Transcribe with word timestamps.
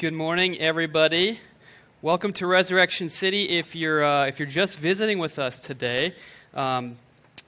Good 0.00 0.14
morning, 0.14 0.58
everybody. 0.58 1.40
Welcome 2.00 2.32
to 2.32 2.46
Resurrection 2.46 3.10
City. 3.10 3.50
If 3.50 3.76
you're, 3.76 4.02
uh, 4.02 4.24
if 4.28 4.38
you're 4.38 4.48
just 4.48 4.78
visiting 4.78 5.18
with 5.18 5.38
us 5.38 5.60
today, 5.60 6.14
um, 6.54 6.94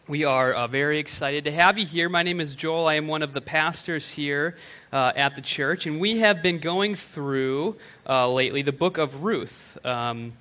we 0.07 0.25
are 0.25 0.53
uh, 0.53 0.67
very 0.67 0.99
excited 0.99 1.45
to 1.45 1.51
have 1.51 1.79
you 1.79 1.87
here. 1.87 2.11
My 2.11 2.23
name 2.23 2.43
is 2.43 2.55
Joel. 2.55 2.89
I 2.89 2.97
am 2.97 3.09
one 3.09 3.23
of 3.23 3.33
the 3.33 3.41
pastors 3.41 4.11
here 4.11 4.55
uh, 4.93 5.13
at 5.17 5.35
the 5.35 5.41
church, 5.41 5.87
and 5.87 5.99
we 5.99 6.19
have 6.19 6.43
been 6.43 6.59
going 6.59 6.95
through 6.95 7.77
uh, 8.07 8.31
lately 8.31 8.61
the 8.61 8.71
book 8.71 8.99
of 8.99 9.25
Ruth. 9.25 9.79
Um, 9.83 10.35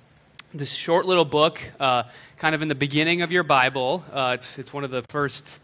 this 0.52 0.70
short 0.70 1.06
little 1.06 1.24
book, 1.24 1.62
uh, 1.80 2.02
kind 2.36 2.54
of 2.54 2.60
in 2.60 2.68
the 2.68 2.74
beginning 2.74 3.22
of 3.22 3.32
your 3.32 3.42
Bible. 3.42 4.04
Uh, 4.12 4.32
it's, 4.34 4.58
it's 4.58 4.74
one 4.74 4.84
of 4.84 4.90
the 4.90 5.00
first 5.08 5.60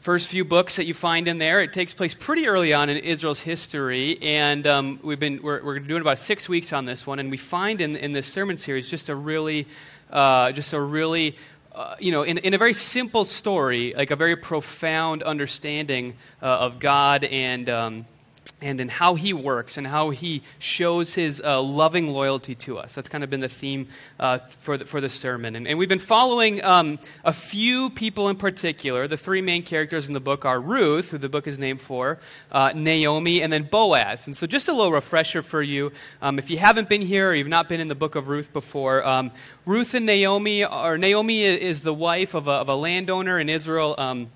first 0.00 0.28
few 0.28 0.44
books 0.44 0.76
that 0.76 0.86
you 0.86 0.94
find 0.94 1.28
in 1.28 1.38
there. 1.38 1.62
It 1.62 1.72
takes 1.72 1.92
place 1.92 2.14
pretty 2.14 2.48
early 2.48 2.72
on 2.72 2.88
in 2.88 2.96
Israel's 2.96 3.40
history, 3.40 4.18
and 4.22 4.66
um, 4.66 4.98
we've 5.02 5.20
been 5.20 5.42
we're, 5.42 5.62
we're, 5.62 5.78
doing 5.78 6.00
about 6.00 6.18
six 6.18 6.48
weeks 6.48 6.72
on 6.72 6.86
this 6.86 7.06
one, 7.06 7.18
and 7.18 7.30
we 7.30 7.36
find 7.36 7.80
in, 7.80 7.96
in 7.96 8.12
this 8.12 8.26
sermon 8.26 8.56
series 8.56 8.88
just 8.88 9.10
a 9.10 9.14
really 9.14 9.66
uh, 10.10 10.52
just 10.52 10.72
a 10.72 10.80
really 10.80 11.36
uh, 11.72 11.94
you 12.00 12.10
know, 12.10 12.24
in, 12.24 12.38
in 12.38 12.52
a 12.52 12.58
very 12.58 12.74
simple 12.74 13.24
story, 13.24 13.94
like 13.96 14.10
a 14.10 14.16
very 14.16 14.34
profound 14.34 15.22
understanding 15.22 16.14
uh, 16.42 16.46
of 16.46 16.80
God 16.80 17.24
and 17.24 17.70
um, 17.70 18.06
and 18.62 18.80
in 18.80 18.88
how 18.88 19.14
he 19.14 19.32
works 19.32 19.76
and 19.76 19.86
how 19.86 20.10
he 20.10 20.42
shows 20.58 21.14
his 21.14 21.40
uh, 21.44 21.60
loving 21.60 22.12
loyalty 22.12 22.54
to 22.54 22.78
us. 22.78 22.94
That's 22.94 23.08
kind 23.08 23.24
of 23.24 23.30
been 23.30 23.40
the 23.40 23.48
theme 23.48 23.88
uh, 24.18 24.38
for, 24.38 24.76
the, 24.76 24.84
for 24.84 25.00
the 25.00 25.08
sermon. 25.08 25.56
And, 25.56 25.66
and 25.66 25.78
we've 25.78 25.88
been 25.88 25.98
following 25.98 26.62
um, 26.62 26.98
a 27.24 27.32
few 27.32 27.90
people 27.90 28.28
in 28.28 28.36
particular. 28.36 29.08
The 29.08 29.16
three 29.16 29.40
main 29.40 29.62
characters 29.62 30.08
in 30.08 30.14
the 30.14 30.20
book 30.20 30.44
are 30.44 30.60
Ruth, 30.60 31.10
who 31.10 31.18
the 31.18 31.28
book 31.28 31.46
is 31.46 31.58
named 31.58 31.80
for, 31.80 32.18
uh, 32.52 32.72
Naomi, 32.74 33.42
and 33.42 33.52
then 33.52 33.62
Boaz. 33.62 34.26
And 34.26 34.36
so, 34.36 34.46
just 34.46 34.68
a 34.68 34.72
little 34.72 34.92
refresher 34.92 35.42
for 35.42 35.62
you 35.62 35.92
um, 36.22 36.38
if 36.38 36.50
you 36.50 36.58
haven't 36.58 36.88
been 36.88 37.02
here 37.02 37.30
or 37.30 37.34
you've 37.34 37.48
not 37.48 37.68
been 37.68 37.80
in 37.80 37.88
the 37.88 37.94
book 37.94 38.14
of 38.14 38.28
Ruth 38.28 38.52
before, 38.52 39.06
um, 39.06 39.30
Ruth 39.64 39.94
and 39.94 40.06
Naomi, 40.06 40.64
or 40.64 40.98
Naomi 40.98 41.44
is 41.44 41.82
the 41.82 41.94
wife 41.94 42.34
of 42.34 42.48
a, 42.48 42.52
of 42.52 42.68
a 42.68 42.74
landowner 42.74 43.38
in 43.38 43.48
Israel. 43.48 43.94
Um, 43.96 44.30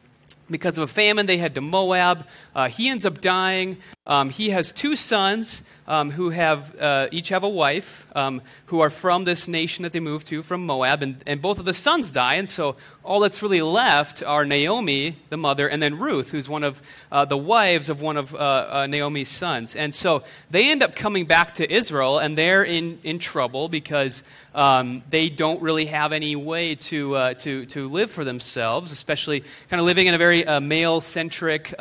because 0.50 0.77
of 0.77 0.84
a 0.84 0.92
famine, 0.92 1.27
they 1.27 1.38
head 1.38 1.55
to 1.55 1.61
Moab. 1.61 2.27
Uh, 2.55 2.69
he 2.69 2.88
ends 2.88 3.06
up 3.06 3.20
dying. 3.20 3.78
Um, 4.06 4.28
he 4.28 4.50
has 4.50 4.70
two 4.70 4.97
sons 4.97 5.62
um, 5.86 6.10
who 6.10 6.28
have 6.28 6.78
uh, 6.78 7.08
each 7.10 7.30
have 7.30 7.42
a 7.42 7.48
wife 7.48 8.06
um, 8.14 8.42
who 8.66 8.80
are 8.80 8.91
from 8.91 9.24
this 9.24 9.48
nation 9.48 9.83
that 9.84 9.92
they 9.92 10.00
moved 10.00 10.27
to 10.27 10.42
from 10.42 10.66
Moab, 10.66 11.02
and, 11.02 11.16
and 11.27 11.41
both 11.41 11.58
of 11.58 11.64
the 11.64 11.72
sons 11.72 12.10
die, 12.10 12.34
and 12.34 12.47
so 12.47 12.77
all 13.02 13.20
that's 13.20 13.42
really 13.42 13.62
left 13.62 14.22
are 14.22 14.44
Naomi, 14.44 15.16
the 15.30 15.36
mother, 15.38 15.69
and 15.69 15.82
then 15.82 15.98
Ruth, 15.98 16.30
who's 16.30 16.48
one 16.48 16.64
of 16.64 16.82
uh, 17.12 17.25
the 17.25 17.36
wives 17.36 17.88
of 17.88 18.02
one 18.02 18.19
of 18.19 18.34
uh, 18.34 18.38
uh, 18.38 18.86
Naomi's 18.86 19.28
sons. 19.28 19.77
And 19.77 19.94
so 19.94 20.22
they 20.50 20.70
end 20.70 20.82
up 20.82 20.94
coming 20.94 21.25
back 21.25 21.55
to 21.55 21.70
Israel, 21.70 22.19
and 22.19 22.36
they're 22.36 22.64
in, 22.64 22.98
in 23.05 23.19
trouble 23.19 23.69
because 23.69 24.22
um, 24.55 25.02
they 25.10 25.28
don't 25.28 25.60
really 25.60 25.86
have 25.86 26.12
any 26.12 26.36
way 26.36 26.77
to, 26.77 27.16
uh, 27.16 27.34
to, 27.34 27.66
to 27.66 27.88
live 27.88 28.10
for 28.10 28.25
themselves, 28.25 28.92
especially 28.92 29.44
kind 29.69 29.80
of 29.80 29.86
living 29.86 30.06
in 30.06 30.14
a 30.14 30.19
very 30.19 30.47
uh, 30.47 30.60
male 30.60 31.00
centric 31.00 31.75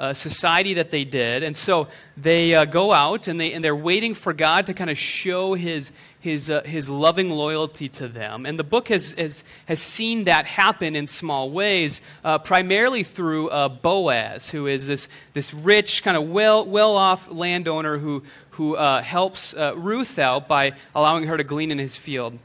uh, 0.00 0.14
society 0.14 0.74
that 0.74 0.90
they 0.90 1.04
did. 1.04 1.42
And 1.42 1.54
so 1.54 1.88
they 2.16 2.54
uh, 2.54 2.64
go 2.64 2.90
out 2.90 3.28
and, 3.28 3.38
they, 3.38 3.52
and 3.52 3.62
they're 3.62 3.76
waiting 3.76 4.14
for 4.14 4.32
God 4.32 4.64
to 4.66 4.74
kind 4.74 4.88
of 4.88 4.96
show 4.96 5.52
his, 5.52 5.92
his, 6.20 6.48
uh, 6.48 6.62
his 6.62 6.88
loving 6.88 7.28
loyalty 7.28 7.90
to 7.90 8.08
them. 8.08 8.46
And 8.46 8.58
the 8.58 8.64
book 8.64 8.88
has, 8.88 9.12
has, 9.12 9.44
has 9.66 9.78
seen 9.78 10.24
that 10.24 10.46
happen 10.46 10.96
in 10.96 11.06
small 11.06 11.50
ways, 11.50 12.00
uh, 12.24 12.38
primarily 12.38 13.02
through 13.02 13.50
uh, 13.50 13.68
Boaz, 13.68 14.48
who 14.48 14.66
is 14.66 14.86
this, 14.86 15.06
this 15.34 15.52
rich, 15.52 16.02
kind 16.02 16.16
of 16.16 16.30
well, 16.30 16.64
well 16.64 16.96
off 16.96 17.30
landowner 17.30 17.98
who, 17.98 18.22
who 18.52 18.76
uh, 18.76 19.02
helps 19.02 19.54
Ruth 19.54 20.18
out 20.18 20.48
by 20.48 20.72
allowing 20.94 21.24
her 21.24 21.36
to 21.36 21.44
glean 21.44 21.70
in 21.70 21.78
his 21.78 21.98
field. 21.98 22.38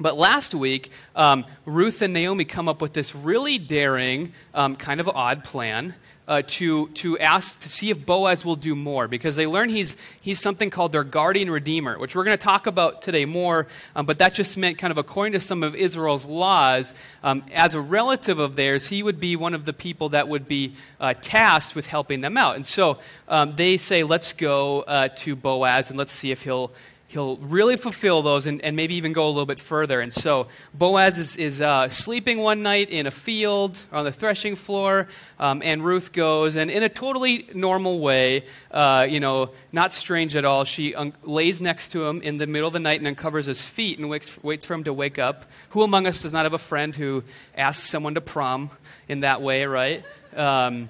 But 0.00 0.16
last 0.16 0.54
week, 0.54 0.90
um, 1.14 1.44
Ruth 1.66 2.00
and 2.00 2.14
Naomi 2.14 2.46
come 2.46 2.66
up 2.66 2.80
with 2.80 2.94
this 2.94 3.14
really 3.14 3.58
daring, 3.58 4.32
um, 4.54 4.74
kind 4.74 5.00
of 5.00 5.08
odd 5.08 5.44
plan 5.44 5.94
uh, 6.26 6.42
to, 6.46 6.88
to 6.88 7.18
ask 7.18 7.60
to 7.60 7.68
see 7.68 7.90
if 7.90 8.04
Boaz 8.04 8.44
will 8.44 8.56
do 8.56 8.74
more 8.74 9.08
because 9.08 9.36
they 9.36 9.46
learn 9.46 9.68
he's, 9.68 9.96
he's 10.20 10.40
something 10.40 10.70
called 10.70 10.92
their 10.92 11.04
guardian 11.04 11.50
redeemer, 11.50 11.98
which 11.98 12.16
we're 12.16 12.24
going 12.24 12.36
to 12.36 12.42
talk 12.42 12.66
about 12.66 13.02
today 13.02 13.24
more. 13.24 13.66
Um, 13.94 14.06
but 14.06 14.18
that 14.18 14.34
just 14.34 14.56
meant, 14.56 14.78
kind 14.78 14.90
of 14.90 14.98
according 14.98 15.34
to 15.34 15.40
some 15.40 15.62
of 15.62 15.74
Israel's 15.74 16.24
laws, 16.24 16.94
um, 17.22 17.44
as 17.52 17.74
a 17.74 17.80
relative 17.80 18.38
of 18.38 18.56
theirs, 18.56 18.86
he 18.88 19.02
would 19.02 19.20
be 19.20 19.36
one 19.36 19.54
of 19.54 19.64
the 19.64 19.72
people 19.72 20.10
that 20.10 20.28
would 20.28 20.48
be 20.48 20.74
uh, 20.98 21.14
tasked 21.20 21.74
with 21.74 21.86
helping 21.86 22.22
them 22.22 22.36
out. 22.36 22.56
And 22.56 22.64
so 22.64 22.98
um, 23.28 23.54
they 23.56 23.76
say, 23.76 24.02
let's 24.02 24.32
go 24.32 24.82
uh, 24.82 25.08
to 25.16 25.36
Boaz 25.36 25.90
and 25.90 25.98
let's 25.98 26.12
see 26.12 26.30
if 26.30 26.42
he'll 26.42 26.72
he'll 27.14 27.36
really 27.36 27.76
fulfill 27.76 28.22
those 28.22 28.44
and, 28.44 28.60
and, 28.62 28.74
maybe 28.74 28.96
even 28.96 29.12
go 29.12 29.26
a 29.26 29.30
little 29.30 29.46
bit 29.46 29.60
further. 29.60 30.00
And 30.00 30.12
so 30.12 30.48
Boaz 30.74 31.16
is, 31.16 31.36
is 31.36 31.60
uh, 31.60 31.88
sleeping 31.88 32.38
one 32.38 32.64
night 32.64 32.90
in 32.90 33.06
a 33.06 33.10
field 33.12 33.78
on 33.92 34.04
the 34.04 34.10
threshing 34.10 34.56
floor, 34.56 35.06
um, 35.38 35.62
and 35.64 35.84
Ruth 35.84 36.12
goes, 36.12 36.56
and 36.56 36.72
in 36.72 36.82
a 36.82 36.88
totally 36.88 37.48
normal 37.54 38.00
way, 38.00 38.44
uh, 38.72 39.06
you 39.08 39.20
know, 39.20 39.50
not 39.70 39.92
strange 39.92 40.34
at 40.34 40.44
all, 40.44 40.64
she 40.64 40.92
un- 40.96 41.12
lays 41.22 41.62
next 41.62 41.92
to 41.92 42.04
him 42.04 42.20
in 42.20 42.36
the 42.38 42.48
middle 42.48 42.66
of 42.66 42.72
the 42.72 42.80
night 42.80 42.98
and 42.98 43.06
uncovers 43.06 43.46
his 43.46 43.64
feet 43.64 43.98
and 43.98 44.10
waits, 44.10 44.42
waits 44.42 44.66
for 44.66 44.74
him 44.74 44.82
to 44.82 44.92
wake 44.92 45.18
up. 45.18 45.44
Who 45.70 45.82
among 45.82 46.08
us 46.08 46.20
does 46.20 46.32
not 46.32 46.44
have 46.44 46.52
a 46.52 46.58
friend 46.58 46.96
who 46.96 47.22
asks 47.56 47.88
someone 47.88 48.14
to 48.14 48.20
prom 48.20 48.70
in 49.06 49.20
that 49.20 49.40
way, 49.40 49.66
right? 49.66 50.04
Um, 50.34 50.88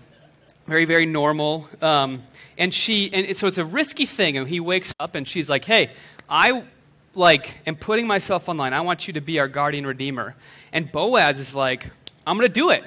very, 0.66 0.86
very 0.86 1.04
normal. 1.04 1.68
Um, 1.82 2.22
and 2.56 2.72
she, 2.72 3.12
and 3.12 3.36
so 3.36 3.46
it's 3.46 3.58
a 3.58 3.64
risky 3.64 4.06
thing. 4.06 4.38
And 4.38 4.48
he 4.48 4.60
wakes 4.60 4.94
up 4.98 5.14
and 5.14 5.26
she's 5.26 5.50
like, 5.50 5.64
hey, 5.64 5.90
I 6.28 6.64
like 7.14 7.58
am 7.66 7.76
putting 7.76 8.06
myself 8.06 8.48
online. 8.48 8.72
I 8.72 8.80
want 8.80 9.06
you 9.06 9.14
to 9.14 9.20
be 9.20 9.38
our 9.38 9.48
guardian 9.48 9.86
redeemer. 9.86 10.34
And 10.72 10.90
Boaz 10.90 11.38
is 11.38 11.54
like, 11.54 11.90
I'm 12.26 12.36
going 12.36 12.48
to 12.48 12.52
do 12.52 12.70
it. 12.70 12.84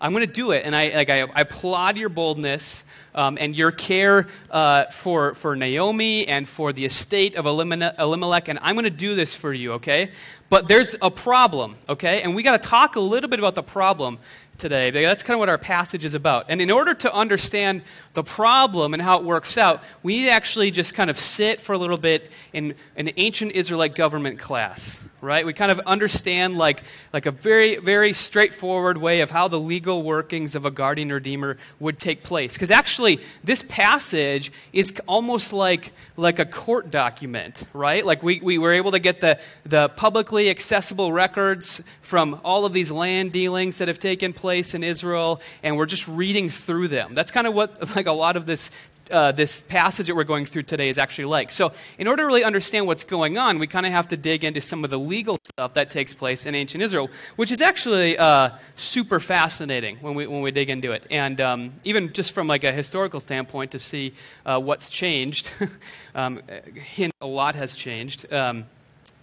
I'm 0.00 0.12
going 0.12 0.26
to 0.26 0.32
do 0.32 0.50
it. 0.50 0.66
And 0.66 0.76
I, 0.76 0.88
like, 0.90 1.08
I, 1.08 1.22
I 1.22 1.40
applaud 1.40 1.96
your 1.96 2.10
boldness 2.10 2.84
um, 3.14 3.38
and 3.40 3.54
your 3.54 3.70
care 3.70 4.26
uh, 4.50 4.84
for, 4.86 5.34
for 5.34 5.56
Naomi 5.56 6.28
and 6.28 6.48
for 6.48 6.72
the 6.72 6.84
estate 6.84 7.36
of 7.36 7.46
Elimelech. 7.46 8.48
And 8.48 8.58
I'm 8.60 8.74
going 8.74 8.84
to 8.84 8.90
do 8.90 9.14
this 9.14 9.34
for 9.34 9.52
you, 9.52 9.74
okay? 9.74 10.10
But 10.50 10.68
there's 10.68 10.94
a 11.00 11.10
problem, 11.10 11.76
okay? 11.88 12.22
And 12.22 12.34
we 12.34 12.42
got 12.42 12.60
to 12.60 12.68
talk 12.68 12.96
a 12.96 13.00
little 13.00 13.30
bit 13.30 13.38
about 13.38 13.54
the 13.54 13.62
problem 13.62 14.18
today. 14.58 14.90
That's 14.90 15.22
kind 15.22 15.34
of 15.34 15.40
what 15.40 15.48
our 15.48 15.58
passage 15.58 16.04
is 16.04 16.14
about. 16.14 16.46
And 16.48 16.60
in 16.60 16.70
order 16.70 16.94
to 16.94 17.12
understand 17.12 17.82
the 18.14 18.22
problem 18.22 18.94
and 18.94 19.02
how 19.02 19.18
it 19.18 19.24
works 19.24 19.58
out, 19.58 19.82
we 20.02 20.18
need 20.18 20.24
to 20.26 20.30
actually 20.30 20.70
just 20.70 20.94
kind 20.94 21.10
of 21.10 21.18
sit 21.18 21.60
for 21.60 21.72
a 21.72 21.78
little 21.78 21.96
bit 21.96 22.30
in 22.52 22.74
an 22.96 23.10
ancient 23.16 23.52
Israelite 23.52 23.94
government 23.94 24.38
class, 24.38 25.02
right? 25.20 25.44
We 25.44 25.52
kind 25.52 25.72
of 25.72 25.80
understand 25.80 26.56
like, 26.56 26.84
like 27.12 27.26
a 27.26 27.32
very, 27.32 27.76
very 27.76 28.12
straightforward 28.12 28.96
way 28.96 29.20
of 29.20 29.30
how 29.30 29.48
the 29.48 29.58
legal 29.58 30.02
workings 30.02 30.54
of 30.54 30.64
a 30.64 30.70
guardian 30.70 31.10
redeemer 31.12 31.58
would 31.80 31.98
take 31.98 32.22
place. 32.22 32.54
Because 32.54 32.70
actually, 32.70 33.20
this 33.42 33.62
passage 33.62 34.52
is 34.72 34.92
almost 35.08 35.52
like, 35.52 35.92
like 36.16 36.38
a 36.38 36.46
court 36.46 36.92
document, 36.92 37.64
right? 37.72 38.06
Like 38.06 38.22
we, 38.22 38.40
we 38.40 38.58
were 38.58 38.72
able 38.72 38.92
to 38.92 39.00
get 39.00 39.20
the, 39.20 39.40
the 39.66 39.88
publicly 39.88 40.48
accessible 40.48 41.12
records 41.12 41.82
from 42.02 42.40
all 42.44 42.64
of 42.64 42.72
these 42.72 42.92
land 42.92 43.32
dealings 43.32 43.78
that 43.78 43.88
have 43.88 43.98
taken 43.98 44.32
place 44.32 44.43
in 44.44 44.84
Israel, 44.84 45.40
and 45.62 45.76
we're 45.76 45.86
just 45.86 46.06
reading 46.06 46.50
through 46.50 46.88
them. 46.88 47.14
That's 47.14 47.30
kind 47.30 47.46
of 47.46 47.54
what 47.54 47.96
like 47.96 48.06
a 48.06 48.12
lot 48.12 48.36
of 48.36 48.46
this 48.46 48.70
uh, 49.10 49.32
this 49.32 49.62
passage 49.62 50.06
that 50.06 50.14
we're 50.14 50.24
going 50.24 50.46
through 50.46 50.62
today 50.62 50.88
is 50.88 50.98
actually 50.98 51.26
like. 51.26 51.50
So, 51.50 51.72
in 51.98 52.08
order 52.08 52.22
to 52.22 52.26
really 52.26 52.44
understand 52.44 52.86
what's 52.86 53.04
going 53.04 53.38
on, 53.38 53.58
we 53.58 53.66
kind 53.66 53.86
of 53.86 53.92
have 53.92 54.08
to 54.08 54.16
dig 54.16 54.44
into 54.44 54.60
some 54.60 54.84
of 54.84 54.90
the 54.90 54.98
legal 54.98 55.38
stuff 55.44 55.74
that 55.74 55.90
takes 55.90 56.14
place 56.14 56.46
in 56.46 56.54
ancient 56.54 56.82
Israel, 56.82 57.10
which 57.36 57.52
is 57.52 57.60
actually 57.60 58.16
uh, 58.18 58.50
super 58.76 59.20
fascinating 59.20 59.96
when 59.98 60.14
we, 60.14 60.26
when 60.26 60.42
we 60.42 60.50
dig 60.50 60.70
into 60.70 60.92
it. 60.92 61.06
And 61.10 61.40
um, 61.40 61.72
even 61.84 62.12
just 62.12 62.32
from 62.32 62.46
like 62.46 62.64
a 62.64 62.72
historical 62.72 63.20
standpoint, 63.20 63.72
to 63.72 63.78
see 63.78 64.14
uh, 64.46 64.58
what's 64.60 64.88
changed, 64.88 65.50
um, 66.14 66.40
hint 66.74 67.12
a 67.20 67.26
lot 67.26 67.54
has 67.54 67.76
changed. 67.76 68.32
Um, 68.32 68.66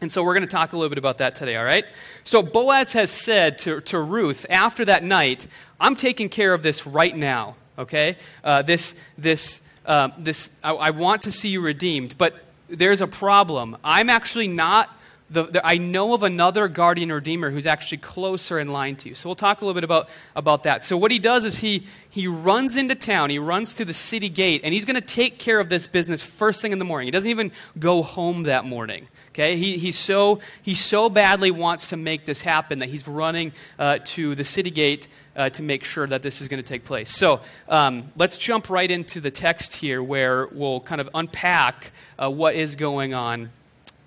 and 0.02 0.12
so 0.12 0.24
we're 0.24 0.34
going 0.34 0.48
to 0.48 0.52
talk 0.52 0.74
a 0.74 0.76
little 0.76 0.90
bit 0.90 0.98
about 0.98 1.20
that 1.20 1.36
today, 1.36 1.56
all 1.56 1.64
right? 1.64 1.86
So 2.24 2.42
Boaz 2.42 2.94
has 2.94 3.12
said 3.12 3.60
to, 3.60 3.82
to 3.82 4.00
Ruth 4.00 4.48
after 4.50 4.84
that 4.86 5.04
night, 5.04 5.46
I'm 5.80 5.96
taking 5.96 6.28
care 6.28 6.54
of 6.54 6.64
this 6.64 6.88
right 6.88 7.16
now, 7.16 7.56
okay? 7.78 8.18
Uh, 8.44 8.64
this, 8.64 8.96
this, 9.18 9.62
um, 9.86 10.14
this, 10.18 10.50
I, 10.64 10.74
I 10.74 10.90
want 10.90 11.22
to 11.24 11.32
see 11.32 11.50
you 11.50 11.62
redeemed, 11.62 12.18
but 12.18 12.34
there's 12.68 13.02
a 13.02 13.08
problem. 13.08 13.78
I'm 13.84 14.10
actually 14.10 14.48
not 14.48 14.90
the, 15.30 15.44
the, 15.44 15.66
I 15.66 15.78
know 15.78 16.14
of 16.14 16.24
another 16.24 16.68
guardian 16.68 17.12
redeemer 17.12 17.52
who's 17.52 17.66
actually 17.66 18.00
closer 18.00 18.60
in 18.60 18.74
line 18.74 18.98
to 18.98 19.10
you. 19.10 19.16
So 19.16 19.30
we'll 19.30 19.36
talk 19.36 19.62
a 19.62 19.66
little 19.66 19.76
bit 19.76 19.86
about, 19.86 20.10
about 20.36 20.64
that. 20.64 20.84
So 20.84 20.98
what 20.98 21.10
he 21.10 21.20
does 21.20 21.46
is 21.46 21.60
he, 21.60 21.88
he 22.10 22.28
runs 22.28 22.76
into 22.76 22.96
town, 22.96 23.30
he 23.30 23.40
runs 23.40 23.76
to 23.76 23.86
the 23.86 23.94
city 23.94 24.28
gate, 24.28 24.62
and 24.66 24.74
he's 24.74 24.84
going 24.84 25.00
to 25.00 25.02
take 25.02 25.40
care 25.40 25.62
of 25.62 25.70
this 25.70 25.88
business 25.88 26.22
first 26.22 26.62
thing 26.62 26.74
in 26.74 26.80
the 26.80 26.86
morning. 26.86 27.08
He 27.08 27.12
doesn't 27.12 27.30
even 27.30 27.54
go 27.80 28.04
home 28.04 28.44
that 28.44 28.66
morning. 28.66 29.08
Okay, 29.34 29.56
he, 29.56 29.78
he, 29.78 29.94
so, 29.94 30.42
he 30.62 30.76
so 30.76 31.10
badly 31.10 31.52
wants 31.52 31.90
to 31.90 31.98
make 31.98 32.26
this 32.26 32.42
happen 32.42 32.80
that 32.80 32.90
he's 32.90 33.08
running 33.08 33.54
uh, 33.80 34.00
to 34.04 34.36
the 34.36 34.44
city 34.44 34.72
gate 34.72 35.08
uh, 35.38 35.50
to 35.52 35.62
make 35.62 35.86
sure 35.86 36.06
that 36.06 36.22
this 36.22 36.42
is 36.42 36.50
going 36.50 36.62
to 36.62 36.68
take 36.68 36.84
place. 36.84 37.10
So 37.10 37.40
um, 37.70 38.12
let's 38.18 38.38
jump 38.38 38.70
right 38.70 38.92
into 38.92 39.22
the 39.22 39.32
text 39.32 39.76
here 39.76 40.04
where 40.04 40.48
we'll 40.48 40.82
kind 40.82 41.00
of 41.00 41.10
unpack 41.14 41.94
uh, 42.22 42.30
what 42.30 42.56
is 42.56 42.76
going 42.76 43.14
on 43.14 43.52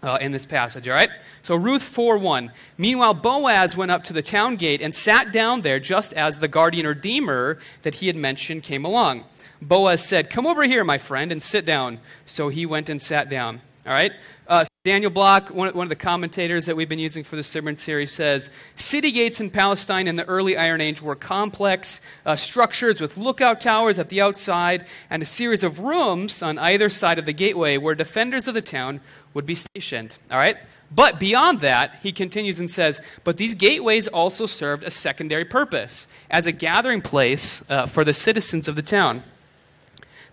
uh, 0.03 0.19
in 0.21 0.32
this 0.32 0.44
passage, 0.44 0.87
all 0.87 0.94
right? 0.94 1.09
So 1.43 1.56
Ruth 1.56 1.82
4 1.82 2.19
1. 2.19 2.53
Meanwhile, 2.77 3.15
Boaz 3.15 3.75
went 3.75 3.91
up 3.91 4.05
to 4.05 4.12
the 4.12 4.20
town 4.23 4.56
gate 4.56 4.82
and 4.82 4.94
sat 4.94 5.32
down 5.32 5.62
there 5.62 5.81
just 5.81 6.12
as 6.12 6.41
the 6.41 6.49
guardian 6.49 6.87
redeemer 6.87 7.59
that 7.82 7.94
he 7.94 8.09
had 8.09 8.17
mentioned 8.17 8.62
came 8.62 8.85
along. 8.85 9.25
Boaz 9.62 10.05
said, 10.05 10.29
Come 10.29 10.47
over 10.47 10.65
here, 10.65 10.85
my 10.85 10.99
friend, 10.99 11.32
and 11.32 11.43
sit 11.43 11.65
down. 11.65 12.00
So 12.27 12.50
he 12.50 12.67
went 12.67 12.91
and 12.91 13.00
sat 13.00 13.31
down. 13.31 13.62
All 13.87 13.93
right? 13.93 14.12
Uh, 14.47 14.67
Daniel 14.84 15.10
Block, 15.10 15.48
one, 15.48 15.75
one 15.75 15.86
of 15.86 15.88
the 15.88 15.96
commentators 15.96 16.66
that 16.66 16.76
we've 16.76 16.90
been 16.90 16.98
using 16.98 17.25
for 17.25 17.36
the 17.36 17.42
sermon 17.42 17.75
series, 17.75 18.12
says 18.12 18.50
City 18.76 19.12
gates 19.12 19.40
in 19.40 19.48
Palestine 19.48 20.06
in 20.06 20.16
the 20.16 20.26
early 20.26 20.58
Iron 20.58 20.82
Age 20.82 21.00
were 21.00 21.16
complex 21.16 22.02
uh, 22.26 22.36
structures 22.36 23.00
with 23.00 23.16
lookout 23.16 23.62
towers 23.62 23.98
at 23.98 24.10
the 24.10 24.20
outside 24.20 24.84
and 25.08 25.22
a 25.22 25.25
series 25.25 25.64
of 25.64 25.78
rooms 25.78 26.42
on 26.42 26.58
either 26.58 26.90
side 26.90 27.19
of 27.19 27.25
the 27.25 27.32
gateway 27.32 27.78
where 27.78 27.94
defenders 27.94 28.46
of 28.46 28.52
the 28.52 28.60
town 28.60 29.00
would 29.32 29.46
be 29.46 29.54
stationed. 29.54 30.19
All 30.31 30.36
right? 30.36 30.58
But 30.94 31.19
beyond 31.19 31.60
that, 31.60 32.00
he 32.02 32.12
continues 32.12 32.60
and 32.60 32.69
says, 32.69 33.00
but 33.25 33.38
these 33.38 33.54
gateways 33.54 34.06
also 34.06 34.44
served 34.44 34.84
a 34.84 34.90
secondary 34.90 35.46
purpose 35.46 36.06
as 36.31 36.46
a 36.46 36.52
gathering 36.52 37.00
place 37.00 37.64
uh, 37.70 37.86
for 37.86 38.04
the 38.04 38.12
citizens 38.12 38.69
of 38.69 38.76
the 38.76 38.82
town. 38.82 39.22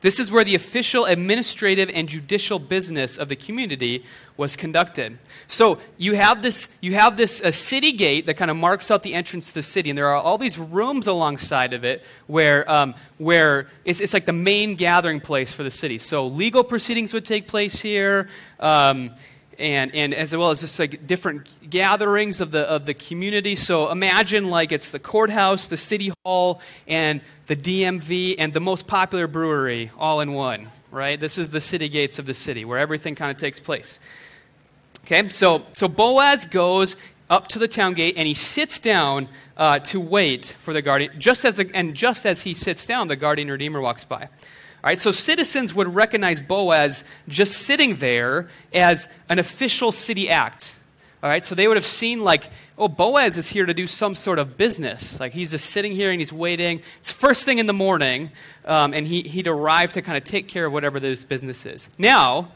This 0.02 0.20
is 0.20 0.32
where 0.32 0.44
the 0.44 0.56
official 0.56 1.06
administrative 1.06 1.90
and 1.94 2.10
judicial 2.10 2.58
business 2.58 3.18
of 3.18 3.30
the 3.30 3.36
community 3.36 4.04
was 4.36 4.56
conducted. 4.56 5.20
So 5.48 5.78
you 5.98 6.16
have 6.16 6.42
this, 6.42 6.68
you 6.82 6.96
have 6.96 7.18
this 7.18 7.40
a 7.40 7.52
city 7.52 7.92
gate 7.92 8.26
that 8.26 8.36
kind 8.36 8.50
of 8.50 8.58
marks 8.58 8.90
out 8.90 9.04
the 9.04 9.14
entrance 9.14 9.50
to 9.50 9.54
the 9.54 9.64
city, 9.64 9.92
and 9.92 9.98
there 9.98 10.08
are 10.08 10.16
all 10.16 10.40
these 10.40 10.58
rooms 10.58 11.06
alongside 11.06 11.74
of 11.74 11.84
it 11.84 12.04
where, 12.26 12.70
um, 12.70 12.96
where 13.20 13.68
it's, 13.86 14.00
it's 14.00 14.14
like 14.14 14.26
the 14.26 14.34
main 14.34 14.76
gathering 14.76 15.20
place 15.20 15.54
for 15.54 15.62
the 15.62 15.72
city. 15.72 16.00
So 16.00 16.26
legal 16.26 16.64
proceedings 16.64 17.14
would 17.14 17.26
take 17.26 17.48
place 17.48 17.80
here. 17.80 18.28
Um, 18.60 19.12
and, 19.62 19.94
and 19.94 20.14
as 20.14 20.36
well 20.36 20.50
as 20.50 20.62
just 20.62 20.78
like 20.80 21.06
different 21.08 21.48
gatherings 21.70 22.42
of 22.42 22.52
the, 22.52 22.62
of 22.62 22.86
the 22.86 22.94
community. 22.94 23.56
So 23.56 23.92
imagine 23.92 24.50
like 24.50 24.72
it's 24.72 24.92
the 24.92 25.00
courthouse, 25.00 25.68
the 25.68 25.78
city 25.78 26.12
hall, 26.26 26.62
and 26.88 27.22
the 27.48 27.56
DMV, 27.56 28.36
and 28.40 28.54
the 28.54 28.60
most 28.60 28.88
popular 28.88 29.28
brewery 29.28 29.92
all 29.98 30.20
in 30.22 30.34
one, 30.34 30.68
right? 30.90 31.20
This 31.20 31.38
is 31.38 31.52
the 31.52 31.62
city 31.62 31.88
gates 31.88 32.20
of 32.20 32.26
the 32.26 32.34
city 32.34 32.66
where 32.66 32.80
everything 32.80 33.16
kind 33.16 33.32
of 33.32 33.38
takes 33.38 33.60
place. 33.60 34.00
Okay, 35.06 35.28
so, 35.28 35.64
so 35.72 35.88
Boaz 35.88 36.46
goes 36.46 36.96
up 37.30 37.48
to 37.48 37.60
the 37.60 37.68
town 37.68 37.94
gate 37.94 38.16
and 38.18 38.28
he 38.28 38.34
sits 38.34 38.80
down 38.80 39.28
uh, 39.58 39.80
to 39.80 40.00
wait 40.00 40.56
for 40.60 40.74
the 40.74 40.82
guardian. 40.82 41.20
Just 41.20 41.46
as 41.46 41.60
and 41.60 41.96
just 41.96 42.26
as 42.26 42.42
he 42.42 42.54
sits 42.54 42.86
down, 42.86 43.08
the 43.08 43.16
guardian 43.16 43.50
redeemer 43.50 43.80
walks 43.80 44.04
by. 44.04 44.28
All 44.84 44.90
right, 44.90 45.00
so 45.00 45.12
citizens 45.12 45.76
would 45.76 45.94
recognize 45.94 46.40
Boaz 46.40 47.04
just 47.28 47.54
sitting 47.54 47.98
there 47.98 48.50
as 48.74 49.08
an 49.30 49.38
official 49.38 49.92
city 49.92 50.28
act. 50.28 50.76
All 51.22 51.30
right, 51.30 51.46
so 51.46 51.54
they 51.54 51.68
would 51.68 51.78
have 51.78 51.86
seen, 51.86 52.24
like, 52.24 52.50
oh, 52.80 52.88
Boaz 52.88 53.38
is 53.38 53.48
here 53.48 53.68
to 53.68 53.76
do 53.76 53.86
some 53.86 54.16
sort 54.16 54.40
of 54.40 54.58
business. 54.58 55.20
Like, 55.20 55.34
he's 55.34 55.52
just 55.52 55.70
sitting 55.70 55.92
here 55.92 56.10
and 56.10 56.20
he's 56.20 56.34
waiting. 56.34 56.82
It's 57.00 57.12
first 57.12 57.46
thing 57.46 57.60
in 57.60 57.68
the 57.68 57.74
morning, 57.74 58.32
um, 58.66 58.96
and 58.96 59.06
he, 59.06 59.22
he'd 59.22 59.48
arrive 59.48 59.94
to 59.94 60.02
kind 60.02 60.18
of 60.18 60.24
take 60.24 60.48
care 60.48 60.66
of 60.66 60.74
whatever 60.74 61.00
this 61.00 61.26
business 61.26 61.64
is. 61.68 61.90
Now, 62.00 62.52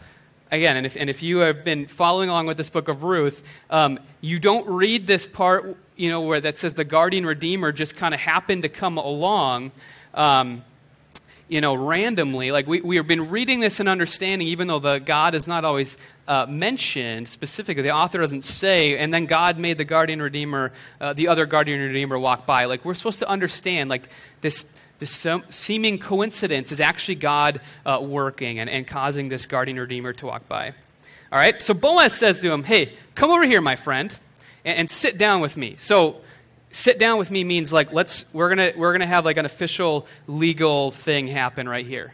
again, 0.50 0.78
and 0.78 0.86
if, 0.88 0.98
and 0.98 1.12
if 1.12 1.22
you 1.22 1.38
have 1.40 1.64
been 1.64 1.86
following 1.86 2.30
along 2.30 2.48
with 2.48 2.58
this 2.58 2.72
book 2.72 2.88
of 2.88 3.04
Ruth, 3.04 3.44
um, 3.70 4.00
you 4.22 4.40
don't 4.40 4.68
read 4.68 5.06
this 5.06 5.28
part, 5.28 5.78
you 5.96 6.10
know, 6.10 6.22
where 6.22 6.40
that 6.40 6.58
says 6.58 6.74
the 6.74 6.84
guardian 6.84 7.24
redeemer 7.24 7.72
just 7.72 7.96
kind 7.96 8.16
of 8.16 8.20
happened 8.20 8.64
to 8.64 8.70
come 8.70 8.98
along. 8.98 9.74
Um, 10.16 10.64
you 11.48 11.62
know, 11.62 11.76
randomly. 11.76 12.52
Like 12.52 12.68
we, 12.68 12.82
we 12.82 12.96
have 12.96 13.08
been 13.08 13.30
reading 13.30 13.60
this 13.60 13.80
and 13.80 13.88
understanding, 13.88 14.48
even 14.48 14.68
though 14.68 14.80
the 14.80 15.00
God 15.00 15.36
is 15.36 15.48
not 15.48 15.64
always 15.64 15.98
uh, 16.28 16.46
mentioned 16.48 17.28
specifically. 17.28 17.84
The 17.84 17.92
author 17.92 18.20
doesn't 18.20 18.44
say, 18.44 18.98
and 18.98 19.14
then 19.14 19.26
God 19.26 19.60
made 19.60 19.78
the 19.78 19.86
guardian 19.86 20.22
redeemer, 20.22 20.72
uh, 21.00 21.14
the 21.14 21.28
other 21.28 21.46
guardian 21.46 21.80
redeemer 21.82 22.18
walk 22.18 22.46
by. 22.46 22.66
Like 22.66 22.84
we're 22.84 22.96
supposed 22.96 23.20
to 23.20 23.30
understand, 23.30 23.90
like 23.90 24.10
this, 24.42 24.66
this 25.00 25.28
seeming 25.50 26.00
coincidence 26.00 26.72
is 26.72 26.80
actually 26.80 27.16
God 27.16 27.62
uh, 27.86 28.00
working 28.02 28.60
and, 28.60 28.70
and 28.70 28.88
causing 28.88 29.28
this 29.28 29.46
guardian 29.46 29.80
redeemer 29.80 30.14
to 30.14 30.26
walk 30.26 30.48
by. 30.48 30.74
All 31.32 31.40
right, 31.40 31.62
so 31.62 31.74
Boaz 31.74 32.14
says 32.14 32.40
to 32.42 32.52
him, 32.52 32.64
Hey, 32.64 32.94
come 33.14 33.30
over 33.30 33.44
here, 33.44 33.62
my 33.62 33.76
friend, 33.76 34.14
and, 34.64 34.78
and 34.78 34.90
sit 34.90 35.18
down 35.18 35.42
with 35.42 35.58
me. 35.58 35.76
So 35.78 36.22
sit 36.76 37.00
down 37.00 37.18
with 37.18 37.32
me 37.32 37.44
means 37.46 37.72
like 37.72 37.94
let's 37.94 38.26
we're 38.34 38.50
gonna 38.50 38.74
we're 38.76 38.92
gonna 38.92 39.08
have 39.08 39.24
like 39.24 39.38
an 39.38 39.46
official 39.46 40.06
legal 40.28 40.92
thing 40.92 41.28
happen 41.28 41.70
right 41.70 41.86
here. 41.86 42.14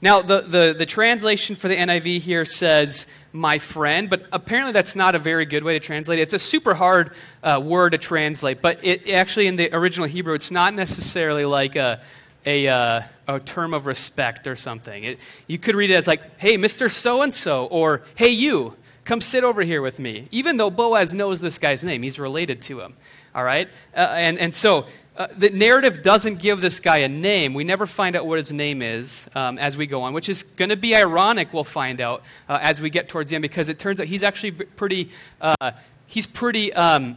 Now 0.00 0.22
the, 0.22 0.40
the, 0.40 0.74
the 0.78 0.86
translation 0.86 1.56
for 1.56 1.68
the 1.68 1.76
niv 1.76 2.20
here 2.20 2.46
says 2.46 3.06
my 3.32 3.58
friend 3.58 4.08
but 4.08 4.24
apparently 4.32 4.72
that's 4.72 4.96
not 4.96 5.14
a 5.14 5.18
very 5.18 5.44
good 5.44 5.62
way 5.62 5.74
to 5.74 5.80
translate 5.80 6.20
it. 6.20 6.22
It's 6.22 6.32
a 6.32 6.38
super 6.38 6.72
hard 6.74 7.12
uh, 7.42 7.60
word 7.62 7.90
to 7.90 7.98
translate 7.98 8.62
but 8.62 8.82
it 8.82 9.10
actually 9.10 9.46
in 9.46 9.56
the 9.56 9.74
original 9.76 10.08
hebrew 10.08 10.32
it's 10.32 10.50
not 10.50 10.72
necessarily 10.72 11.44
like 11.44 11.76
a 11.76 12.00
a, 12.46 12.66
uh, 12.66 13.02
a 13.26 13.40
term 13.40 13.74
of 13.74 13.84
respect 13.84 14.46
or 14.46 14.56
something. 14.56 15.04
It, 15.04 15.18
you 15.48 15.58
could 15.58 15.74
read 15.74 15.90
it 15.90 15.94
as 15.94 16.06
like 16.06 16.38
hey 16.38 16.56
mr 16.56 16.90
so 16.90 17.20
and 17.20 17.34
so 17.34 17.66
or 17.66 18.04
hey 18.14 18.30
you 18.30 18.74
come 19.04 19.20
sit 19.20 19.44
over 19.44 19.60
here 19.60 19.82
with 19.82 19.98
me 19.98 20.24
even 20.30 20.56
though 20.56 20.70
boaz 20.70 21.14
knows 21.14 21.42
this 21.42 21.58
guy's 21.58 21.84
name. 21.84 22.02
He's 22.02 22.18
related 22.18 22.62
to 22.62 22.80
him 22.80 22.94
all 23.34 23.44
right? 23.44 23.68
Uh, 23.96 24.00
and, 24.00 24.38
and 24.38 24.54
so 24.54 24.86
uh, 25.18 25.26
the 25.36 25.50
narrative 25.50 26.02
doesn't 26.02 26.38
give 26.38 26.60
this 26.60 26.78
guy 26.78 26.98
a 26.98 27.08
name. 27.08 27.52
We 27.52 27.64
never 27.64 27.86
find 27.86 28.14
out 28.14 28.24
what 28.24 28.38
his 28.38 28.52
name 28.52 28.82
is 28.82 29.28
um, 29.34 29.58
as 29.58 29.76
we 29.76 29.86
go 29.86 30.02
on, 30.02 30.12
which 30.12 30.28
is 30.28 30.44
going 30.44 30.68
to 30.68 30.76
be 30.76 30.94
ironic, 30.94 31.52
we'll 31.52 31.64
find 31.64 32.00
out 32.00 32.22
uh, 32.48 32.60
as 32.62 32.80
we 32.80 32.88
get 32.88 33.08
towards 33.08 33.30
the 33.30 33.34
end, 33.34 33.42
because 33.42 33.68
it 33.68 33.80
turns 33.80 33.98
out 33.98 34.06
he's 34.06 34.22
actually 34.22 34.52
pretty, 34.52 35.10
uh, 35.40 35.72
he's 36.06 36.26
pretty, 36.26 36.72
um, 36.72 37.16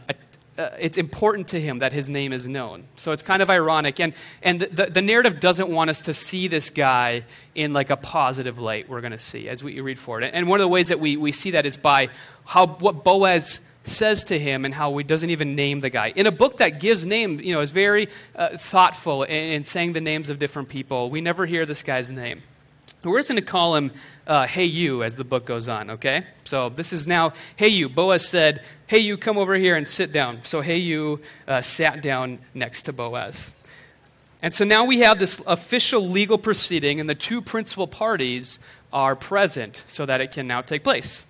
uh, 0.58 0.70
it's 0.80 0.98
important 0.98 1.46
to 1.48 1.60
him 1.60 1.78
that 1.78 1.92
his 1.92 2.10
name 2.10 2.32
is 2.32 2.46
known. 2.46 2.84
So 2.96 3.12
it's 3.12 3.22
kind 3.22 3.40
of 3.40 3.48
ironic. 3.48 4.00
And, 4.00 4.14
and 4.42 4.60
the, 4.60 4.86
the 4.86 5.00
narrative 5.00 5.38
doesn't 5.38 5.68
want 5.68 5.88
us 5.88 6.02
to 6.02 6.12
see 6.12 6.48
this 6.48 6.70
guy 6.70 7.22
in 7.54 7.72
like 7.72 7.90
a 7.90 7.96
positive 7.96 8.58
light, 8.58 8.88
we're 8.88 9.00
going 9.00 9.12
to 9.12 9.18
see 9.18 9.48
as 9.48 9.62
we 9.62 9.80
read 9.80 9.98
forward. 9.98 10.24
And 10.24 10.48
one 10.48 10.60
of 10.60 10.64
the 10.64 10.68
ways 10.68 10.88
that 10.88 10.98
we, 10.98 11.16
we 11.16 11.30
see 11.30 11.52
that 11.52 11.66
is 11.66 11.76
by 11.76 12.08
how, 12.46 12.66
what 12.66 13.04
Boaz 13.04 13.60
says 13.84 14.24
to 14.24 14.38
him 14.38 14.64
and 14.64 14.72
how 14.74 14.96
he 14.96 15.04
doesn't 15.04 15.30
even 15.30 15.54
name 15.54 15.80
the 15.80 15.90
guy. 15.90 16.12
In 16.14 16.26
a 16.26 16.32
book 16.32 16.58
that 16.58 16.80
gives 16.80 17.04
names, 17.04 17.40
you 17.40 17.52
know, 17.52 17.60
is 17.60 17.70
very 17.70 18.08
uh, 18.36 18.56
thoughtful 18.56 19.24
in, 19.24 19.50
in, 19.50 19.62
saying 19.64 19.92
the 19.92 20.00
names 20.00 20.30
of 20.30 20.38
different 20.38 20.68
people, 20.68 21.10
we 21.10 21.20
never 21.20 21.46
hear 21.46 21.66
this 21.66 21.82
guy's 21.82 22.10
name. 22.10 22.42
We're 23.02 23.18
just 23.18 23.28
going 23.28 23.40
to 23.40 23.46
call 23.46 23.74
him 23.74 23.90
uh, 24.26 24.46
Hey 24.46 24.66
You 24.66 25.02
as 25.02 25.16
the 25.16 25.24
book 25.24 25.44
goes 25.44 25.68
on, 25.68 25.90
okay? 25.90 26.24
So 26.44 26.68
this 26.68 26.92
is 26.92 27.06
now 27.06 27.32
Hey 27.56 27.68
You. 27.68 27.88
Boaz 27.88 28.26
said, 28.26 28.64
Hey 28.86 29.00
You, 29.00 29.16
come 29.16 29.38
over 29.38 29.56
here 29.56 29.74
and 29.74 29.86
sit 29.86 30.12
down. 30.12 30.42
So 30.42 30.60
Hey 30.60 30.78
You 30.78 31.20
uh, 31.48 31.62
sat 31.62 32.02
down 32.02 32.38
next 32.54 32.82
to 32.82 32.92
Boaz. 32.92 33.52
And 34.42 34.52
so 34.52 34.64
now 34.64 34.84
we 34.84 35.00
have 35.00 35.18
this 35.18 35.40
official 35.46 36.08
legal 36.08 36.38
proceeding, 36.38 37.00
and 37.00 37.08
the 37.08 37.14
two 37.14 37.40
principal 37.40 37.86
parties 37.86 38.58
are 38.92 39.16
present 39.16 39.84
so 39.86 40.04
that 40.06 40.20
it 40.20 40.32
can 40.32 40.46
now 40.46 40.60
take 40.60 40.84
place. 40.84 41.26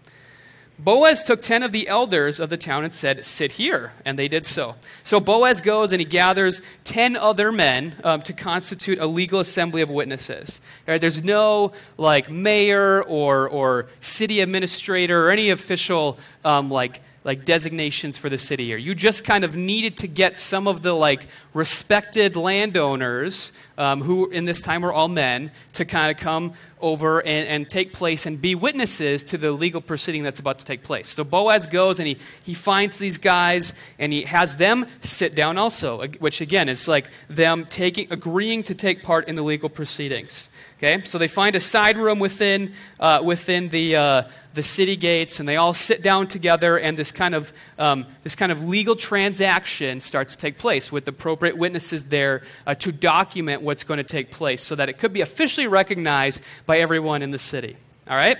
Boaz 0.85 1.23
took 1.23 1.43
10 1.43 1.63
of 1.63 1.71
the 1.71 1.87
elders 1.87 2.41
of 2.41 2.51
the 2.51 2.57
town 2.57 2.83
and 2.83 2.93
said, 2.93 3.25
Sit 3.25 3.53
here. 3.53 3.93
And 4.05 4.19
they 4.19 4.27
did 4.27 4.45
so. 4.45 4.75
So 5.05 5.21
Boaz 5.21 5.61
goes 5.61 5.93
and 5.93 6.01
he 6.01 6.05
gathers 6.05 6.61
10 6.85 7.15
other 7.15 7.53
men 7.53 7.95
um, 8.03 8.21
to 8.23 8.33
constitute 8.33 8.99
a 8.99 9.07
legal 9.07 9.39
assembly 9.39 9.83
of 9.83 9.91
witnesses. 9.91 10.61
There's 10.87 11.23
no 11.23 11.73
like 11.99 12.29
mayor 12.31 13.01
or, 13.05 13.49
or 13.49 13.87
city 14.01 14.41
administrator 14.41 15.29
or 15.29 15.31
any 15.31 15.51
official 15.51 16.19
um, 16.45 16.69
like 16.69 17.01
like 17.25 17.45
designations 17.45 18.19
for 18.19 18.29
the 18.29 18.39
city 18.39 18.65
here. 18.65 18.77
You 18.77 18.95
just 18.95 19.25
kind 19.25 19.45
of 19.45 19.57
needed 19.57 19.99
to 19.99 20.09
get 20.09 20.37
some 20.37 20.67
of 20.67 20.83
the 20.83 20.93
like 20.93 21.29
respected 21.55 22.35
landowners, 22.35 23.53
um, 23.79 24.03
who 24.03 24.29
in 24.31 24.45
this 24.45 24.61
time 24.61 24.83
were 24.83 24.93
all 24.93 25.09
men, 25.09 25.53
to 25.75 25.85
kind 25.85 26.11
of 26.11 26.17
come 26.17 26.55
over 26.81 27.21
and, 27.21 27.49
and 27.49 27.69
take 27.69 27.93
place 27.93 28.27
and 28.27 28.41
be 28.41 28.57
witnesses 28.57 29.25
to 29.25 29.39
the 29.39 29.53
legal 29.53 29.81
proceeding 29.81 30.25
that's 30.25 30.41
about 30.41 30.59
to 30.59 30.65
take 30.65 30.83
place. 30.83 31.09
So 31.09 31.23
Boaz 31.23 31.67
goes 31.67 32.01
and 32.01 32.09
he, 32.09 32.19
he 32.43 32.55
finds 32.55 32.99
these 32.99 33.19
guys 33.19 33.73
and 34.01 34.13
he 34.13 34.23
has 34.23 34.57
them 34.57 34.87
sit 35.01 35.37
down 35.37 35.59
also, 35.59 36.07
which 36.19 36.41
again 36.41 36.69
is 36.69 36.89
like 36.89 37.09
them 37.29 37.67
taking 37.67 38.09
agreeing 38.11 38.65
to 38.65 38.75
take 38.75 39.05
part 39.05 39.29
in 39.29 39.37
the 39.37 39.43
legal 39.43 39.69
proceedings. 39.69 40.51
Okay, 40.79 41.01
so 41.03 41.17
they 41.17 41.29
find 41.29 41.55
a 41.55 41.61
side 41.61 41.97
room 41.97 42.19
within, 42.19 42.73
uh, 42.99 43.21
within 43.23 43.69
the, 43.69 43.95
uh, 43.95 44.23
the 44.55 44.63
city 44.63 44.97
gates, 44.97 45.41
and 45.41 45.49
they 45.49 45.57
all 45.57 45.73
sit 45.73 46.03
down 46.03 46.27
together, 46.27 46.79
and 46.79 46.97
this 46.97 47.13
kind, 47.13 47.35
of, 47.35 47.53
um, 47.79 48.07
this 48.23 48.35
kind 48.35 48.53
of 48.53 48.65
legal 48.65 48.97
transaction 48.97 50.01
starts 50.01 50.37
to 50.37 50.39
take 50.41 50.59
place 50.59 50.93
with 50.93 51.09
appropriate 51.09 51.57
witnesses 51.57 52.07
there 52.07 52.43
uh, 52.67 52.75
to 52.75 52.93
document 52.93 53.63
what's 53.63 53.85
going 53.85 53.99
to 53.99 54.05
take 54.05 54.31
place 54.31 54.63
so 54.63 54.75
that 54.75 54.89
it 54.89 54.99
could 54.99 55.13
be 55.13 55.21
officially 55.21 55.67
recognized 55.67 56.43
by 56.67 56.79
everyone 56.79 57.23
in 57.23 57.31
the 57.31 57.39
city. 57.39 57.77
All 58.09 58.17
right? 58.17 58.39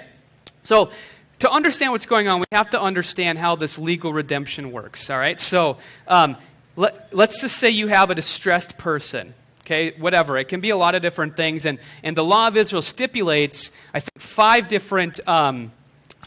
So, 0.65 0.91
to 1.39 1.51
understand 1.51 1.91
what's 1.91 2.07
going 2.07 2.29
on, 2.29 2.39
we 2.39 2.47
have 2.53 2.71
to 2.71 2.81
understand 2.81 3.37
how 3.37 3.57
this 3.57 3.77
legal 3.79 4.13
redemption 4.13 4.71
works. 4.71 5.11
All 5.11 5.19
right? 5.19 5.39
So, 5.39 5.79
um, 6.07 6.37
let, 6.77 7.15
let's 7.15 7.41
just 7.41 7.57
say 7.57 7.71
you 7.71 7.89
have 7.89 8.11
a 8.11 8.15
distressed 8.15 8.79
person 8.79 9.35
okay 9.63 9.93
whatever 9.99 10.37
it 10.37 10.49
can 10.49 10.61
be 10.61 10.71
a 10.71 10.77
lot 10.77 10.95
of 10.95 11.03
different 11.03 11.37
things 11.37 11.67
and, 11.67 11.79
and 12.03 12.17
the 12.17 12.25
law 12.25 12.49
of 12.49 12.57
israel 12.57 12.83
stipulates 12.83 13.71
i 13.95 14.01
think 14.01 14.19
five 14.19 14.69
different 14.69 15.21
um, 15.29 15.71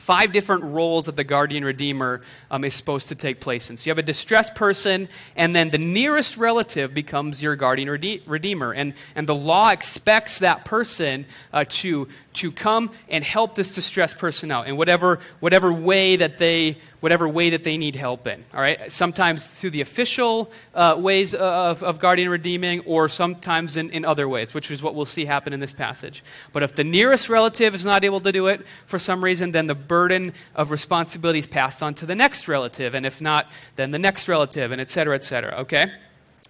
five 0.06 0.32
different 0.32 0.64
roles 0.64 1.06
that 1.06 1.16
the 1.16 1.24
guardian 1.24 1.66
redeemer 1.66 2.22
um, 2.52 2.64
is 2.64 2.76
supposed 2.76 3.08
to 3.08 3.16
take 3.16 3.40
place 3.40 3.72
in. 3.72 3.78
So 3.78 3.88
you 3.88 3.90
have 3.90 3.98
a 3.98 4.04
distressed 4.04 4.54
person 4.54 5.10
and 5.36 5.56
then 5.56 5.72
the 5.72 5.80
nearest 5.80 6.38
relative 6.38 6.94
becomes 6.94 7.42
your 7.42 7.56
guardian 7.56 7.90
rede- 7.90 8.22
redeemer. 8.28 8.72
And, 8.72 8.94
and 9.16 9.26
the 9.26 9.34
law 9.34 9.70
expects 9.70 10.38
that 10.40 10.64
person 10.64 11.26
uh, 11.52 11.66
to 11.82 12.08
to 12.36 12.52
come 12.52 12.92
and 13.10 13.24
help 13.24 13.56
this 13.56 13.74
distressed 13.74 14.18
person 14.18 14.52
out 14.52 14.68
in 14.68 14.78
whatever, 14.78 15.20
whatever 15.40 15.72
way 15.72 16.16
that 16.16 16.38
they 16.38 16.78
whatever 17.00 17.30
way 17.30 17.52
that 17.52 17.64
they 17.64 17.78
need 17.78 17.96
help 17.96 18.26
in 18.26 18.44
all 18.54 18.62
right? 18.62 18.92
Sometimes 18.92 19.46
through 19.46 19.70
the 19.70 19.82
official 19.82 20.52
uh, 20.74 20.96
ways 20.98 21.36
of, 21.36 21.84
of 21.84 22.00
guardian 22.00 22.30
redeeming 22.30 22.80
or 22.82 23.08
sometimes 23.08 23.78
in, 23.78 23.92
in 23.92 24.04
other 24.06 24.28
ways 24.28 24.54
which 24.54 24.72
is 24.72 24.82
what 24.82 24.96
we'll 24.96 25.06
see 25.06 25.26
happen 25.26 25.54
in 25.54 25.60
this 25.60 25.74
passage. 25.74 26.24
But 26.52 26.64
if 26.64 26.76
the 26.76 26.84
nearest 26.84 27.30
relative 27.30 27.76
is 27.76 27.86
not 27.86 28.04
able 28.04 28.22
to 28.22 28.32
do 28.32 28.48
it 28.48 28.66
for 28.88 28.98
some 28.98 29.24
reason 29.24 29.52
then 29.52 29.68
the 29.68 29.76
burden 29.76 30.34
of 30.56 30.72
responsibility 30.72 31.40
is 31.40 31.48
passed 31.48 31.84
on 31.84 31.94
to 31.96 32.06
the 32.06 32.16
next 32.16 32.48
relative 32.48 32.96
and 32.96 33.06
if 33.06 33.22
not 33.22 33.52
then 33.76 33.92
the 33.92 34.00
next 34.00 34.28
relative 34.28 34.72
and 34.72 34.82
et 34.82 34.90
cetera 34.90 35.16
et 35.16 35.24
cetera 35.24 35.56
okay? 35.60 35.92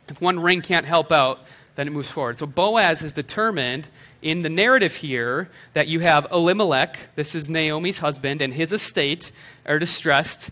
If 0.07 0.21
one 0.21 0.39
ring 0.39 0.61
can't 0.61 0.85
help 0.85 1.11
out 1.11 1.39
then 1.75 1.87
it 1.87 1.91
moves 1.91 2.09
forward 2.09 2.37
so 2.37 2.45
boaz 2.45 3.03
is 3.03 3.13
determined 3.13 3.87
in 4.25 4.41
the 4.41 4.49
narrative 4.49 4.95
here 4.95 5.49
that 5.73 5.87
you 5.87 5.99
have 5.99 6.25
Elimelech, 6.31 6.97
this 7.15 7.35
is 7.35 7.47
Naomi's 7.47 7.99
husband, 7.99 8.41
and 8.41 8.51
his 8.51 8.73
estate 8.73 9.31
are 9.67 9.77
distressed. 9.77 10.49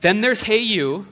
Then 0.00 0.22
there's 0.22 0.44
Hey 0.44 0.60
You, 0.60 1.06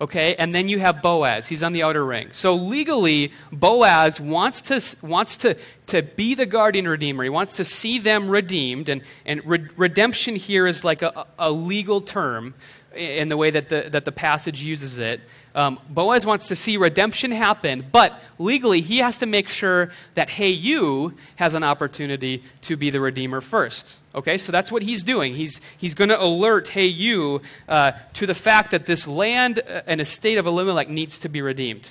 okay, 0.00 0.36
and 0.36 0.54
then 0.54 0.68
you 0.68 0.78
have 0.78 1.02
Boaz. 1.02 1.48
He's 1.48 1.64
on 1.64 1.72
the 1.72 1.82
outer 1.82 2.04
ring. 2.04 2.28
So 2.30 2.54
legally, 2.54 3.32
Boaz 3.50 4.20
wants 4.20 4.62
to, 4.62 4.80
wants 5.04 5.36
to, 5.38 5.56
to 5.86 6.02
be 6.02 6.36
the 6.36 6.46
guardian 6.46 6.86
redeemer. 6.86 7.24
He 7.24 7.28
wants 7.28 7.56
to 7.56 7.64
see 7.64 7.98
them 7.98 8.28
redeemed, 8.28 8.88
and, 8.88 9.02
and 9.26 9.44
re- 9.44 9.66
redemption 9.76 10.36
here 10.36 10.68
is 10.68 10.84
like 10.84 11.02
a, 11.02 11.26
a 11.40 11.50
legal 11.50 12.00
term 12.00 12.54
in 12.94 13.28
the 13.28 13.36
way 13.36 13.50
that 13.50 13.68
the, 13.68 13.88
that 13.90 14.04
the 14.04 14.12
passage 14.12 14.62
uses 14.62 14.98
it. 14.98 15.20
Um, 15.54 15.78
Boaz 15.88 16.24
wants 16.24 16.48
to 16.48 16.56
see 16.56 16.76
redemption 16.76 17.30
happen, 17.30 17.84
but 17.92 18.18
legally 18.38 18.80
he 18.80 18.98
has 18.98 19.18
to 19.18 19.26
make 19.26 19.48
sure 19.48 19.92
that 20.14 20.30
Hey 20.30 20.50
You 20.50 21.14
has 21.36 21.54
an 21.54 21.62
opportunity 21.62 22.42
to 22.62 22.76
be 22.76 22.90
the 22.90 23.00
redeemer 23.00 23.40
first. 23.40 23.98
Okay, 24.14 24.38
so 24.38 24.52
that's 24.52 24.72
what 24.72 24.82
he's 24.82 25.02
doing. 25.02 25.34
He's, 25.34 25.60
he's 25.76 25.94
going 25.94 26.08
to 26.08 26.20
alert 26.20 26.68
Hey 26.68 26.86
You 26.86 27.42
uh, 27.68 27.92
to 28.14 28.26
the 28.26 28.34
fact 28.34 28.70
that 28.70 28.86
this 28.86 29.06
land 29.06 29.60
uh, 29.60 29.82
and 29.86 30.00
estate 30.00 30.38
of 30.38 30.46
Elimelech 30.46 30.88
needs 30.88 31.18
to 31.18 31.28
be 31.28 31.42
redeemed. 31.42 31.90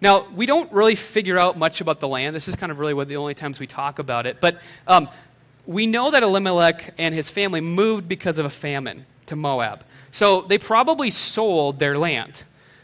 Now, 0.00 0.26
we 0.34 0.46
don't 0.46 0.70
really 0.72 0.96
figure 0.96 1.38
out 1.38 1.56
much 1.56 1.80
about 1.80 2.00
the 2.00 2.08
land. 2.08 2.34
This 2.34 2.48
is 2.48 2.56
kind 2.56 2.72
of 2.72 2.78
really 2.78 2.94
one 2.94 3.02
of 3.02 3.08
the 3.08 3.16
only 3.16 3.34
times 3.34 3.60
we 3.60 3.66
talk 3.66 3.98
about 3.98 4.26
it. 4.26 4.40
But 4.40 4.58
um, 4.88 5.08
we 5.66 5.86
know 5.86 6.10
that 6.10 6.22
Elimelech 6.22 6.94
and 6.98 7.14
his 7.14 7.30
family 7.30 7.60
moved 7.60 8.08
because 8.08 8.38
of 8.38 8.44
a 8.44 8.50
famine 8.50 9.06
to 9.26 9.36
Moab. 9.36 9.84
So 10.10 10.42
they 10.42 10.58
probably 10.58 11.10
sold 11.10 11.78
their 11.78 11.96
land 11.96 12.42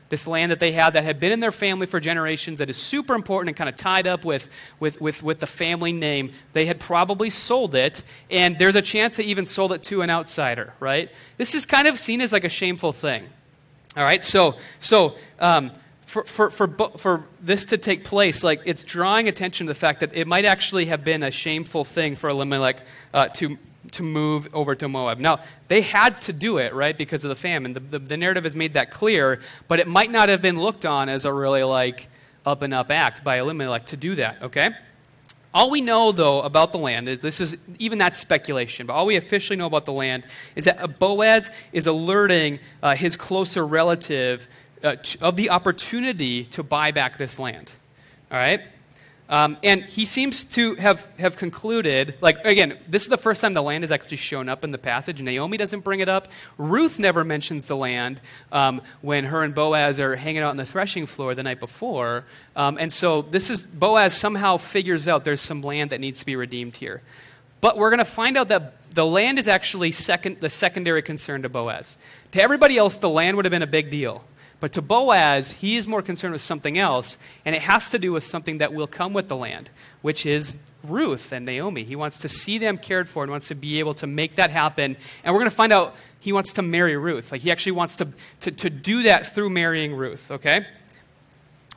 this 0.09 0.27
land 0.27 0.53
that 0.53 0.61
they 0.61 0.73
had 0.73 0.95
that 0.95 1.05
had 1.05 1.21
been 1.21 1.33
in 1.33 1.41
their 1.41 1.53
family 1.53 1.87
for 1.87 2.01
generations 2.01 2.59
that 2.59 2.71
is 2.71 2.77
super 2.77 3.15
important 3.15 3.49
and 3.49 3.57
kind 3.57 3.69
of 3.69 3.77
tied 3.77 4.07
up 4.07 4.25
with, 4.25 4.49
with, 4.81 5.01
with, 5.01 5.23
with 5.23 5.39
the 5.39 5.47
family 5.47 5.93
name. 5.93 6.33
They 6.53 6.67
had 6.67 6.81
probably 6.81 7.31
sold 7.31 7.75
it, 7.75 8.03
and 8.31 8.59
there's 8.59 8.77
a 8.77 8.83
chance 8.83 9.19
they 9.19 9.25
even 9.25 9.45
sold 9.45 9.73
it 9.73 9.83
to 9.85 10.03
an 10.03 10.11
outsider, 10.11 10.73
right? 10.81 11.11
This 11.37 11.55
is 11.55 11.67
kind 11.67 11.87
of 11.87 11.99
seen 11.99 12.21
as 12.21 12.33
like 12.33 12.45
a 12.45 12.49
shameful 12.49 12.93
thing. 12.93 13.27
All 13.97 14.05
right, 14.05 14.23
so, 14.23 14.57
so 14.79 15.17
um, 15.41 15.73
for, 16.07 16.25
for, 16.25 16.51
for, 16.51 16.69
for 16.97 17.25
this 17.41 17.67
to 17.67 17.79
take 17.79 18.05
place, 18.05 18.43
like 18.43 18.63
it's 18.65 18.85
drawing 18.85 19.29
attention 19.29 19.67
to 19.67 19.73
the 19.73 19.79
fact 19.79 20.01
that 20.01 20.15
it 20.15 20.27
might 20.27 20.45
actually 20.45 20.87
have 20.87 21.05
been 21.05 21.23
a 21.23 21.31
shameful 21.31 21.85
thing 21.85 22.17
for 22.17 22.31
Elimelech 22.31 22.81
uh, 23.13 23.29
to, 23.29 23.59
to 23.93 24.03
move 24.03 24.49
over 24.53 24.75
to 24.75 24.89
Moab. 24.89 25.19
Now, 25.19 25.41
they 25.69 25.81
had 25.81 26.21
to 26.23 26.33
do 26.33 26.59
it, 26.59 26.75
right, 26.75 26.97
because 26.97 27.25
of 27.25 27.29
the 27.29 27.37
famine. 27.37 27.73
The, 27.73 27.81
the, 27.81 27.99
the, 27.99 28.17
narrative 28.17 28.45
has 28.45 28.55
made 28.55 28.75
that 28.75 28.91
clear, 28.91 29.41
but 29.67 29.81
it 29.81 29.87
might 29.87 30.11
not 30.11 30.29
have 30.29 30.43
been 30.43 30.59
looked 30.59 30.85
on 30.87 31.09
as 31.09 31.25
a 31.25 31.33
really, 31.33 31.63
like, 31.63 32.09
up 32.45 32.63
and 32.63 32.73
up 32.73 32.91
act 32.91 33.25
by 33.25 33.39
Elimelech 33.39 33.87
to 33.87 33.97
do 33.97 34.15
that, 34.17 34.43
okay? 34.43 34.71
All 35.55 35.71
we 35.71 35.81
know, 35.81 36.13
though, 36.13 36.43
about 36.43 36.73
the 36.73 36.79
land 36.79 37.09
is 37.09 37.21
this 37.21 37.41
is 37.41 37.57
even 37.79 37.99
that 37.99 38.15
speculation, 38.15 38.87
but 38.87 38.93
all 38.93 39.07
we 39.07 39.17
officially 39.17 39.57
know 39.57 39.67
about 39.67 39.87
the 39.87 39.93
land 39.93 40.25
is 40.55 40.67
that 40.67 40.99
Boaz 40.99 41.51
is 41.73 41.87
alerting 41.87 42.61
uh, 42.83 42.95
his 42.95 43.17
closer 43.17 43.67
relative 43.67 44.47
uh, 44.85 44.97
of 45.21 45.37
the 45.37 45.51
opportunity 45.51 46.45
to 46.45 46.63
buy 46.63 46.91
back 46.91 47.17
this 47.17 47.39
land. 47.39 47.71
All 48.31 48.39
right? 48.39 48.61
Um, 49.31 49.59
and 49.63 49.85
he 49.85 50.07
seems 50.07 50.47
to 50.47 50.75
have, 50.77 51.07
have 51.19 51.37
concluded, 51.37 52.15
like, 52.23 52.43
again, 52.47 52.79
this 52.89 53.03
is 53.03 53.09
the 53.09 53.19
first 53.19 53.43
time 53.43 53.53
the 53.53 53.63
land 53.63 53.85
has 53.85 53.93
actually 53.93 54.17
shown 54.17 54.49
up 54.49 54.65
in 54.65 54.71
the 54.71 54.79
passage. 54.79 55.21
Naomi 55.21 55.59
doesn't 55.59 55.85
bring 55.85 56.01
it 56.01 56.09
up. 56.09 56.29
Ruth 56.57 56.99
never 56.99 57.25
mentions 57.25 57.69
the 57.69 57.77
land 57.77 58.23
um, 58.53 58.81
when 59.03 59.25
her 59.25 59.43
and 59.43 59.55
Boaz 59.55 60.01
are 60.01 60.17
hanging 60.17 60.43
out 60.43 60.51
on 60.51 60.57
the 60.57 60.65
threshing 60.65 61.05
floor 61.05 61.35
the 61.35 61.43
night 61.43 61.61
before. 61.61 62.25
Um, 62.57 62.79
and 62.79 62.91
so 62.91 63.21
this 63.21 63.51
is, 63.51 63.65
Boaz 63.65 64.15
somehow 64.17 64.57
figures 64.57 65.09
out 65.09 65.25
there's 65.25 65.43
some 65.43 65.61
land 65.61 65.91
that 65.91 66.01
needs 66.01 66.21
to 66.21 66.27
be 66.27 66.35
redeemed 66.35 66.79
here. 66.79 67.03
But 67.61 67.77
we're 67.77 67.91
going 67.91 67.99
to 67.99 68.05
find 68.07 68.39
out 68.39 68.49
that 68.49 68.83
the 68.95 69.05
land 69.05 69.39
is 69.39 69.47
actually 69.47 69.93
second, 69.93 70.41
the 70.41 70.49
secondary 70.49 71.03
concern 71.03 71.43
to 71.43 71.51
Boaz. 71.51 71.99
To 72.33 72.43
everybody 72.43 72.79
else, 72.79 72.99
the 72.99 73.11
land 73.11 73.37
would 73.37 73.45
have 73.45 73.51
been 73.51 73.63
a 73.63 73.67
big 73.67 73.91
deal. 73.91 74.25
But 74.61 74.73
to 74.73 74.83
Boaz, 74.83 75.53
he 75.53 75.77
is 75.77 75.87
more 75.87 76.03
concerned 76.03 76.33
with 76.33 76.43
something 76.43 76.79
else, 76.79 77.17
and 77.45 77.55
it 77.55 77.63
has 77.63 77.91
to 77.91 77.99
do 77.99 78.13
with 78.13 78.25
something 78.25 78.59
that 78.59 78.73
will 78.73 78.89
come 78.89 79.13
with 79.13 79.29
the 79.29 79.37
land, 79.37 79.71
which 80.03 80.27
is 80.27 80.59
Ruth 80.83 81.33
and 81.33 81.47
Naomi. 81.47 81.85
He 81.85 81.97
wants 81.97 82.19
to 82.19 82.29
see 82.29 82.59
them 82.59 82.77
cared 82.77 83.09
for 83.09 83.23
and 83.23 83.31
wants 83.31 83.49
to 83.49 83.55
be 83.55 83.79
able 83.79 83.95
to 83.95 84.07
make 84.07 84.37
that 84.37 84.51
happen. 84.51 84.97
And 85.23 85.35
we're 85.35 85.41
going 85.41 85.51
to 85.51 85.57
find 85.57 85.73
out 85.73 85.95
he 86.21 86.33
wants 86.33 86.55
to 86.55 86.63
marry 86.63 86.97
Ruth. 86.97 87.31
Like 87.31 87.43
he 87.43 87.51
actually 87.51 87.73
wants 87.73 87.97
to, 87.97 88.09
to, 88.41 88.51
to 88.51 88.71
do 88.71 89.05
that 89.05 89.35
through 89.35 89.51
marrying 89.51 89.95
Ruth, 89.95 90.31
okay? 90.31 90.67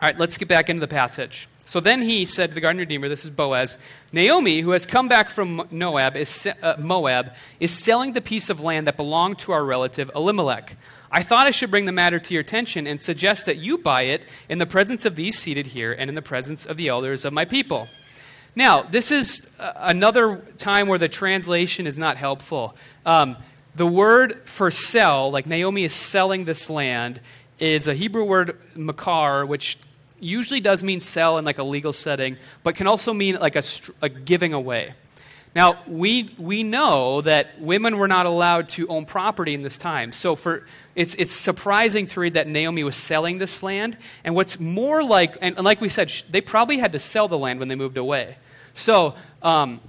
All 0.01 0.07
right, 0.07 0.17
let's 0.17 0.35
get 0.39 0.47
back 0.47 0.67
into 0.67 0.79
the 0.79 0.87
passage. 0.87 1.47
So 1.63 1.79
then 1.79 2.01
he 2.01 2.25
said 2.25 2.49
to 2.49 2.55
the 2.55 2.61
guardian 2.61 2.79
redeemer, 2.79 3.07
this 3.07 3.23
is 3.23 3.29
Boaz, 3.29 3.77
Naomi, 4.11 4.61
who 4.61 4.71
has 4.71 4.87
come 4.87 5.07
back 5.07 5.29
from 5.29 5.67
Moab, 5.69 6.17
is, 6.17 6.47
uh, 6.63 6.75
Moab, 6.79 7.33
is 7.59 7.71
selling 7.71 8.13
the 8.13 8.21
piece 8.21 8.49
of 8.49 8.61
land 8.61 8.87
that 8.87 8.97
belonged 8.97 9.37
to 9.39 9.51
our 9.51 9.63
relative 9.63 10.09
Elimelech. 10.15 10.75
I 11.11 11.21
thought 11.21 11.45
I 11.45 11.51
should 11.51 11.69
bring 11.69 11.85
the 11.85 11.91
matter 11.91 12.17
to 12.17 12.33
your 12.33 12.41
attention 12.41 12.87
and 12.87 12.99
suggest 12.99 13.45
that 13.45 13.57
you 13.57 13.77
buy 13.77 14.05
it 14.05 14.23
in 14.49 14.57
the 14.57 14.65
presence 14.65 15.05
of 15.05 15.15
these 15.15 15.37
seated 15.37 15.67
here 15.67 15.93
and 15.93 16.09
in 16.09 16.15
the 16.15 16.21
presence 16.23 16.65
of 16.65 16.77
the 16.77 16.87
elders 16.87 17.23
of 17.23 17.31
my 17.31 17.45
people. 17.45 17.87
Now, 18.55 18.81
this 18.81 19.11
is 19.11 19.47
uh, 19.59 19.73
another 19.75 20.37
time 20.57 20.87
where 20.87 20.97
the 20.97 21.09
translation 21.09 21.85
is 21.85 21.99
not 21.99 22.17
helpful. 22.17 22.75
Um, 23.05 23.37
the 23.75 23.85
word 23.85 24.41
for 24.45 24.71
sell, 24.71 25.29
like 25.29 25.45
Naomi 25.45 25.83
is 25.83 25.93
selling 25.93 26.45
this 26.45 26.71
land, 26.71 27.21
is 27.59 27.87
a 27.87 27.93
Hebrew 27.93 28.23
word 28.23 28.59
makar, 28.75 29.45
which 29.45 29.77
usually 30.21 30.61
does 30.61 30.83
mean 30.83 30.99
sell 30.99 31.37
in 31.37 31.45
like 31.45 31.57
a 31.57 31.63
legal 31.63 31.91
setting, 31.91 32.37
but 32.63 32.75
can 32.75 32.87
also 32.87 33.13
mean 33.13 33.35
like 33.35 33.55
a, 33.55 33.63
a 34.01 34.07
giving 34.07 34.53
away. 34.53 34.93
Now, 35.53 35.83
we, 35.85 36.29
we 36.37 36.63
know 36.63 37.19
that 37.21 37.59
women 37.59 37.97
were 37.97 38.07
not 38.07 38.25
allowed 38.25 38.69
to 38.69 38.87
own 38.87 39.03
property 39.03 39.53
in 39.53 39.63
this 39.63 39.77
time. 39.77 40.13
So 40.13 40.37
for, 40.37 40.65
it's, 40.95 41.13
it's 41.15 41.33
surprising 41.33 42.07
to 42.07 42.21
read 42.21 42.35
that 42.35 42.47
Naomi 42.47 42.85
was 42.85 42.95
selling 42.95 43.37
this 43.37 43.61
land. 43.61 43.97
And 44.23 44.33
what's 44.33 44.61
more 44.61 45.03
like, 45.03 45.37
and 45.41 45.57
like 45.57 45.81
we 45.81 45.89
said, 45.89 46.09
they 46.29 46.39
probably 46.39 46.77
had 46.77 46.93
to 46.93 46.99
sell 46.99 47.27
the 47.27 47.37
land 47.37 47.59
when 47.59 47.67
they 47.67 47.75
moved 47.75 47.97
away. 47.97 48.37
So 48.73 49.15
um, 49.43 49.81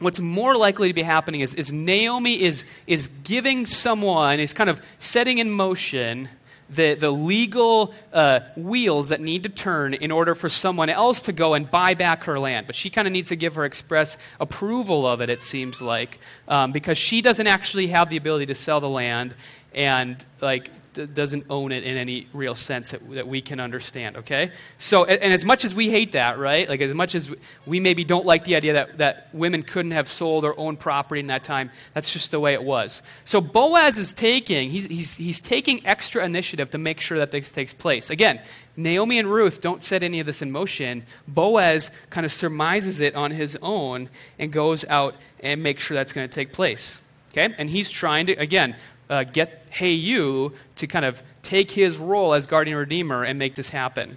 what's 0.00 0.18
more 0.18 0.56
likely 0.56 0.88
to 0.88 0.94
be 0.94 1.04
happening 1.04 1.42
is, 1.42 1.54
is 1.54 1.72
Naomi 1.72 2.42
is, 2.42 2.64
is 2.88 3.08
giving 3.22 3.66
someone, 3.66 4.40
is 4.40 4.52
kind 4.52 4.68
of 4.68 4.82
setting 4.98 5.38
in 5.38 5.48
motion 5.48 6.28
the, 6.74 6.94
the 6.94 7.10
legal 7.10 7.94
uh, 8.12 8.40
wheels 8.56 9.08
that 9.08 9.20
need 9.20 9.42
to 9.44 9.48
turn 9.48 9.94
in 9.94 10.10
order 10.10 10.34
for 10.34 10.48
someone 10.48 10.90
else 10.90 11.22
to 11.22 11.32
go 11.32 11.54
and 11.54 11.70
buy 11.70 11.94
back 11.94 12.24
her 12.24 12.38
land. 12.38 12.66
But 12.66 12.76
she 12.76 12.90
kind 12.90 13.06
of 13.06 13.12
needs 13.12 13.28
to 13.30 13.36
give 13.36 13.54
her 13.54 13.64
express 13.64 14.16
approval 14.40 15.06
of 15.06 15.20
it, 15.20 15.30
it 15.30 15.42
seems 15.42 15.80
like, 15.80 16.18
um, 16.48 16.72
because 16.72 16.98
she 16.98 17.22
doesn't 17.22 17.46
actually 17.46 17.88
have 17.88 18.10
the 18.10 18.16
ability 18.16 18.46
to 18.46 18.54
sell 18.54 18.80
the 18.80 18.88
land 18.88 19.34
and, 19.74 20.24
like, 20.40 20.70
doesn't 20.94 21.46
own 21.50 21.72
it 21.72 21.84
in 21.84 21.96
any 21.96 22.28
real 22.32 22.54
sense 22.54 22.90
that, 22.92 23.10
that 23.12 23.28
we 23.28 23.42
can 23.42 23.60
understand, 23.60 24.16
okay? 24.16 24.52
So, 24.78 25.04
and, 25.04 25.20
and, 25.20 25.32
as 25.32 25.44
much 25.44 25.64
as 25.64 25.74
we 25.74 25.90
hate 25.90 26.12
that, 26.12 26.38
right? 26.38 26.68
Like, 26.68 26.80
as 26.80 26.94
much 26.94 27.14
as 27.14 27.30
we 27.66 27.80
maybe 27.80 28.04
don't 28.04 28.24
like 28.24 28.44
the 28.44 28.56
idea 28.56 28.74
that, 28.74 28.98
that 28.98 29.28
women 29.32 29.62
couldn't 29.62 29.92
have 29.92 30.08
sold 30.08 30.44
or 30.44 30.58
owned 30.58 30.80
property 30.80 31.20
in 31.20 31.26
that 31.28 31.44
time, 31.44 31.70
that's 31.92 32.12
just 32.12 32.30
the 32.30 32.40
way 32.40 32.54
it 32.54 32.62
was. 32.62 33.02
So, 33.24 33.40
Boaz 33.40 33.98
is 33.98 34.12
taking, 34.12 34.70
he's, 34.70 34.86
he's, 34.86 35.16
he's 35.16 35.40
taking 35.40 35.86
extra 35.86 36.24
initiative 36.24 36.70
to 36.70 36.78
make 36.78 37.00
sure 37.00 37.18
that 37.18 37.30
this 37.30 37.52
takes 37.52 37.74
place. 37.74 38.10
Again, 38.10 38.40
Naomi 38.76 39.18
and 39.18 39.30
Ruth 39.30 39.60
don't 39.60 39.82
set 39.82 40.02
any 40.02 40.20
of 40.20 40.26
this 40.26 40.42
in 40.42 40.50
motion. 40.50 41.04
Boaz 41.28 41.90
kind 42.10 42.24
of 42.24 42.32
surmises 42.32 43.00
it 43.00 43.14
on 43.14 43.30
his 43.30 43.56
own 43.62 44.08
and 44.38 44.52
goes 44.52 44.84
out 44.86 45.14
and 45.40 45.62
makes 45.62 45.82
sure 45.82 45.94
that's 45.94 46.12
going 46.12 46.28
to 46.28 46.34
take 46.34 46.52
place. 46.52 47.00
Okay? 47.32 47.54
And 47.58 47.68
he's 47.68 47.90
trying 47.90 48.26
to, 48.26 48.32
again, 48.34 48.76
uh, 49.08 49.24
get 49.24 49.66
Hey 49.70 49.92
You 49.92 50.52
to 50.76 50.86
kind 50.86 51.04
of 51.04 51.22
take 51.42 51.70
his 51.70 51.96
role 51.96 52.34
as 52.34 52.46
guardian 52.46 52.76
redeemer 52.76 53.22
and 53.22 53.38
make 53.38 53.54
this 53.54 53.70
happen. 53.70 54.16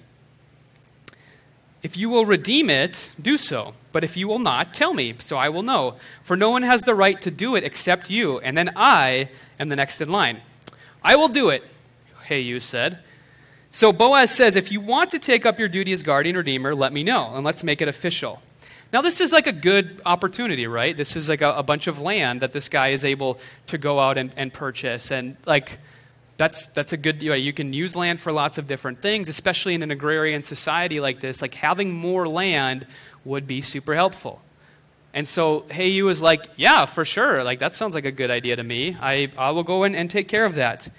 If 1.84 1.96
you 1.96 2.10
will 2.10 2.25
redeem 2.25 2.70
it, 2.70 3.12
do 3.22 3.38
so. 3.38 3.74
But 3.91 4.03
if 4.03 4.17
you 4.17 4.27
will 4.27 4.39
not, 4.39 4.74
tell 4.74 4.94
me, 4.94 5.13
so 5.20 5.38
I 5.38 5.50
will 5.50 5.63
know. 5.63 5.96
For 6.22 6.36
no 6.36 6.50
one 6.50 6.63
has 6.63 6.82
the 6.82 6.96
right 6.96 7.20
to 7.22 7.32
do 7.32 7.56
it 7.56 7.63
except 7.63 8.10
you, 8.10 8.39
and 8.39 8.58
then 8.58 8.72
I 8.75 9.29
am 9.60 9.70
the 9.70 9.75
next 9.75 10.01
in 10.01 10.10
line. 10.10 10.41
I 11.03 11.15
will 11.15 11.29
do 11.29 11.50
it, 11.50 11.63
Hey 12.25 12.41
You 12.41 12.60
said. 12.60 13.03
So 13.72 13.91
Boaz 13.91 14.32
says, 14.32 14.56
If 14.56 14.72
you 14.72 14.82
want 14.82 15.12
to 15.12 15.20
take 15.20 15.46
up 15.46 15.60
your 15.60 15.67
duty 15.67 15.94
as 15.94 16.03
guardian 16.03 16.36
redeemer, 16.36 16.74
let 16.74 16.91
me 16.91 17.03
know, 17.03 17.36
and 17.36 17.46
let's 17.46 17.63
make 17.63 17.82
it 17.82 17.88
official. 17.88 18.41
Now, 18.94 19.01
this 19.01 19.20
is 19.20 19.34
like 19.34 19.48
a 19.48 19.51
good 19.51 20.01
opportunity, 20.06 20.65
right? 20.67 20.96
This 20.96 21.15
is 21.15 21.27
like 21.27 21.41
a, 21.41 21.51
a 21.51 21.63
bunch 21.63 21.88
of 21.88 22.00
land 22.00 22.41
that 22.41 22.53
this 22.53 22.70
guy 22.70 22.89
is 22.89 23.03
able 23.03 23.39
to 23.67 23.77
go 23.77 24.00
out 24.00 24.17
and, 24.17 24.32
and 24.38 24.53
purchase. 24.53 25.12
And, 25.12 25.36
like, 25.46 25.79
that's, 26.38 26.67
that's 26.67 26.94
a 26.94 26.98
good, 26.98 27.22
you, 27.22 27.29
know, 27.29 27.36
you 27.36 27.51
can 27.51 27.74
use 27.74 27.96
land 27.96 28.20
for 28.20 28.32
lots 28.32 28.58
of 28.58 28.67
different 28.67 29.01
things, 29.01 29.27
especially 29.27 29.74
in 29.74 29.84
an 29.84 29.91
agrarian 29.91 30.41
society 30.41 31.00
like 31.00 31.20
this. 31.20 31.41
Like, 31.41 31.56
having 31.56 31.94
more 31.94 32.27
land 32.27 32.88
would 33.25 33.46
be 33.46 33.62
super 33.62 33.94
helpful. 33.94 34.41
And 35.13 35.27
so, 35.27 35.65
Hey 35.70 35.89
You 35.89 36.10
is 36.10 36.22
like, 36.22 36.46
yeah, 36.56 36.86
for 36.86 37.03
sure. 37.03 37.44
Like, 37.44 37.60
that 37.60 37.75
sounds 37.75 37.96
like 37.96 38.06
a 38.06 38.12
good 38.12 38.29
idea 38.29 38.56
to 38.56 38.63
me. 38.63 38.96
I, 39.01 39.32
I 39.38 39.51
will 39.51 39.63
go 39.63 39.84
in 39.84 39.96
and 39.96 40.10
take 40.10 40.27
care 40.27 40.46
of 40.46 40.56
that. 40.56 40.89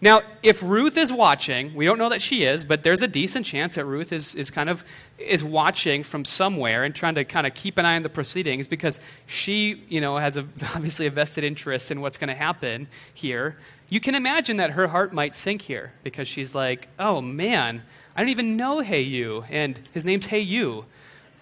Now, 0.00 0.20
if 0.44 0.62
Ruth 0.62 0.96
is 0.96 1.12
watching, 1.12 1.74
we 1.74 1.84
don't 1.84 1.98
know 1.98 2.10
that 2.10 2.22
she 2.22 2.44
is, 2.44 2.64
but 2.64 2.84
there's 2.84 3.02
a 3.02 3.08
decent 3.08 3.44
chance 3.44 3.74
that 3.74 3.84
Ruth 3.84 4.12
is, 4.12 4.36
is 4.36 4.48
kind 4.50 4.70
of 4.70 4.84
is 5.18 5.42
watching 5.42 6.04
from 6.04 6.24
somewhere 6.24 6.84
and 6.84 6.94
trying 6.94 7.16
to 7.16 7.24
kind 7.24 7.48
of 7.48 7.54
keep 7.54 7.78
an 7.78 7.84
eye 7.84 7.96
on 7.96 8.02
the 8.02 8.08
proceedings 8.08 8.68
because 8.68 9.00
she, 9.26 9.82
you 9.88 10.00
know, 10.00 10.16
has 10.16 10.36
a, 10.36 10.46
obviously 10.74 11.06
a 11.06 11.10
vested 11.10 11.42
interest 11.42 11.90
in 11.90 12.00
what's 12.00 12.16
going 12.16 12.28
to 12.28 12.34
happen 12.34 12.86
here. 13.12 13.56
You 13.88 13.98
can 13.98 14.14
imagine 14.14 14.58
that 14.58 14.70
her 14.70 14.86
heart 14.86 15.12
might 15.12 15.34
sink 15.34 15.62
here 15.62 15.92
because 16.04 16.28
she's 16.28 16.54
like, 16.54 16.88
oh 17.00 17.20
man, 17.20 17.82
I 18.14 18.20
don't 18.20 18.28
even 18.28 18.56
know 18.56 18.78
Hey 18.80 19.00
You, 19.00 19.44
and 19.50 19.80
his 19.92 20.04
name's 20.04 20.26
Hey 20.26 20.40
You 20.40 20.84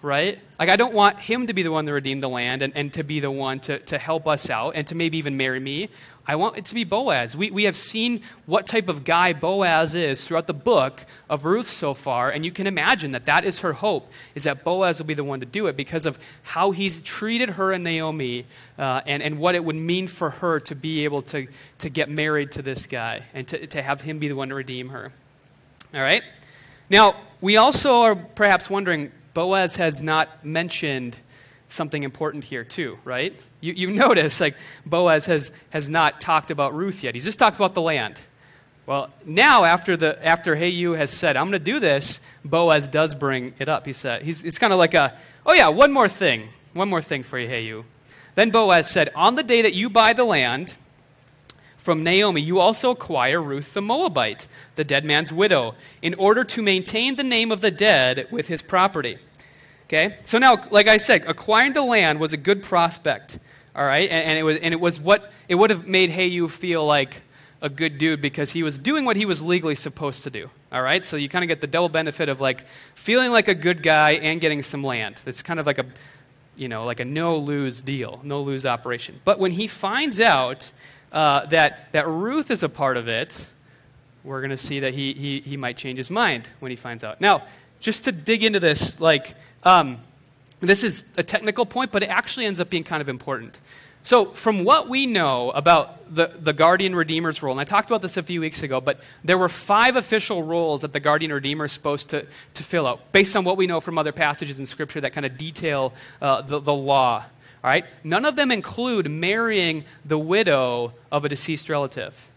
right? 0.01 0.39
Like, 0.59 0.69
I 0.69 0.75
don't 0.75 0.93
want 0.93 1.19
him 1.19 1.47
to 1.47 1.53
be 1.53 1.63
the 1.63 1.71
one 1.71 1.85
to 1.85 1.93
redeem 1.93 2.19
the 2.19 2.29
land 2.29 2.61
and, 2.61 2.75
and 2.75 2.93
to 2.93 3.03
be 3.03 3.19
the 3.19 3.31
one 3.31 3.59
to, 3.61 3.79
to 3.79 3.97
help 3.97 4.27
us 4.27 4.49
out 4.49 4.75
and 4.75 4.85
to 4.87 4.95
maybe 4.95 5.17
even 5.17 5.37
marry 5.37 5.59
me. 5.59 5.89
I 6.29 6.35
want 6.35 6.57
it 6.57 6.65
to 6.65 6.73
be 6.73 6.83
Boaz. 6.83 7.37
We, 7.37 7.51
we 7.51 7.63
have 7.63 7.77
seen 7.77 8.21
what 8.45 8.67
type 8.67 8.89
of 8.89 9.05
guy 9.05 9.31
Boaz 9.31 9.95
is 9.95 10.25
throughout 10.25 10.45
the 10.45 10.53
book 10.53 11.05
of 11.29 11.45
Ruth 11.45 11.69
so 11.69 11.93
far, 11.93 12.29
and 12.29 12.43
you 12.43 12.51
can 12.51 12.67
imagine 12.67 13.13
that 13.13 13.25
that 13.27 13.45
is 13.45 13.59
her 13.59 13.71
hope, 13.71 14.11
is 14.35 14.43
that 14.43 14.65
Boaz 14.65 14.99
will 14.99 15.05
be 15.05 15.13
the 15.13 15.23
one 15.23 15.39
to 15.39 15.45
do 15.45 15.67
it 15.67 15.77
because 15.77 16.05
of 16.05 16.19
how 16.43 16.71
he's 16.71 17.01
treated 17.01 17.51
her 17.51 17.71
and 17.71 17.81
Naomi 17.83 18.45
uh, 18.77 19.01
and, 19.05 19.23
and 19.23 19.39
what 19.39 19.55
it 19.55 19.63
would 19.63 19.77
mean 19.77 20.05
for 20.05 20.29
her 20.29 20.59
to 20.59 20.75
be 20.75 21.05
able 21.05 21.21
to, 21.23 21.47
to 21.79 21.89
get 21.89 22.09
married 22.09 22.51
to 22.51 22.61
this 22.61 22.87
guy 22.87 23.23
and 23.33 23.47
to, 23.47 23.65
to 23.67 23.81
have 23.81 24.01
him 24.01 24.19
be 24.19 24.27
the 24.27 24.35
one 24.35 24.49
to 24.49 24.55
redeem 24.55 24.89
her. 24.89 25.13
All 25.93 26.01
right? 26.01 26.23
Now, 26.89 27.15
we 27.39 27.55
also 27.55 28.01
are 28.01 28.15
perhaps 28.15 28.69
wondering 28.69 29.13
Boaz 29.37 29.75
has 29.75 30.01
not 30.01 30.43
mentioned 30.43 31.15
something 31.69 32.01
important 32.01 32.43
here, 32.43 32.63
too, 32.63 32.97
right? 33.05 33.39
You, 33.61 33.73
you 33.73 33.91
notice, 33.91 34.41
like, 34.41 34.55
Boaz 34.83 35.27
has, 35.27 35.51
has 35.69 35.87
not 35.87 36.19
talked 36.19 36.49
about 36.49 36.73
Ruth 36.73 37.03
yet. 37.03 37.13
He's 37.13 37.23
just 37.23 37.37
talked 37.37 37.55
about 37.55 37.75
the 37.75 37.81
land. 37.83 38.15
Well, 38.87 39.11
now 39.27 39.63
after, 39.63 39.95
the, 39.95 40.25
after 40.25 40.55
Hey 40.55 40.69
You 40.69 40.93
has 40.93 41.11
said, 41.11 41.37
I'm 41.37 41.51
going 41.51 41.51
to 41.51 41.59
do 41.59 41.79
this, 41.79 42.19
Boaz 42.43 42.87
does 42.87 43.13
bring 43.13 43.53
it 43.59 43.69
up. 43.69 43.85
He 43.85 43.93
said, 43.93 44.23
he's, 44.23 44.43
it's 44.43 44.57
kind 44.57 44.73
of 44.73 44.79
like 44.79 44.95
a, 44.95 45.15
oh 45.45 45.53
yeah, 45.53 45.69
one 45.69 45.93
more 45.93 46.09
thing. 46.09 46.49
One 46.73 46.89
more 46.89 47.03
thing 47.03 47.21
for 47.21 47.37
you, 47.37 47.47
Hey 47.47 47.61
You. 47.61 47.85
Then 48.33 48.49
Boaz 48.49 48.89
said, 48.89 49.11
On 49.13 49.35
the 49.35 49.43
day 49.43 49.61
that 49.61 49.75
you 49.75 49.91
buy 49.91 50.13
the 50.13 50.25
land, 50.25 50.73
from 51.77 52.03
Naomi, 52.03 52.41
you 52.41 52.59
also 52.59 52.89
acquire 52.89 53.39
Ruth 53.39 53.75
the 53.75 53.83
Moabite, 53.83 54.47
the 54.73 54.83
dead 54.83 55.05
man's 55.05 55.31
widow, 55.31 55.75
in 56.01 56.15
order 56.15 56.43
to 56.43 56.63
maintain 56.63 57.17
the 57.17 57.23
name 57.23 57.51
of 57.51 57.61
the 57.61 57.71
dead 57.71 58.27
with 58.31 58.47
his 58.47 58.63
property. 58.63 59.19
Okay? 59.87 60.17
So 60.23 60.37
now, 60.37 60.57
like 60.69 60.87
I 60.87 60.97
said, 60.97 61.25
acquiring 61.27 61.73
the 61.73 61.81
land 61.81 62.19
was 62.19 62.33
a 62.33 62.37
good 62.37 62.63
prospect. 62.63 63.39
All 63.75 63.85
right? 63.85 64.09
And, 64.09 64.29
and 64.29 64.37
it, 64.37 64.43
was, 64.43 64.57
and 64.57 64.73
it 64.73 64.79
was 64.79 64.99
what 64.99 65.31
it 65.47 65.55
would 65.55 65.69
have 65.69 65.87
made 65.87 66.09
Hey 66.09 66.27
You 66.27 66.47
feel 66.47 66.85
like 66.85 67.21
a 67.61 67.69
good 67.69 67.97
dude 67.97 68.21
because 68.21 68.51
he 68.51 68.63
was 68.63 68.77
doing 68.77 69.05
what 69.05 69.15
he 69.15 69.25
was 69.25 69.41
legally 69.41 69.75
supposed 69.75 70.23
to 70.23 70.29
do. 70.29 70.49
All 70.71 70.81
right? 70.81 71.03
So 71.03 71.15
you 71.17 71.29
kind 71.29 71.43
of 71.43 71.47
get 71.47 71.61
the 71.61 71.67
double 71.67 71.89
benefit 71.89 72.29
of 72.29 72.41
like 72.41 72.65
feeling 72.95 73.31
like 73.31 73.47
a 73.47 73.55
good 73.55 73.81
guy 73.81 74.11
and 74.11 74.41
getting 74.41 74.61
some 74.61 74.83
land. 74.83 75.15
It's 75.25 75.41
kind 75.41 75.59
of 75.59 75.65
like 75.65 75.79
a 75.79 75.85
you 76.57 76.67
know, 76.67 76.85
like 76.85 76.99
a 76.99 77.05
no 77.05 77.37
lose 77.37 77.81
deal, 77.81 78.19
no 78.23 78.41
lose 78.41 78.65
operation. 78.65 79.21
But 79.23 79.39
when 79.39 79.51
he 79.51 79.67
finds 79.67 80.19
out 80.19 80.71
uh, 81.11 81.45
that, 81.47 81.87
that 81.93 82.07
Ruth 82.07 82.51
is 82.51 82.63
a 82.63 82.69
part 82.69 82.97
of 82.97 83.07
it, 83.07 83.47
we're 84.23 84.41
going 84.41 84.49
to 84.49 84.57
see 84.57 84.81
that 84.81 84.93
he, 84.93 85.13
he, 85.13 85.39
he 85.39 85.55
might 85.55 85.77
change 85.77 85.97
his 85.97 86.09
mind 86.09 86.49
when 86.59 86.71
he 86.71 86.75
finds 86.75 87.03
out. 87.03 87.21
Now, 87.21 87.43
just 87.79 88.05
to 88.05 88.11
dig 88.11 88.43
into 88.43 88.59
this, 88.59 88.99
like, 88.99 89.35
um, 89.63 89.97
this 90.59 90.83
is 90.83 91.05
a 91.17 91.23
technical 91.23 91.65
point, 91.65 91.91
but 91.91 92.03
it 92.03 92.09
actually 92.09 92.45
ends 92.45 92.59
up 92.59 92.69
being 92.69 92.83
kind 92.83 93.01
of 93.01 93.09
important. 93.09 93.59
So, 94.03 94.27
from 94.27 94.63
what 94.63 94.87
we 94.87 95.05
know 95.05 95.51
about 95.51 96.15
the, 96.15 96.31
the 96.39 96.53
guardian 96.53 96.95
redeemer's 96.95 97.43
role, 97.43 97.51
and 97.51 97.59
I 97.59 97.65
talked 97.65 97.89
about 97.89 98.01
this 98.01 98.15
a 98.15 98.23
few 98.23 98.39
weeks 98.39 98.63
ago, 98.63 98.79
but 98.79 99.01
there 99.25 99.37
were 99.37 99.49
five 99.49 99.97
official 99.97 100.43
roles 100.43 100.81
that 100.81 100.93
the 100.93 101.01
guardian 101.01 101.33
redeemer 101.33 101.65
is 101.65 101.73
supposed 101.73 102.07
to, 102.09 102.25
to 102.53 102.63
fill 102.63 102.87
out, 102.87 103.11
based 103.11 103.35
on 103.35 103.43
what 103.43 103.57
we 103.57 103.67
know 103.67 103.81
from 103.81 103.97
other 103.97 104.13
passages 104.13 104.59
in 104.61 104.65
Scripture 104.65 105.01
that 105.01 105.11
kind 105.11 105.25
of 105.25 105.37
detail 105.37 105.93
uh, 106.21 106.41
the, 106.41 106.59
the 106.59 106.73
law. 106.73 107.25
All 107.63 107.69
right? 107.69 107.83
None 108.05 108.23
of 108.23 108.37
them 108.37 108.49
include 108.49 109.11
marrying 109.11 109.83
the 110.05 110.17
widow 110.17 110.93
of 111.11 111.25
a 111.25 111.29
deceased 111.29 111.67
relative. 111.67 112.29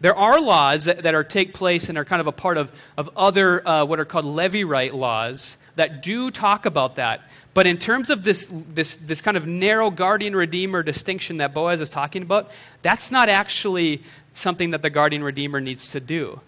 There 0.00 0.16
are 0.16 0.40
laws 0.40 0.86
that, 0.86 1.02
that 1.02 1.14
are 1.14 1.24
take 1.24 1.52
place 1.52 1.90
and 1.90 1.98
are 1.98 2.06
kind 2.06 2.20
of 2.20 2.26
a 2.26 2.32
part 2.32 2.56
of, 2.56 2.72
of 2.96 3.10
other 3.16 3.66
uh, 3.66 3.84
what 3.84 4.00
are 4.00 4.06
called 4.06 4.24
levirate 4.24 4.94
laws 4.94 5.58
that 5.76 6.02
do 6.02 6.30
talk 6.30 6.64
about 6.64 6.96
that. 6.96 7.20
But 7.52 7.66
in 7.66 7.76
terms 7.76 8.08
of 8.08 8.24
this, 8.24 8.50
this, 8.50 8.96
this 8.96 9.20
kind 9.20 9.36
of 9.36 9.46
narrow 9.46 9.90
guardian 9.90 10.34
redeemer 10.34 10.82
distinction 10.82 11.38
that 11.38 11.52
Boaz 11.52 11.80
is 11.80 11.90
talking 11.90 12.22
about, 12.22 12.50
that's 12.80 13.10
not 13.10 13.28
actually 13.28 14.02
something 14.32 14.70
that 14.70 14.82
the 14.82 14.90
guardian 14.90 15.22
redeemer 15.22 15.60
needs 15.60 15.90
to 15.90 16.00
do. 16.00 16.40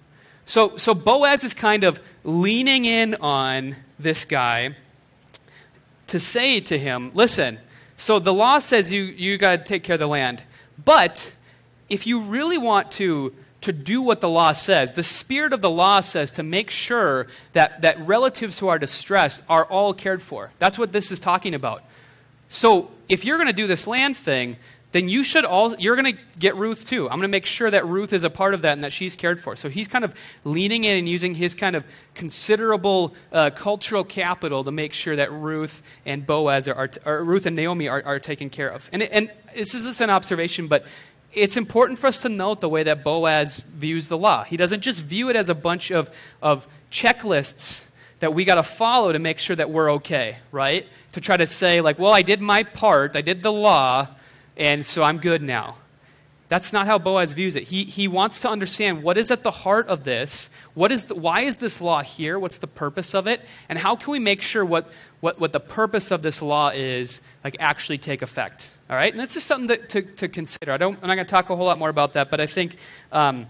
So, 0.47 0.77
so 0.77 0.95
Boaz 0.95 1.45
is 1.45 1.55
kind 1.55 1.85
of 1.85 2.01
leaning 2.25 2.85
in 2.85 3.17
on 3.17 3.77
this 3.99 4.25
guy 4.25 4.77
to 6.07 6.19
say 6.19 6.61
to 6.61 6.79
him, 6.79 7.11
listen, 7.15 7.59
so 7.97 8.19
the 8.19 8.33
law 8.35 8.59
says 8.59 8.91
you, 8.91 9.03
you 9.03 9.38
got 9.38 9.59
to 9.59 9.65
take 9.65 9.83
care 9.83 9.95
of 9.95 10.01
the 10.01 10.07
land, 10.07 10.43
but 10.83 11.35
if 11.88 12.07
you 12.07 12.23
really 12.23 12.59
want 12.59 12.91
to 12.93 13.35
to 13.62 13.72
do 13.72 14.03
what 14.03 14.20
the 14.20 14.29
law 14.29 14.53
says. 14.53 14.92
The 14.92 15.03
spirit 15.03 15.53
of 15.53 15.61
the 15.61 15.70
law 15.70 16.01
says 16.01 16.31
to 16.33 16.42
make 16.42 16.70
sure 16.70 17.27
that, 17.55 17.81
that 17.83 18.07
relatives 18.07 18.59
who 18.59 18.68
are 18.68 18.79
distressed 18.79 19.42
are 19.48 19.64
all 19.64 19.94
cared 19.94 20.22
for. 20.22 20.51
That's 20.59 20.79
what 20.79 20.92
this 20.92 21.11
is 21.11 21.18
talking 21.18 21.55
about. 21.55 21.83
So 22.48 22.90
if 23.09 23.25
you're 23.25 23.38
going 23.38 23.48
to 23.48 23.53
do 23.53 23.66
this 23.66 23.87
land 23.87 24.16
thing, 24.16 24.57
then 24.92 25.09
you 25.09 25.25
should 25.25 25.46
all 25.46 25.75
you're 25.77 25.96
going 25.96 26.14
to 26.14 26.22
get 26.38 26.55
Ruth 26.55 26.87
too. 26.87 27.05
I'm 27.05 27.16
going 27.16 27.22
to 27.22 27.29
make 27.29 27.46
sure 27.46 27.70
that 27.70 27.87
Ruth 27.87 28.12
is 28.12 28.25
a 28.25 28.31
part 28.31 28.53
of 28.53 28.62
that 28.62 28.75
and 28.75 28.85
that 28.85 28.92
she's 28.92 29.16
cared 29.16 29.40
for. 29.40 29.57
So 29.57 29.70
he's 29.70 29.88
kind 29.88 30.05
of 30.05 30.14
leaning 30.44 30.85
in 30.85 30.98
and 30.98 31.09
using 31.09 31.35
his 31.35 31.55
kind 31.55 31.75
of 31.75 31.85
considerable 32.14 33.14
uh, 33.33 33.51
cultural 33.51 34.05
capital 34.05 34.64
to 34.64 34.70
make 34.70 34.92
sure 34.92 35.16
that 35.16 35.33
Ruth 35.33 35.83
and 36.05 36.27
Boaz 36.27 36.68
are, 36.68 36.90
are 37.07 37.25
Ruth 37.25 37.46
and 37.46 37.57
Naomi 37.57 37.88
are, 37.88 38.03
are 38.05 38.18
taken 38.18 38.51
care 38.51 38.68
of. 38.68 38.88
And, 38.92 39.03
and 39.03 39.33
this 39.55 39.75
is 39.75 39.85
just 39.85 40.03
an 40.03 40.11
observation, 40.11 40.68
but 40.68 40.85
it's 41.33 41.57
important 41.57 41.99
for 41.99 42.07
us 42.07 42.18
to 42.18 42.29
note 42.29 42.61
the 42.61 42.68
way 42.68 42.83
that 42.83 43.03
Boaz 43.03 43.61
views 43.61 44.09
the 44.09 44.18
law. 44.18 44.45
He 44.45 44.57
doesn't 44.57 44.83
just 44.83 45.03
view 45.03 45.31
it 45.31 45.37
as 45.37 45.49
a 45.49 45.55
bunch 45.55 45.90
of, 45.90 46.11
of 46.40 46.66
checklists 46.90 47.85
that 48.21 48.35
we 48.35 48.45
got 48.45 48.57
to 48.57 48.62
follow 48.62 49.12
to 49.12 49.18
make 49.18 49.38
sure 49.38 49.57
that 49.57 49.71
we're 49.71 49.92
okay, 49.95 50.37
right? 50.53 50.87
To 51.12 51.21
try 51.21 51.37
to 51.37 51.47
say, 51.47 51.81
like, 51.81 51.99
well, 51.99 52.12
I 52.12 52.23
did 52.23 52.40
my 52.40 52.62
part, 52.62 53.16
I 53.16 53.21
did 53.21 53.42
the 53.42 53.53
law, 53.53 54.09
and 54.57 54.85
so 54.85 55.03
I'm 55.03 55.18
good 55.18 55.42
now. 55.42 55.77
That's 56.49 56.73
not 56.73 56.87
how 56.87 56.99
Boaz 56.99 57.33
views 57.33 57.57
it. 57.57 57.64
He, 57.64 57.85
he 57.85 58.09
wants 58.09 58.40
to 58.40 58.51
understand 58.51 59.03
what 59.03 59.16
is 59.16 59.31
at 59.31 59.42
the 59.42 59.51
heart 59.51 59.88
of 59.88 60.05
this. 60.05 60.51
What 60.75 60.92
is 60.92 61.05
the, 61.05 61.14
why 61.14 61.40
is 61.40 61.57
this 61.57 61.81
law 61.81 62.03
here? 62.03 62.38
What's 62.38 62.59
the 62.59 62.66
purpose 62.66 63.14
of 63.14 63.27
it? 63.27 63.40
And 63.71 63.79
how 63.79 63.97
can 63.97 64.12
we 64.12 64.18
make 64.18 64.42
sure 64.42 64.62
what, 64.62 64.92
what, 65.21 65.40
what 65.40 65.53
the 65.53 65.61
purpose 65.61 66.11
of 66.11 66.21
this 66.21 66.42
law 66.42 66.68
is, 66.68 67.23
like, 67.42 67.57
actually 67.59 67.97
take 67.97 68.21
effect? 68.21 68.71
All 68.90 68.97
right? 68.97 69.12
And 69.12 69.21
that's 69.21 69.35
just 69.35 69.47
something 69.47 69.68
that, 69.68 69.88
to, 69.90 70.03
to 70.03 70.29
consider. 70.29 70.73
I 70.73 70.77
don't, 70.77 70.99
I'm 71.03 71.09
not 71.09 71.14
going 71.14 71.27
to 71.27 71.31
talk 71.31 71.51
a 71.51 71.57
whole 71.57 71.66
lot 71.66 71.79
more 71.79 71.88
about 71.88 72.14
that, 72.14 72.31
but 72.31 72.40
I 72.40 72.47
think 72.47 72.77
um, 73.11 73.47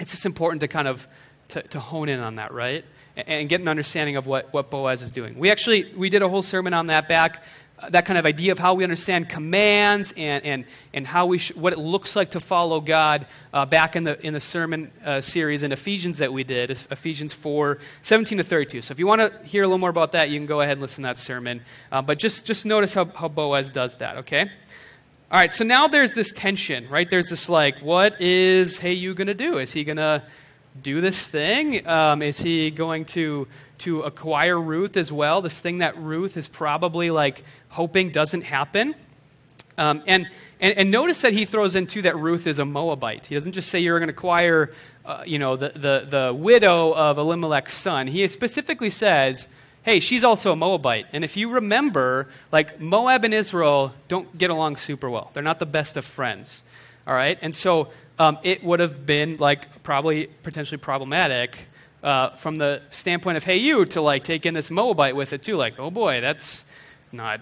it's 0.00 0.10
just 0.10 0.26
important 0.26 0.60
to 0.60 0.68
kind 0.68 0.88
of 0.88 1.06
to, 1.48 1.62
to 1.62 1.80
hone 1.80 2.08
in 2.08 2.20
on 2.20 2.36
that, 2.36 2.52
right? 2.52 2.84
And, 3.16 3.28
and 3.28 3.48
get 3.48 3.60
an 3.60 3.68
understanding 3.68 4.16
of 4.16 4.26
what, 4.26 4.52
what 4.52 4.70
Boaz 4.70 5.02
is 5.02 5.12
doing. 5.12 5.38
We 5.38 5.50
actually 5.50 5.92
we 5.94 6.08
did 6.08 6.22
a 6.22 6.28
whole 6.28 6.42
sermon 6.42 6.74
on 6.74 6.86
that 6.86 7.08
back 7.08 7.42
that 7.90 8.06
kind 8.06 8.18
of 8.18 8.26
idea 8.26 8.52
of 8.52 8.58
how 8.58 8.74
we 8.74 8.84
understand 8.84 9.28
commands 9.28 10.12
and, 10.16 10.44
and, 10.44 10.64
and 10.92 11.06
how 11.06 11.26
we 11.26 11.38
sh- 11.38 11.54
what 11.54 11.72
it 11.72 11.78
looks 11.78 12.16
like 12.16 12.30
to 12.30 12.40
follow 12.40 12.80
God 12.80 13.26
uh, 13.52 13.64
back 13.66 13.94
in 13.94 14.04
the, 14.04 14.24
in 14.26 14.34
the 14.34 14.40
sermon 14.40 14.90
uh, 15.04 15.20
series 15.20 15.62
in 15.62 15.70
Ephesians 15.70 16.18
that 16.18 16.32
we 16.32 16.44
did, 16.44 16.70
Ephesians 16.70 17.32
4 17.32 17.78
17 18.02 18.38
to 18.38 18.44
32. 18.44 18.82
So 18.82 18.92
if 18.92 18.98
you 18.98 19.06
want 19.06 19.20
to 19.20 19.46
hear 19.46 19.62
a 19.62 19.66
little 19.66 19.78
more 19.78 19.90
about 19.90 20.12
that, 20.12 20.30
you 20.30 20.38
can 20.38 20.46
go 20.46 20.60
ahead 20.60 20.72
and 20.72 20.80
listen 20.80 21.02
to 21.02 21.08
that 21.08 21.18
sermon. 21.18 21.62
Uh, 21.92 22.02
but 22.02 22.18
just, 22.18 22.44
just 22.46 22.66
notice 22.66 22.94
how, 22.94 23.04
how 23.04 23.28
Boaz 23.28 23.70
does 23.70 23.96
that, 23.96 24.18
okay? 24.18 24.50
All 25.30 25.38
right, 25.38 25.52
so 25.52 25.62
now 25.62 25.88
there's 25.88 26.14
this 26.14 26.32
tension, 26.32 26.88
right? 26.88 27.08
There's 27.08 27.28
this 27.28 27.48
like, 27.48 27.78
what 27.80 28.20
is 28.20 28.78
Hey 28.78 28.94
you 28.94 29.14
going 29.14 29.26
to 29.26 29.34
do? 29.34 29.58
Is 29.58 29.72
he 29.72 29.84
going 29.84 29.98
to 29.98 30.22
do 30.82 31.00
this 31.00 31.26
thing? 31.26 31.86
Um, 31.86 32.22
is 32.22 32.38
he 32.40 32.70
going 32.70 33.04
to 33.06 33.46
to 33.78 34.02
acquire 34.02 34.60
Ruth 34.60 34.96
as 34.96 35.12
well? 35.12 35.40
This 35.40 35.60
thing 35.60 35.78
that 35.78 35.96
Ruth 35.96 36.36
is 36.36 36.48
probably 36.48 37.10
like 37.10 37.44
hoping 37.68 38.10
doesn't 38.10 38.42
happen. 38.42 38.94
Um, 39.76 40.02
and, 40.06 40.28
and, 40.60 40.76
and, 40.76 40.90
notice 40.90 41.22
that 41.22 41.32
he 41.32 41.44
throws 41.44 41.76
in 41.76 41.86
too 41.86 42.02
that 42.02 42.16
Ruth 42.16 42.48
is 42.48 42.58
a 42.58 42.64
Moabite. 42.64 43.26
He 43.26 43.36
doesn't 43.36 43.52
just 43.52 43.68
say 43.68 43.78
you're 43.78 44.00
going 44.00 44.08
to 44.08 44.12
acquire, 44.14 44.72
uh, 45.06 45.22
you 45.24 45.38
know, 45.38 45.54
the, 45.54 45.68
the, 45.68 46.06
the 46.08 46.34
widow 46.34 46.92
of 46.92 47.16
Elimelech's 47.16 47.74
son. 47.74 48.08
He 48.08 48.26
specifically 48.26 48.90
says, 48.90 49.46
hey, 49.84 50.00
she's 50.00 50.24
also 50.24 50.52
a 50.52 50.56
Moabite. 50.56 51.06
And 51.12 51.22
if 51.22 51.36
you 51.36 51.50
remember, 51.50 52.28
like 52.50 52.80
Moab 52.80 53.24
and 53.24 53.32
Israel 53.32 53.94
don't 54.08 54.36
get 54.36 54.50
along 54.50 54.76
super 54.76 55.08
well. 55.08 55.30
They're 55.32 55.44
not 55.44 55.60
the 55.60 55.66
best 55.66 55.96
of 55.96 56.04
friends. 56.04 56.64
All 57.06 57.14
right? 57.14 57.38
And 57.40 57.54
so 57.54 57.88
um, 58.18 58.38
it 58.42 58.62
would 58.64 58.80
have 58.80 59.06
been 59.06 59.36
like 59.36 59.82
probably 59.82 60.26
potentially 60.42 60.78
problematic 60.78 61.68
uh, 62.02 62.30
from 62.36 62.56
the 62.56 62.82
standpoint 62.90 63.36
of, 63.36 63.44
hey, 63.44 63.56
you, 63.56 63.84
to 63.86 64.00
like 64.00 64.24
take 64.24 64.46
in 64.46 64.54
this 64.54 64.70
Moabite 64.70 65.16
with 65.16 65.32
it 65.32 65.42
too. 65.42 65.56
Like, 65.56 65.78
oh 65.78 65.90
boy, 65.90 66.20
that's 66.20 66.64
not 67.12 67.40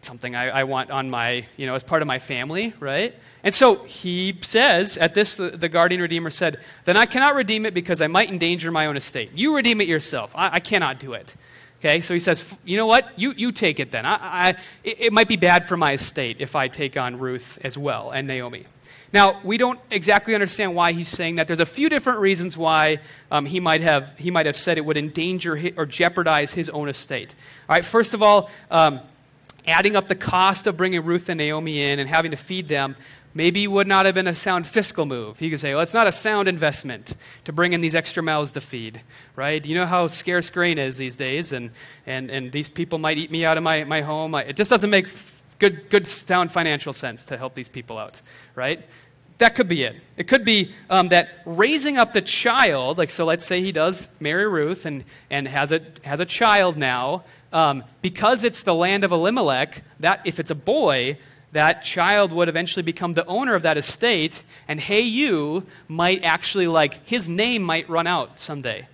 something 0.00 0.34
I, 0.34 0.48
I, 0.48 0.64
want 0.64 0.90
on 0.90 1.10
my, 1.10 1.44
you 1.56 1.66
know, 1.66 1.74
as 1.74 1.82
part 1.82 2.02
of 2.02 2.08
my 2.08 2.18
family, 2.18 2.72
right? 2.80 3.14
And 3.42 3.54
so 3.54 3.84
he 3.84 4.38
says, 4.42 4.96
at 4.96 5.14
this, 5.14 5.36
the, 5.36 5.50
the, 5.50 5.68
guardian 5.68 6.00
redeemer 6.00 6.30
said, 6.30 6.60
Then 6.84 6.96
I 6.96 7.06
cannot 7.06 7.34
redeem 7.34 7.66
it 7.66 7.74
because 7.74 8.00
I 8.00 8.06
might 8.06 8.30
endanger 8.30 8.70
my 8.70 8.86
own 8.86 8.96
estate. 8.96 9.32
You 9.34 9.56
redeem 9.56 9.80
it 9.80 9.88
yourself. 9.88 10.32
I, 10.34 10.54
I 10.54 10.60
cannot 10.60 10.98
do 10.98 11.12
it. 11.14 11.34
Okay, 11.78 12.00
so 12.00 12.14
he 12.14 12.20
says, 12.20 12.56
You 12.64 12.76
know 12.76 12.86
what? 12.86 13.18
You, 13.18 13.34
you 13.36 13.52
take 13.52 13.80
it 13.80 13.90
then. 13.90 14.06
I, 14.06 14.14
I, 14.14 14.48
it, 14.82 15.00
it 15.00 15.12
might 15.12 15.28
be 15.28 15.36
bad 15.36 15.68
for 15.68 15.76
my 15.76 15.92
estate 15.92 16.40
if 16.40 16.56
I 16.56 16.68
take 16.68 16.96
on 16.96 17.18
Ruth 17.18 17.58
as 17.62 17.76
well 17.76 18.10
and 18.10 18.26
Naomi. 18.26 18.66
Now, 19.12 19.40
we 19.42 19.56
don't 19.56 19.80
exactly 19.90 20.34
understand 20.34 20.74
why 20.74 20.92
he's 20.92 21.08
saying 21.08 21.36
that. 21.36 21.46
There's 21.46 21.60
a 21.60 21.66
few 21.66 21.88
different 21.88 22.20
reasons 22.20 22.56
why 22.56 23.00
um, 23.30 23.46
he, 23.46 23.58
might 23.58 23.80
have, 23.80 24.18
he 24.18 24.30
might 24.30 24.46
have 24.46 24.56
said 24.56 24.76
it 24.76 24.84
would 24.84 24.98
endanger 24.98 25.58
or 25.76 25.86
jeopardize 25.86 26.52
his 26.52 26.68
own 26.68 26.88
estate. 26.88 27.34
All 27.68 27.76
right, 27.76 27.84
first 27.84 28.12
of 28.12 28.22
all, 28.22 28.50
um, 28.70 29.00
adding 29.66 29.96
up 29.96 30.08
the 30.08 30.14
cost 30.14 30.66
of 30.66 30.76
bringing 30.76 31.04
Ruth 31.04 31.28
and 31.28 31.38
Naomi 31.38 31.82
in 31.82 31.98
and 31.98 32.08
having 32.08 32.32
to 32.32 32.36
feed 32.36 32.68
them 32.68 32.96
maybe 33.34 33.68
would 33.68 33.86
not 33.86 34.06
have 34.06 34.14
been 34.14 34.26
a 34.26 34.34
sound 34.34 34.66
fiscal 34.66 35.06
move. 35.06 35.38
He 35.38 35.48
could 35.50 35.60
say, 35.60 35.72
well, 35.72 35.82
it's 35.82 35.94
not 35.94 36.06
a 36.06 36.12
sound 36.12 36.48
investment 36.48 37.14
to 37.44 37.52
bring 37.52 37.72
in 37.72 37.80
these 37.80 37.94
extra 37.94 38.22
mouths 38.22 38.52
to 38.52 38.60
feed, 38.60 39.00
right? 39.36 39.64
You 39.64 39.74
know 39.76 39.86
how 39.86 40.06
scarce 40.06 40.50
grain 40.50 40.78
is 40.78 40.96
these 40.96 41.14
days, 41.14 41.52
and, 41.52 41.70
and, 42.06 42.30
and 42.30 42.50
these 42.50 42.68
people 42.68 42.98
might 42.98 43.18
eat 43.18 43.30
me 43.30 43.44
out 43.44 43.56
of 43.56 43.62
my, 43.62 43.84
my 43.84 44.00
home. 44.00 44.34
It 44.34 44.56
just 44.56 44.70
doesn't 44.70 44.90
make 44.90 45.08
good, 45.58 45.90
good 45.90 46.06
sound 46.06 46.52
financial 46.52 46.92
sense 46.92 47.26
to 47.26 47.36
help 47.36 47.54
these 47.54 47.68
people 47.68 47.98
out, 47.98 48.20
right? 48.54 48.84
That 49.38 49.54
could 49.54 49.68
be 49.68 49.84
it. 49.84 50.00
It 50.16 50.28
could 50.28 50.44
be 50.44 50.72
um, 50.90 51.08
that 51.08 51.28
raising 51.44 51.96
up 51.96 52.12
the 52.12 52.22
child, 52.22 52.98
like, 52.98 53.10
so 53.10 53.24
let's 53.24 53.46
say 53.46 53.60
he 53.60 53.72
does 53.72 54.08
marry 54.20 54.48
Ruth 54.48 54.84
and, 54.84 55.04
and 55.30 55.46
has, 55.46 55.72
a, 55.72 55.80
has 56.02 56.20
a 56.20 56.26
child 56.26 56.76
now, 56.76 57.22
um, 57.52 57.84
because 58.02 58.44
it's 58.44 58.62
the 58.64 58.74
land 58.74 59.04
of 59.04 59.12
Elimelech, 59.12 59.82
that 60.00 60.20
if 60.24 60.40
it's 60.40 60.50
a 60.50 60.56
boy, 60.56 61.18
that 61.52 61.82
child 61.82 62.32
would 62.32 62.48
eventually 62.48 62.82
become 62.82 63.12
the 63.12 63.24
owner 63.26 63.54
of 63.54 63.62
that 63.62 63.78
estate, 63.78 64.42
and 64.66 64.80
hey, 64.80 65.00
you 65.00 65.66
might 65.86 66.24
actually, 66.24 66.66
like, 66.66 67.06
his 67.06 67.28
name 67.28 67.62
might 67.62 67.88
run 67.88 68.06
out 68.06 68.40
someday 68.40 68.86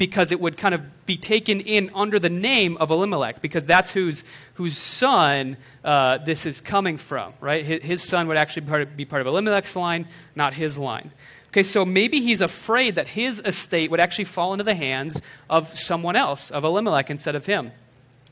because 0.00 0.32
it 0.32 0.40
would 0.40 0.56
kind 0.56 0.74
of 0.74 1.04
be 1.04 1.18
taken 1.18 1.60
in 1.60 1.90
under 1.94 2.18
the 2.18 2.30
name 2.30 2.78
of 2.78 2.90
Elimelech, 2.90 3.42
because 3.42 3.66
that's 3.66 3.90
whose, 3.90 4.24
whose 4.54 4.74
son 4.74 5.58
uh, 5.84 6.16
this 6.16 6.46
is 6.46 6.62
coming 6.62 6.96
from, 6.96 7.34
right? 7.38 7.66
His, 7.66 7.82
his 7.82 8.02
son 8.02 8.26
would 8.28 8.38
actually 8.38 8.62
be 8.62 8.68
part, 8.70 8.80
of, 8.80 8.96
be 8.96 9.04
part 9.04 9.20
of 9.20 9.26
Elimelech's 9.26 9.76
line, 9.76 10.08
not 10.34 10.54
his 10.54 10.78
line. 10.78 11.10
Okay, 11.48 11.62
so 11.62 11.84
maybe 11.84 12.22
he's 12.22 12.40
afraid 12.40 12.94
that 12.94 13.08
his 13.08 13.42
estate 13.44 13.90
would 13.90 14.00
actually 14.00 14.24
fall 14.24 14.54
into 14.54 14.64
the 14.64 14.74
hands 14.74 15.20
of 15.50 15.76
someone 15.76 16.16
else, 16.16 16.50
of 16.50 16.64
Elimelech, 16.64 17.10
instead 17.10 17.34
of 17.34 17.44
him, 17.44 17.70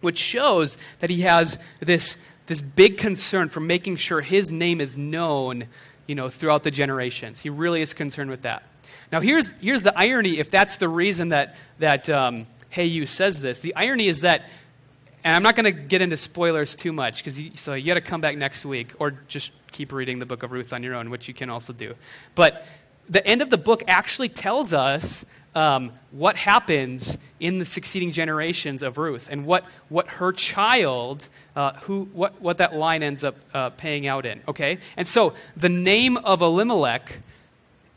which 0.00 0.16
shows 0.16 0.78
that 1.00 1.10
he 1.10 1.20
has 1.20 1.58
this, 1.80 2.16
this 2.46 2.62
big 2.62 2.96
concern 2.96 3.50
for 3.50 3.60
making 3.60 3.96
sure 3.96 4.22
his 4.22 4.50
name 4.50 4.80
is 4.80 4.96
known 4.96 5.66
you 6.06 6.14
know, 6.14 6.30
throughout 6.30 6.62
the 6.62 6.70
generations. 6.70 7.40
He 7.40 7.50
really 7.50 7.82
is 7.82 7.92
concerned 7.92 8.30
with 8.30 8.40
that. 8.42 8.62
Now, 9.10 9.20
here's, 9.20 9.52
here's 9.60 9.82
the 9.82 9.98
irony 9.98 10.38
if 10.38 10.50
that's 10.50 10.76
the 10.76 10.88
reason 10.88 11.30
that, 11.30 11.56
that 11.78 12.08
um, 12.08 12.46
You 12.76 13.06
says 13.06 13.40
this. 13.40 13.60
The 13.60 13.74
irony 13.74 14.08
is 14.08 14.20
that, 14.20 14.48
and 15.24 15.34
I'm 15.34 15.42
not 15.42 15.56
going 15.56 15.64
to 15.64 15.72
get 15.72 16.02
into 16.02 16.16
spoilers 16.16 16.74
too 16.74 16.92
much, 16.92 17.24
because 17.24 17.40
so 17.54 17.74
you 17.74 17.86
got 17.86 17.94
to 17.94 18.00
come 18.00 18.20
back 18.20 18.36
next 18.36 18.64
week, 18.64 18.92
or 18.98 19.12
just 19.28 19.52
keep 19.72 19.92
reading 19.92 20.18
the 20.18 20.26
book 20.26 20.42
of 20.42 20.52
Ruth 20.52 20.72
on 20.72 20.82
your 20.82 20.94
own, 20.94 21.10
which 21.10 21.28
you 21.28 21.34
can 21.34 21.50
also 21.50 21.72
do. 21.72 21.94
But 22.34 22.66
the 23.08 23.26
end 23.26 23.42
of 23.42 23.50
the 23.50 23.58
book 23.58 23.82
actually 23.88 24.28
tells 24.28 24.72
us 24.72 25.24
um, 25.54 25.92
what 26.10 26.36
happens 26.36 27.18
in 27.40 27.58
the 27.58 27.64
succeeding 27.64 28.12
generations 28.12 28.82
of 28.82 28.98
Ruth 28.98 29.28
and 29.30 29.46
what, 29.46 29.64
what 29.88 30.06
her 30.08 30.32
child, 30.32 31.28
uh, 31.56 31.72
who, 31.80 32.08
what, 32.12 32.40
what 32.40 32.58
that 32.58 32.74
line 32.74 33.02
ends 33.02 33.24
up 33.24 33.36
uh, 33.54 33.70
paying 33.70 34.06
out 34.06 34.26
in. 34.26 34.40
Okay? 34.46 34.78
And 34.96 35.06
so 35.06 35.32
the 35.56 35.68
name 35.68 36.16
of 36.18 36.42
Elimelech 36.42 37.18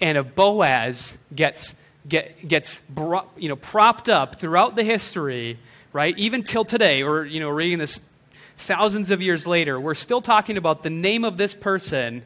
and 0.02 0.18
of 0.18 0.36
Boaz 0.36 1.18
gets, 1.34 1.76
get, 2.08 2.48
gets 2.48 2.80
bro, 2.90 3.24
you 3.38 3.48
know, 3.48 3.56
propped 3.56 4.10
up 4.10 4.40
throughout 4.40 4.76
the 4.76 4.84
history, 4.84 5.60
right? 5.94 6.18
Even 6.18 6.42
till 6.42 6.66
today, 6.66 7.04
or 7.04 7.24
you 7.24 7.40
know, 7.40 7.50
reading 7.50 7.78
this 7.78 8.02
thousands 8.58 9.12
of 9.12 9.22
years 9.22 9.46
later, 9.46 9.80
we're 9.80 9.94
still 9.94 10.22
talking 10.22 10.58
about 10.58 10.84
the 10.84 10.90
name 10.90 11.24
of 11.24 11.38
this 11.38 11.54
person, 11.54 12.24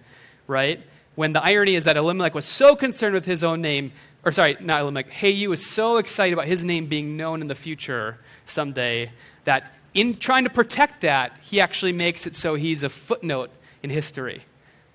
right? 0.48 0.82
When 1.16 1.34
the 1.34 1.44
irony 1.44 1.76
is 1.76 1.86
that 1.86 1.98
Elimelech 1.98 2.34
was 2.34 2.46
so 2.46 2.76
concerned 2.76 3.14
with 3.14 3.26
his 3.26 3.44
own 3.44 3.62
name, 3.62 3.92
or 4.24 4.32
sorry, 4.32 4.58
not 4.60 4.82
Elimelech, 4.82 5.10
Hey 5.10 5.32
You 5.32 5.50
was 5.50 5.66
so 5.66 5.98
excited 5.98 6.34
about 6.34 6.48
his 6.48 6.64
name 6.64 6.88
being 6.88 7.18
known 7.18 7.42
in 7.42 7.48
the 7.48 7.56
future 7.56 8.18
someday 8.46 9.12
that 9.44 9.74
in 9.94 10.18
trying 10.18 10.44
to 10.44 10.50
protect 10.50 11.02
that, 11.02 11.38
he 11.42 11.62
actually 11.62 11.94
makes 11.94 12.28
it 12.28 12.36
so 12.36 12.56
he's 12.56 12.84
a 12.84 12.90
footnote 12.90 13.50
in 13.84 13.90
history 13.90 14.44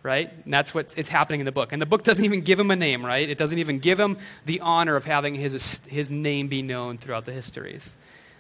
right? 0.02 0.32
And 0.44 0.52
that's 0.52 0.74
what 0.74 0.96
is 0.96 1.08
happening 1.08 1.40
in 1.40 1.46
the 1.46 1.52
book. 1.52 1.72
And 1.72 1.80
the 1.80 1.86
book 1.86 2.02
doesn't 2.02 2.24
even 2.24 2.40
give 2.40 2.58
him 2.58 2.70
a 2.70 2.76
name, 2.76 3.04
right? 3.04 3.28
It 3.28 3.38
doesn't 3.38 3.58
even 3.58 3.78
give 3.78 4.00
him 4.00 4.18
the 4.46 4.60
honor 4.60 4.96
of 4.96 5.04
having 5.04 5.34
his, 5.34 5.80
his 5.86 6.10
name 6.10 6.48
be 6.48 6.62
known 6.62 6.96
throughout 6.96 7.26
the 7.26 7.32
histories. 7.32 7.96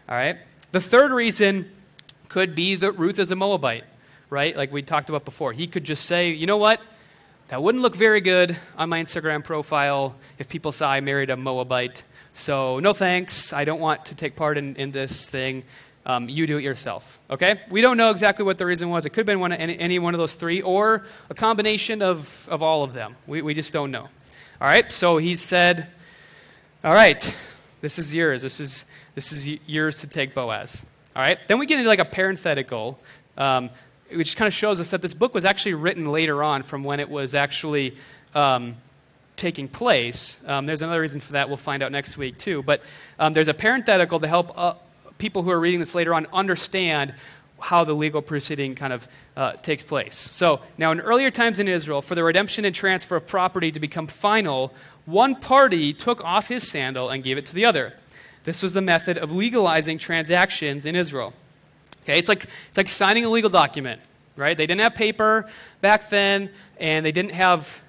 All 0.08 0.16
right? 0.16 0.38
The 0.72 0.80
third 0.80 1.12
reason 1.12 1.70
could 2.28 2.54
be 2.54 2.76
that 2.76 2.92
Ruth 2.92 3.18
is 3.18 3.30
a 3.30 3.36
Moabite, 3.36 3.84
right? 4.30 4.56
Like 4.56 4.72
we 4.72 4.82
talked 4.82 5.08
about 5.08 5.24
before. 5.24 5.52
He 5.52 5.66
could 5.66 5.84
just 5.84 6.06
say, 6.06 6.30
you 6.30 6.46
know 6.46 6.56
what? 6.56 6.80
That 7.48 7.62
wouldn't 7.62 7.82
look 7.82 7.96
very 7.96 8.20
good 8.20 8.56
on 8.78 8.88
my 8.88 9.02
Instagram 9.02 9.42
profile 9.42 10.16
if 10.38 10.48
people 10.48 10.70
saw 10.70 10.88
I 10.88 11.00
married 11.00 11.30
a 11.30 11.36
Moabite. 11.36 12.04
So, 12.32 12.78
no 12.78 12.92
thanks. 12.92 13.52
I 13.52 13.64
don't 13.64 13.80
want 13.80 14.06
to 14.06 14.14
take 14.14 14.36
part 14.36 14.56
in, 14.56 14.76
in 14.76 14.92
this 14.92 15.28
thing. 15.28 15.64
Um, 16.10 16.28
you 16.28 16.48
do 16.48 16.58
it 16.58 16.64
yourself. 16.64 17.20
Okay? 17.30 17.60
We 17.70 17.82
don't 17.82 17.96
know 17.96 18.10
exactly 18.10 18.44
what 18.44 18.58
the 18.58 18.66
reason 18.66 18.90
was. 18.90 19.06
It 19.06 19.10
could 19.10 19.20
have 19.20 19.26
been 19.26 19.38
one, 19.38 19.52
any, 19.52 19.78
any, 19.78 20.00
one 20.00 20.12
of 20.12 20.18
those 20.18 20.34
three 20.34 20.60
or 20.60 21.06
a 21.28 21.34
combination 21.34 22.02
of, 22.02 22.48
of 22.50 22.64
all 22.64 22.82
of 22.82 22.92
them. 22.94 23.14
We, 23.28 23.42
we 23.42 23.54
just 23.54 23.72
don't 23.72 23.92
know. 23.92 24.08
All 24.60 24.66
right? 24.66 24.90
So 24.90 25.18
he 25.18 25.36
said, 25.36 25.86
All 26.82 26.92
right, 26.92 27.22
this 27.80 27.96
is 28.00 28.12
yours. 28.12 28.42
This 28.42 28.58
is, 28.58 28.86
this 29.14 29.30
is 29.30 29.46
yours 29.66 30.00
to 30.00 30.08
take 30.08 30.34
Boaz. 30.34 30.84
All 31.14 31.22
right? 31.22 31.38
Then 31.46 31.60
we 31.60 31.66
get 31.66 31.78
into 31.78 31.88
like 31.88 32.00
a 32.00 32.04
parenthetical, 32.04 32.98
um, 33.38 33.70
which 34.12 34.36
kind 34.36 34.48
of 34.48 34.54
shows 34.54 34.80
us 34.80 34.90
that 34.90 35.02
this 35.02 35.14
book 35.14 35.32
was 35.32 35.44
actually 35.44 35.74
written 35.74 36.10
later 36.10 36.42
on 36.42 36.62
from 36.62 36.82
when 36.82 36.98
it 36.98 37.08
was 37.08 37.36
actually. 37.36 37.96
Um, 38.34 38.76
taking 39.36 39.68
place. 39.68 40.38
Um, 40.46 40.66
there's 40.66 40.82
another 40.82 41.00
reason 41.00 41.18
for 41.18 41.32
that 41.32 41.48
we'll 41.48 41.56
find 41.56 41.82
out 41.82 41.90
next 41.90 42.18
week, 42.18 42.36
too. 42.36 42.62
But 42.62 42.82
um, 43.18 43.32
there's 43.32 43.48
a 43.48 43.54
parenthetical 43.54 44.20
to 44.20 44.28
help 44.28 44.52
uh, 44.54 44.74
people 45.20 45.44
who 45.44 45.50
are 45.50 45.60
reading 45.60 45.78
this 45.78 45.94
later 45.94 46.12
on 46.14 46.26
understand 46.32 47.14
how 47.60 47.84
the 47.84 47.92
legal 47.92 48.22
proceeding 48.22 48.74
kind 48.74 48.92
of 48.92 49.06
uh, 49.36 49.52
takes 49.52 49.84
place. 49.84 50.16
So, 50.16 50.60
now 50.78 50.90
in 50.92 51.00
earlier 51.00 51.30
times 51.30 51.60
in 51.60 51.68
Israel, 51.68 52.02
for 52.02 52.14
the 52.14 52.24
redemption 52.24 52.64
and 52.64 52.74
transfer 52.74 53.16
of 53.16 53.26
property 53.26 53.70
to 53.70 53.78
become 53.78 54.06
final, 54.06 54.74
one 55.06 55.34
party 55.34 55.92
took 55.92 56.24
off 56.24 56.48
his 56.48 56.68
sandal 56.68 57.10
and 57.10 57.22
gave 57.22 57.38
it 57.38 57.46
to 57.46 57.54
the 57.54 57.66
other. 57.66 57.96
This 58.44 58.62
was 58.62 58.74
the 58.74 58.80
method 58.80 59.18
of 59.18 59.30
legalizing 59.30 59.98
transactions 59.98 60.86
in 60.86 60.96
Israel. 60.96 61.34
Okay, 62.02 62.18
it's 62.18 62.28
like, 62.28 62.46
it's 62.68 62.78
like 62.78 62.88
signing 62.88 63.26
a 63.26 63.28
legal 63.28 63.50
document, 63.50 64.00
right? 64.36 64.56
They 64.56 64.66
didn't 64.66 64.80
have 64.80 64.94
paper 64.94 65.48
back 65.82 66.08
then, 66.08 66.50
and 66.78 67.04
they 67.04 67.12
didn't 67.12 67.32
have 67.32 67.82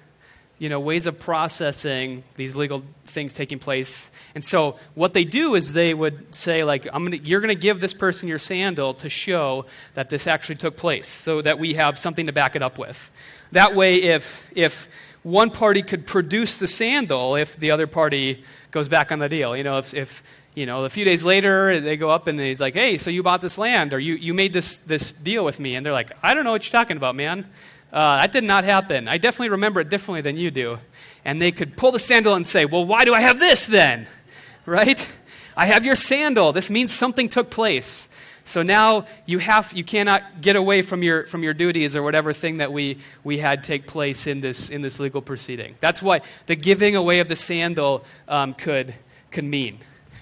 you 0.62 0.68
know, 0.68 0.78
ways 0.78 1.06
of 1.06 1.18
processing 1.18 2.22
these 2.36 2.54
legal 2.54 2.84
things 3.04 3.32
taking 3.32 3.58
place. 3.58 4.12
And 4.36 4.44
so 4.44 4.76
what 4.94 5.12
they 5.12 5.24
do 5.24 5.56
is 5.56 5.72
they 5.72 5.92
would 5.92 6.32
say, 6.32 6.62
like, 6.62 6.86
I'm 6.92 7.02
gonna, 7.02 7.16
you're 7.16 7.40
going 7.40 7.48
to 7.52 7.60
give 7.60 7.80
this 7.80 7.92
person 7.92 8.28
your 8.28 8.38
sandal 8.38 8.94
to 8.94 9.08
show 9.08 9.66
that 9.94 10.08
this 10.08 10.28
actually 10.28 10.54
took 10.54 10.76
place 10.76 11.08
so 11.08 11.42
that 11.42 11.58
we 11.58 11.74
have 11.74 11.98
something 11.98 12.26
to 12.26 12.32
back 12.32 12.54
it 12.54 12.62
up 12.62 12.78
with. 12.78 13.10
That 13.50 13.74
way, 13.74 14.02
if, 14.02 14.48
if 14.54 14.88
one 15.24 15.50
party 15.50 15.82
could 15.82 16.06
produce 16.06 16.58
the 16.58 16.68
sandal, 16.68 17.34
if 17.34 17.56
the 17.56 17.72
other 17.72 17.88
party 17.88 18.44
goes 18.70 18.88
back 18.88 19.10
on 19.10 19.18
the 19.18 19.28
deal, 19.28 19.56
you 19.56 19.64
know, 19.64 19.78
if, 19.78 19.92
if 19.94 20.22
you 20.54 20.66
know, 20.66 20.84
a 20.84 20.90
few 20.90 21.04
days 21.04 21.24
later, 21.24 21.80
they 21.80 21.96
go 21.96 22.08
up 22.10 22.28
and 22.28 22.38
he's 22.38 22.60
like, 22.60 22.74
hey, 22.74 22.98
so 22.98 23.10
you 23.10 23.24
bought 23.24 23.40
this 23.40 23.58
land 23.58 23.92
or 23.92 23.98
you, 23.98 24.14
you 24.14 24.32
made 24.32 24.52
this, 24.52 24.78
this 24.78 25.10
deal 25.10 25.44
with 25.44 25.58
me. 25.58 25.74
And 25.74 25.84
they're 25.84 25.92
like, 25.92 26.12
I 26.22 26.34
don't 26.34 26.44
know 26.44 26.52
what 26.52 26.64
you're 26.64 26.78
talking 26.78 26.96
about, 26.96 27.16
man. 27.16 27.50
Uh, 27.92 28.20
that 28.20 28.32
did 28.32 28.44
not 28.44 28.64
happen. 28.64 29.06
I 29.06 29.18
definitely 29.18 29.50
remember 29.50 29.80
it 29.80 29.90
differently 29.90 30.22
than 30.22 30.36
you 30.36 30.50
do. 30.50 30.78
And 31.24 31.40
they 31.40 31.52
could 31.52 31.76
pull 31.76 31.92
the 31.92 31.98
sandal 31.98 32.34
and 32.34 32.46
say, 32.46 32.64
Well, 32.64 32.86
why 32.86 33.04
do 33.04 33.12
I 33.12 33.20
have 33.20 33.38
this 33.38 33.66
then? 33.66 34.06
Right? 34.64 35.08
I 35.56 35.66
have 35.66 35.84
your 35.84 35.96
sandal. 35.96 36.52
This 36.52 36.70
means 36.70 36.92
something 36.92 37.28
took 37.28 37.50
place. 37.50 38.08
So 38.44 38.62
now 38.62 39.06
you, 39.26 39.38
have, 39.38 39.72
you 39.72 39.82
cannot 39.82 40.40
get 40.40 40.54
away 40.54 40.82
from 40.82 41.02
your, 41.02 41.26
from 41.26 41.42
your 41.42 41.52
duties 41.52 41.96
or 41.96 42.02
whatever 42.04 42.32
thing 42.32 42.58
that 42.58 42.72
we, 42.72 42.98
we 43.24 43.38
had 43.38 43.64
take 43.64 43.88
place 43.88 44.28
in 44.28 44.38
this, 44.38 44.70
in 44.70 44.82
this 44.82 45.00
legal 45.00 45.20
proceeding. 45.20 45.74
That's 45.80 46.00
what 46.00 46.24
the 46.46 46.54
giving 46.54 46.94
away 46.94 47.18
of 47.20 47.26
the 47.26 47.34
sandal 47.34 48.04
um, 48.28 48.54
could, 48.54 48.94
could 49.32 49.44
mean. 49.44 49.78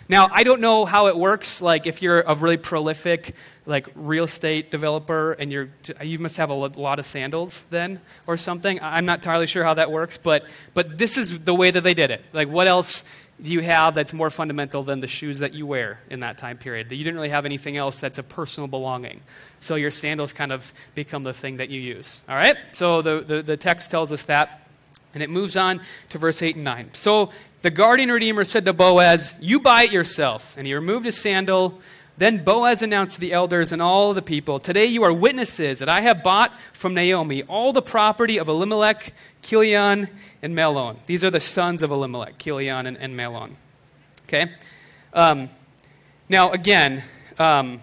Now, 0.08 0.28
I 0.32 0.42
don't 0.42 0.60
know 0.60 0.84
how 0.84 1.06
it 1.06 1.16
works. 1.16 1.62
Like, 1.62 1.86
if 1.86 2.02
you're 2.02 2.22
a 2.22 2.34
really 2.34 2.56
prolific, 2.56 3.34
like, 3.66 3.88
real 3.94 4.24
estate 4.24 4.70
developer 4.70 5.32
and 5.32 5.52
you're, 5.52 5.68
you 6.02 6.18
must 6.18 6.36
have 6.36 6.50
a 6.50 6.54
lot 6.54 6.98
of 6.98 7.06
sandals 7.06 7.64
then 7.70 8.00
or 8.26 8.36
something. 8.36 8.78
I'm 8.82 9.06
not 9.06 9.18
entirely 9.18 9.46
sure 9.46 9.64
how 9.64 9.74
that 9.74 9.90
works, 9.90 10.18
but, 10.18 10.44
but 10.74 10.98
this 10.98 11.16
is 11.16 11.40
the 11.40 11.54
way 11.54 11.70
that 11.70 11.82
they 11.82 11.94
did 11.94 12.10
it. 12.10 12.24
Like, 12.32 12.48
what 12.48 12.66
else 12.66 13.04
do 13.42 13.50
you 13.50 13.60
have 13.60 13.94
that's 13.94 14.12
more 14.12 14.30
fundamental 14.30 14.82
than 14.82 15.00
the 15.00 15.06
shoes 15.06 15.38
that 15.38 15.54
you 15.54 15.66
wear 15.66 16.00
in 16.10 16.20
that 16.20 16.38
time 16.38 16.58
period? 16.58 16.88
that 16.88 16.96
You 16.96 17.04
didn't 17.04 17.16
really 17.16 17.30
have 17.30 17.46
anything 17.46 17.76
else 17.76 18.00
that's 18.00 18.18
a 18.18 18.22
personal 18.22 18.68
belonging. 18.68 19.20
So 19.60 19.76
your 19.76 19.90
sandals 19.90 20.32
kind 20.32 20.52
of 20.52 20.72
become 20.94 21.22
the 21.22 21.32
thing 21.32 21.58
that 21.58 21.70
you 21.70 21.80
use. 21.80 22.22
All 22.28 22.36
right? 22.36 22.56
So 22.72 23.02
the, 23.02 23.20
the, 23.20 23.42
the 23.42 23.56
text 23.56 23.90
tells 23.90 24.12
us 24.12 24.24
that. 24.24 24.66
And 25.12 25.22
it 25.22 25.30
moves 25.30 25.56
on 25.56 25.80
to 26.10 26.18
verse 26.18 26.40
8 26.40 26.56
and 26.56 26.64
9. 26.64 26.90
So 26.92 27.30
the 27.62 27.70
guardian 27.70 28.10
redeemer 28.10 28.44
said 28.44 28.64
to 28.66 28.72
Boaz, 28.72 29.34
You 29.40 29.60
buy 29.60 29.84
it 29.84 29.92
yourself. 29.92 30.56
And 30.56 30.66
he 30.66 30.74
removed 30.74 31.04
his 31.04 31.20
sandal. 31.20 31.80
Then 32.20 32.44
Boaz 32.44 32.82
announced 32.82 33.14
to 33.14 33.20
the 33.22 33.32
elders 33.32 33.72
and 33.72 33.80
all 33.80 34.12
the 34.12 34.20
people, 34.20 34.58
Today 34.60 34.84
you 34.84 35.02
are 35.04 35.12
witnesses 35.12 35.78
that 35.78 35.88
I 35.88 36.02
have 36.02 36.22
bought 36.22 36.52
from 36.74 36.92
Naomi 36.92 37.44
all 37.44 37.72
the 37.72 37.80
property 37.80 38.38
of 38.38 38.46
Elimelech, 38.46 39.14
Kilion, 39.42 40.06
and 40.42 40.54
Mahlon. 40.54 41.02
These 41.06 41.24
are 41.24 41.30
the 41.30 41.40
sons 41.40 41.82
of 41.82 41.90
Elimelech, 41.90 42.36
Kilion 42.36 42.86
and, 42.86 42.98
and 42.98 43.16
Mahlon. 43.16 43.52
Okay? 44.24 44.52
Um, 45.14 45.48
now, 46.28 46.50
again, 46.50 47.02
um, 47.38 47.80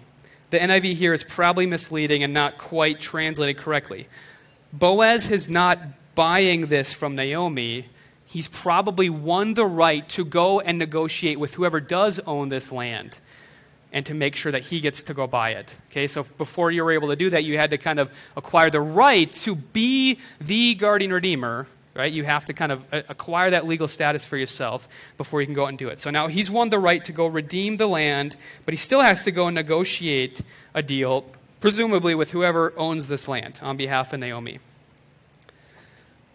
the 0.50 0.58
NIV 0.60 0.94
here 0.94 1.12
is 1.12 1.24
probably 1.24 1.66
misleading 1.66 2.22
and 2.22 2.32
not 2.32 2.58
quite 2.58 3.00
translated 3.00 3.56
correctly. 3.56 4.06
Boaz 4.72 5.32
is 5.32 5.48
not 5.50 5.80
buying 6.14 6.66
this 6.66 6.94
from 6.94 7.16
Naomi 7.16 7.86
he's 8.24 8.46
probably 8.48 9.08
won 9.08 9.54
the 9.54 9.64
right 9.64 10.06
to 10.10 10.22
go 10.22 10.60
and 10.60 10.78
negotiate 10.78 11.40
with 11.40 11.54
whoever 11.54 11.80
does 11.80 12.20
own 12.20 12.50
this 12.50 12.70
land 12.70 13.16
and 13.92 14.04
to 14.06 14.14
make 14.14 14.36
sure 14.36 14.52
that 14.52 14.62
he 14.62 14.80
gets 14.80 15.02
to 15.04 15.14
go 15.14 15.26
buy 15.26 15.50
it. 15.50 15.76
Okay, 15.90 16.06
so 16.06 16.24
before 16.36 16.70
you 16.70 16.84
were 16.84 16.92
able 16.92 17.08
to 17.08 17.16
do 17.16 17.30
that, 17.30 17.44
you 17.44 17.56
had 17.56 17.70
to 17.70 17.78
kind 17.78 17.98
of 17.98 18.10
acquire 18.36 18.70
the 18.70 18.80
right 18.80 19.32
to 19.32 19.54
be 19.54 20.18
the 20.40 20.74
guardian 20.74 21.12
redeemer, 21.12 21.66
right? 21.94 22.12
You 22.12 22.24
have 22.24 22.44
to 22.46 22.52
kind 22.52 22.70
of 22.70 22.84
uh, 22.92 23.02
acquire 23.08 23.50
that 23.50 23.66
legal 23.66 23.88
status 23.88 24.24
for 24.24 24.36
yourself 24.36 24.88
before 25.16 25.40
you 25.40 25.46
can 25.46 25.54
go 25.54 25.64
out 25.64 25.70
and 25.70 25.78
do 25.78 25.88
it. 25.88 25.98
So 25.98 26.10
now 26.10 26.28
he's 26.28 26.50
won 26.50 26.70
the 26.70 26.78
right 26.78 27.04
to 27.06 27.12
go 27.12 27.26
redeem 27.26 27.76
the 27.78 27.88
land, 27.88 28.36
but 28.64 28.72
he 28.72 28.78
still 28.78 29.00
has 29.00 29.24
to 29.24 29.32
go 29.32 29.46
and 29.46 29.54
negotiate 29.54 30.42
a 30.74 30.82
deal, 30.82 31.24
presumably 31.60 32.14
with 32.14 32.30
whoever 32.30 32.72
owns 32.76 33.08
this 33.08 33.26
land 33.26 33.58
on 33.62 33.76
behalf 33.76 34.12
of 34.12 34.20
Naomi. 34.20 34.60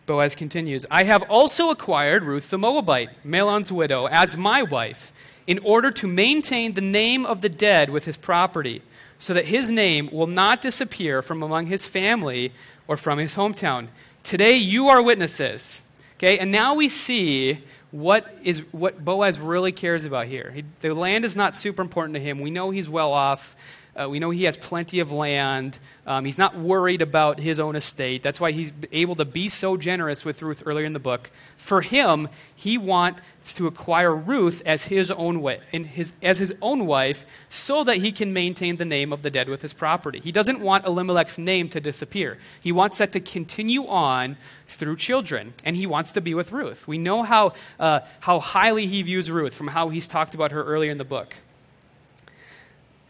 Boaz 0.06 0.36
continues, 0.36 0.86
I 0.92 1.06
have 1.06 1.24
also 1.30 1.70
acquired 1.70 2.24
Ruth 2.24 2.50
the 2.50 2.58
Moabite, 2.58 3.24
Mahlon's 3.24 3.72
widow, 3.72 4.08
as 4.08 4.36
my 4.36 4.62
wife, 4.62 5.13
in 5.48 5.60
order 5.60 5.92
to 5.92 6.08
maintain 6.08 6.74
the 6.74 6.82
name 6.82 7.26
of 7.26 7.42
the 7.42 7.50
dead 7.50 7.90
with 7.90 8.06
his 8.06 8.18
property, 8.18 8.82
so 9.20 9.34
that 9.34 9.46
his 9.46 9.70
name 9.70 10.10
will 10.12 10.28
not 10.28 10.62
disappear 10.62 11.22
from 11.22 11.42
among 11.42 11.68
his 11.68 11.88
family 11.88 12.52
or 12.88 12.98
from 12.98 13.18
his 13.18 13.36
hometown. 13.36 13.88
Today 14.24 14.56
you 14.56 14.88
are 14.88 15.02
witnesses. 15.02 15.82
Okay, 16.18 16.38
and 16.40 16.52
now 16.52 16.74
we 16.74 16.90
see 16.90 17.60
what 17.92 18.38
is 18.44 18.64
what 18.72 19.04
Boaz 19.04 19.40
really 19.40 19.72
cares 19.72 20.04
about 20.06 20.28
here. 20.28 20.52
He, 20.56 20.64
the 20.82 20.94
land 20.94 21.26
is 21.26 21.36
not 21.36 21.56
super 21.56 21.82
important 21.82 22.16
to 22.16 22.20
him. 22.20 22.40
We 22.40 22.50
know 22.50 22.72
he's 22.72 22.90
well 22.90 23.12
off. 23.14 23.56
Uh, 23.96 24.10
we 24.10 24.18
know 24.18 24.32
he 24.32 24.46
has 24.46 24.58
plenty 24.58 25.00
of 25.00 25.12
land. 25.12 25.78
Um, 26.08 26.26
he's 26.26 26.40
not 26.40 26.58
worried 26.58 27.02
about 27.02 27.40
his 27.40 27.60
own 27.60 27.76
estate. 27.76 28.24
That's 28.24 28.40
why 28.40 28.52
he's 28.52 28.74
able 28.92 29.16
to 29.16 29.26
be 29.26 29.50
so 29.50 29.78
generous 29.78 30.26
with 30.26 30.42
Ruth 30.42 30.64
earlier 30.66 30.86
in 30.86 30.94
the 30.94 31.00
book. 31.00 31.30
For 31.58 31.82
him, 31.82 32.28
he 32.56 32.78
wants 32.78 33.22
to 33.54 33.68
acquire 33.68 34.14
Ruth 34.14 34.64
as 34.66 34.86
his 34.86 35.12
own 35.12 35.42
way, 35.42 35.60
his, 35.72 36.14
as 36.24 36.40
his 36.40 36.56
own 36.62 36.88
wife, 36.88 37.26
so 37.50 37.84
that 37.84 37.98
he 37.98 38.12
can 38.12 38.34
maintain 38.34 38.76
the 38.76 38.86
name 38.86 39.14
of 39.14 39.22
the 39.22 39.30
dead 39.30 39.48
with 39.48 39.62
his 39.62 39.74
property. 39.74 40.20
He 40.20 40.32
doesn't 40.32 40.60
want 40.60 40.86
Elimelech's 40.86 41.38
name 41.38 41.70
to 41.70 41.80
disappear. 41.80 42.40
He 42.60 42.72
wants 42.72 42.98
that 42.98 43.12
to 43.12 43.20
continue 43.20 43.86
on 43.88 44.38
through 44.68 44.96
children, 44.96 45.54
and 45.64 45.76
he 45.76 45.86
wants 45.86 46.14
to 46.14 46.22
be 46.22 46.34
with 46.34 46.52
Ruth. 46.52 46.88
We 46.88 46.98
know 46.98 47.22
how, 47.22 47.54
uh, 47.80 48.00
how 48.22 48.40
highly 48.40 48.88
he 48.88 49.04
views 49.04 49.30
Ruth 49.30 49.54
from 49.54 49.68
how 49.68 49.90
he's 49.90 50.08
talked 50.08 50.34
about 50.34 50.52
her 50.52 50.64
earlier 50.64 50.92
in 50.92 50.98
the 50.98 51.06
book. 51.06 51.36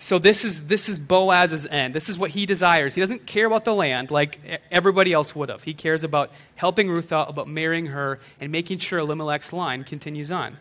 So 0.03 0.19
this 0.19 0.43
is, 0.43 0.63
this 0.63 0.89
is 0.89 0.99
Boaz's 0.99 1.65
end. 1.65 1.95
This 1.95 2.09
is 2.09 2.17
what 2.17 2.31
he 2.31 2.45
desires. 2.45 2.93
He 2.93 2.99
doesn't 2.99 3.25
care 3.25 3.45
about 3.45 3.63
the 3.63 3.73
land 3.73 4.11
like 4.11 4.37
everybody 4.69 5.13
else 5.13 5.33
would 5.33 5.47
have. 5.47 5.63
He 5.63 5.73
cares 5.73 6.03
about 6.03 6.29
helping 6.55 6.89
Ruth 6.89 7.13
out, 7.13 7.29
about 7.29 7.47
marrying 7.47 7.85
her, 7.85 8.19
and 8.41 8.51
making 8.51 8.79
sure 8.79 8.99
Elimelech's 8.99 9.53
line 9.53 9.85
continues 9.85 10.29
on. 10.29 10.57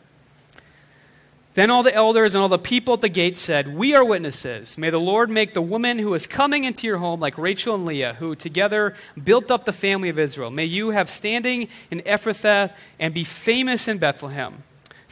Then 1.55 1.71
all 1.71 1.83
the 1.83 1.93
elders 1.93 2.37
and 2.37 2.43
all 2.43 2.49
the 2.49 2.57
people 2.57 2.95
at 2.95 3.01
the 3.01 3.09
gate 3.09 3.37
said, 3.37 3.75
We 3.75 3.97
are 3.97 4.05
witnesses. 4.05 4.79
May 4.79 4.91
the 4.91 5.01
Lord 5.01 5.29
make 5.29 5.55
the 5.55 5.61
woman 5.61 5.99
who 5.99 6.15
is 6.15 6.29
coming 6.29 6.63
into 6.63 6.87
your 6.87 6.99
home 6.99 7.19
like 7.19 7.37
Rachel 7.37 7.75
and 7.75 7.85
Leah, 7.85 8.15
who 8.21 8.37
together 8.37 8.95
built 9.25 9.51
up 9.51 9.65
the 9.65 9.73
family 9.73 10.09
of 10.09 10.21
Israel. 10.21 10.53
May 10.53 10.67
you 10.67 10.91
have 10.91 11.11
standing 11.11 11.67
in 11.91 11.99
Ephrathah 12.03 12.73
and 13.01 13.13
be 13.13 13.25
famous 13.25 13.89
in 13.89 13.99
Bethlehem. 13.99 14.63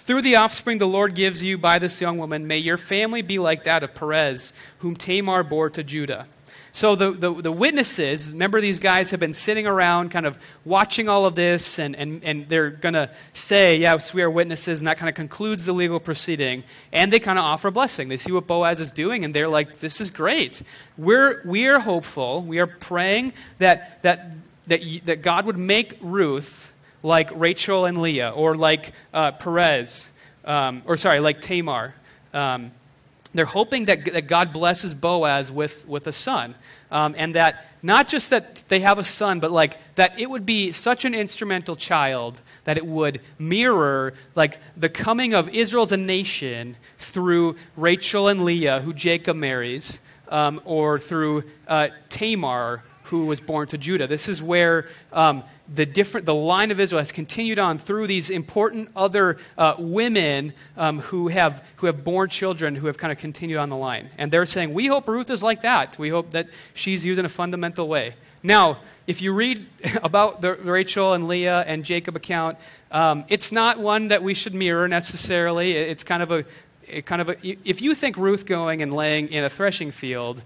Through 0.03 0.23
the 0.23 0.37
offspring 0.37 0.79
the 0.79 0.87
Lord 0.87 1.15
gives 1.15 1.45
you 1.45 1.59
by 1.59 1.79
this 1.79 2.01
young 2.01 2.17
woman, 2.17 2.47
may 2.47 2.57
your 2.57 2.79
family 2.79 3.21
be 3.21 3.39
like 3.39 3.65
that 3.65 3.83
of 3.83 3.95
Perez, 3.95 4.53
whom 4.79 4.97
Tamar 4.97 5.43
bore 5.43 5.69
to 5.71 5.85
Judah. 5.85 6.27
So 6.73 6.97
the, 6.97 7.11
the, 7.11 7.43
the, 7.43 7.53
witnesses, 7.53 8.31
remember 8.31 8.61
these 8.61 8.79
guys 8.79 9.11
have 9.11 9.21
been 9.21 9.35
sitting 9.35 9.67
around 9.67 10.11
kind 10.11 10.25
of 10.25 10.39
watching 10.65 11.09
all 11.09 11.27
of 11.27 11.35
this, 11.35 11.79
and, 11.79 11.95
and, 11.97 12.25
and 12.25 12.49
they're 12.49 12.71
going 12.71 12.95
to 12.95 13.11
say, 13.35 13.77
yes, 13.77 14.15
we 14.15 14.23
are 14.23 14.31
witnesses, 14.31 14.81
and 14.81 14.89
that 14.89 14.97
kind 14.97 15.09
of 15.09 15.15
concludes 15.15 15.67
the 15.67 15.73
legal 15.73 16.01
proceeding. 16.01 16.65
And 16.93 17.13
they 17.13 17.21
kind 17.21 17.39
of 17.39 17.45
offer 17.45 17.69
a 17.69 17.73
blessing. 17.73 18.09
They 18.09 18.17
see 18.17 18.33
what 18.33 18.47
Boaz 18.47 18.81
is 18.81 18.93
doing, 18.93 19.25
and 19.25 19.35
they're 19.35 19.49
like, 19.49 19.81
this 19.81 20.01
is 20.01 20.11
great. 20.11 20.63
We're, 20.97 21.43
we 21.45 21.67
are 21.67 21.81
hopeful, 21.81 22.43
we 22.43 22.59
are 22.59 22.69
praying 22.69 23.35
that, 23.59 24.01
that, 24.03 24.31
that, 24.69 24.81
that 25.05 25.23
God 25.23 25.45
would 25.45 25.59
make 25.59 25.99
Ruth 26.01 26.73
like 27.03 27.31
Rachel 27.35 27.87
and 27.87 27.99
Leah, 27.99 28.31
or 28.31 28.57
like 28.57 28.93
uh, 29.15 29.33
Perez, 29.33 30.11
um, 30.45 30.83
or 30.87 30.97
sorry, 30.97 31.21
like 31.21 31.41
Tamar. 31.41 31.95
Um, 32.33 32.71
they're 33.33 33.45
hoping 33.45 33.85
that, 33.87 34.05
that 34.13 34.27
God 34.27 34.53
blesses 34.53 34.93
Boaz 34.93 35.51
with, 35.53 35.87
with 35.87 36.07
a 36.07 36.13
son. 36.13 36.55
Um, 36.91 37.15
and 37.17 37.37
that 37.37 37.67
not 37.83 38.09
just 38.09 38.31
that 38.31 38.65
they 38.69 38.81
have 38.81 38.99
a 38.99 39.05
son, 39.05 39.39
but 39.39 39.53
like 39.53 39.79
that 39.95 40.19
it 40.19 40.29
would 40.29 40.45
be 40.45 40.73
such 40.73 41.05
an 41.05 41.15
instrumental 41.15 41.77
child 41.77 42.41
that 42.65 42.77
it 42.77 42.85
would 42.85 43.21
mirror 43.39 44.15
like 44.35 44.59
the 44.77 44.89
coming 44.89 45.33
of 45.33 45.49
Israel 45.51 45.85
as 45.85 45.93
a 45.93 45.97
nation 45.97 46.77
through 46.99 47.57
Rachel 47.77 48.29
and 48.29 48.45
Leah, 48.45 48.81
who 48.81 48.93
Jacob 48.93 49.37
marries, 49.37 50.01
um, 50.29 50.61
or 50.65 50.99
through 50.99 51.45
uh, 51.69 51.89
Tamar, 52.09 52.83
who 53.05 53.27
was 53.27 53.41
born 53.41 53.69
to 53.69 53.79
Judah. 53.79 54.07
This 54.07 54.29
is 54.29 54.43
where 54.43 54.89
um, 55.13 55.45
the 55.73 55.87
different 55.87 56.27
the 56.27 56.35
line 56.35 56.71
of 56.71 56.81
Israel 56.81 56.99
has 56.99 57.13
continued 57.13 57.59
on 57.59 57.79
through 57.79 58.07
these 58.07 58.31
important 58.31 58.91
other 58.97 59.39
uh, 59.57 59.75
women 59.79 60.53
um, 60.77 60.99
who 61.01 61.29
have 61.29 61.65
who 61.77 61.87
have 61.87 62.03
borne 62.03 62.29
children 62.29 62.75
who 62.75 62.87
have 62.87 62.99
kind 62.99 63.13
of 63.13 63.19
continued 63.19 63.59
on 63.59 63.69
the 63.69 63.77
line, 63.77 64.11
and 64.19 64.31
they're 64.31 64.45
saying 64.45 64.75
we 64.75 64.87
hope 64.87 65.09
Ruth 65.09 65.31
is 65.31 65.43
like 65.43 65.63
that. 65.63 65.99
We 65.99 66.09
hope 66.09 66.33
that 66.33 66.49
she's 66.75 67.05
used 67.05 67.19
in 67.19 67.25
a 67.25 67.31
fundamental 67.31 67.89
way. 67.89 68.15
Now, 68.43 68.79
if 69.07 69.23
you 69.23 69.33
read 69.33 69.67
about 70.03 70.41
the 70.41 70.55
Rachel 70.55 71.13
and 71.13 71.29
Leah 71.29 71.61
and 71.67 71.85
Jacob 71.85 72.17
account, 72.17 72.59
um, 72.91 73.25
it's 73.29 73.53
not 73.53 73.79
one 73.79 74.09
that 74.09 74.23
we 74.23 74.35
should 74.35 74.55
mirror 74.55 74.89
necessarily. 74.89 75.73
It's 75.73 76.05
kind 76.05 76.23
of 76.23 76.33
a 76.33 76.45
kind 77.05 77.21
of 77.23 77.29
a, 77.31 77.37
if 77.43 77.81
you 77.81 77.95
think 77.95 78.17
Ruth 78.17 78.47
going 78.47 78.83
and 78.83 78.93
laying 78.93 79.29
in 79.29 79.45
a 79.45 79.51
threshing 79.51 79.93
field 79.93 80.43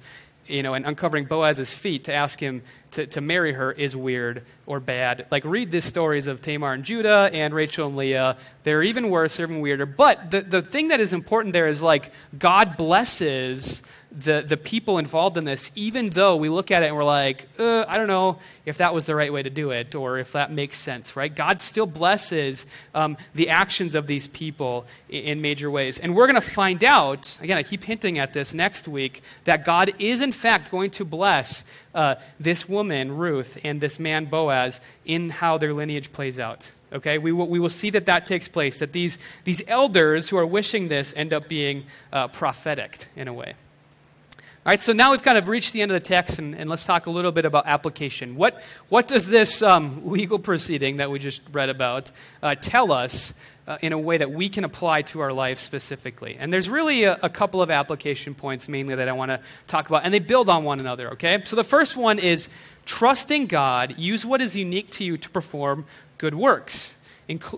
you 0.46 0.62
know, 0.62 0.74
and 0.74 0.86
uncovering 0.86 1.24
Boaz's 1.24 1.74
feet 1.74 2.04
to 2.04 2.14
ask 2.14 2.40
him 2.40 2.62
to, 2.92 3.06
to 3.06 3.20
marry 3.20 3.52
her 3.52 3.72
is 3.72 3.96
weird 3.96 4.44
or 4.66 4.80
bad. 4.80 5.26
Like, 5.30 5.44
read 5.44 5.70
the 5.70 5.82
stories 5.82 6.26
of 6.26 6.40
Tamar 6.40 6.72
and 6.72 6.84
Judah 6.84 7.30
and 7.32 7.52
Rachel 7.52 7.88
and 7.88 7.96
Leah. 7.96 8.36
They're 8.62 8.82
even 8.82 9.10
worse, 9.10 9.36
they're 9.36 9.46
even 9.46 9.60
weirder. 9.60 9.86
But 9.86 10.30
the, 10.30 10.42
the 10.42 10.62
thing 10.62 10.88
that 10.88 11.00
is 11.00 11.12
important 11.12 11.52
there 11.52 11.66
is 11.66 11.82
like, 11.82 12.12
God 12.38 12.76
blesses 12.76 13.82
the, 14.16 14.44
the 14.46 14.56
people 14.56 14.98
involved 14.98 15.36
in 15.36 15.44
this, 15.44 15.70
even 15.74 16.10
though 16.10 16.36
we 16.36 16.48
look 16.48 16.70
at 16.70 16.82
it 16.82 16.86
and 16.86 16.96
we're 16.96 17.04
like, 17.04 17.48
uh, 17.58 17.84
I 17.88 17.96
don't 17.96 18.06
know 18.06 18.38
if 18.64 18.78
that 18.78 18.94
was 18.94 19.06
the 19.06 19.14
right 19.14 19.32
way 19.32 19.42
to 19.42 19.50
do 19.50 19.70
it 19.70 19.94
or 19.94 20.18
if 20.18 20.32
that 20.32 20.52
makes 20.52 20.78
sense, 20.78 21.16
right? 21.16 21.34
God 21.34 21.60
still 21.60 21.86
blesses 21.86 22.64
um, 22.94 23.16
the 23.34 23.48
actions 23.48 23.94
of 23.94 24.06
these 24.06 24.28
people 24.28 24.86
in, 25.08 25.24
in 25.24 25.42
major 25.42 25.70
ways. 25.70 25.98
And 25.98 26.14
we're 26.14 26.26
going 26.26 26.40
to 26.40 26.48
find 26.48 26.84
out, 26.84 27.36
again, 27.40 27.58
I 27.58 27.64
keep 27.64 27.82
hinting 27.84 28.18
at 28.18 28.32
this 28.32 28.54
next 28.54 28.86
week, 28.86 29.22
that 29.44 29.64
God 29.64 29.92
is 29.98 30.20
in 30.20 30.32
fact 30.32 30.70
going 30.70 30.90
to 30.92 31.04
bless 31.04 31.64
uh, 31.94 32.14
this 32.38 32.68
woman, 32.68 33.16
Ruth, 33.16 33.58
and 33.64 33.80
this 33.80 33.98
man, 33.98 34.26
Boaz, 34.26 34.80
in 35.04 35.30
how 35.30 35.58
their 35.58 35.74
lineage 35.74 36.12
plays 36.12 36.38
out. 36.38 36.70
Okay, 36.92 37.18
we 37.18 37.32
will, 37.32 37.48
we 37.48 37.58
will 37.58 37.68
see 37.68 37.90
that 37.90 38.06
that 38.06 38.24
takes 38.24 38.46
place, 38.46 38.78
that 38.78 38.92
these, 38.92 39.18
these 39.42 39.60
elders 39.66 40.28
who 40.28 40.36
are 40.36 40.46
wishing 40.46 40.86
this 40.86 41.12
end 41.16 41.32
up 41.32 41.48
being 41.48 41.86
uh, 42.12 42.28
prophetic 42.28 43.08
in 43.16 43.26
a 43.26 43.32
way. 43.32 43.54
All 44.66 44.70
right, 44.70 44.80
so 44.80 44.94
now 44.94 45.10
we've 45.10 45.22
kind 45.22 45.36
of 45.36 45.46
reached 45.46 45.74
the 45.74 45.82
end 45.82 45.92
of 45.92 46.02
the 46.02 46.08
text, 46.08 46.38
and, 46.38 46.54
and 46.54 46.70
let's 46.70 46.86
talk 46.86 47.04
a 47.04 47.10
little 47.10 47.32
bit 47.32 47.44
about 47.44 47.66
application. 47.66 48.34
What, 48.34 48.62
what 48.88 49.06
does 49.06 49.26
this 49.26 49.60
um, 49.60 50.00
legal 50.06 50.38
proceeding 50.38 50.96
that 50.96 51.10
we 51.10 51.18
just 51.18 51.54
read 51.54 51.68
about 51.68 52.10
uh, 52.42 52.54
tell 52.54 52.90
us 52.90 53.34
uh, 53.68 53.76
in 53.82 53.92
a 53.92 53.98
way 53.98 54.16
that 54.16 54.30
we 54.30 54.48
can 54.48 54.64
apply 54.64 55.02
to 55.02 55.20
our 55.20 55.34
life 55.34 55.58
specifically? 55.58 56.38
And 56.40 56.50
there's 56.50 56.70
really 56.70 57.04
a, 57.04 57.18
a 57.22 57.28
couple 57.28 57.60
of 57.60 57.70
application 57.70 58.32
points 58.32 58.66
mainly 58.66 58.94
that 58.94 59.06
I 59.06 59.12
want 59.12 59.32
to 59.32 59.40
talk 59.66 59.90
about, 59.90 60.06
and 60.06 60.14
they 60.14 60.18
build 60.18 60.48
on 60.48 60.64
one 60.64 60.80
another, 60.80 61.10
okay? 61.10 61.42
So 61.44 61.56
the 61.56 61.62
first 61.62 61.94
one 61.94 62.18
is 62.18 62.48
trusting 62.86 63.48
God, 63.48 63.96
use 63.98 64.24
what 64.24 64.40
is 64.40 64.56
unique 64.56 64.90
to 64.92 65.04
you 65.04 65.18
to 65.18 65.28
perform 65.28 65.84
good 66.16 66.34
works 66.34 66.96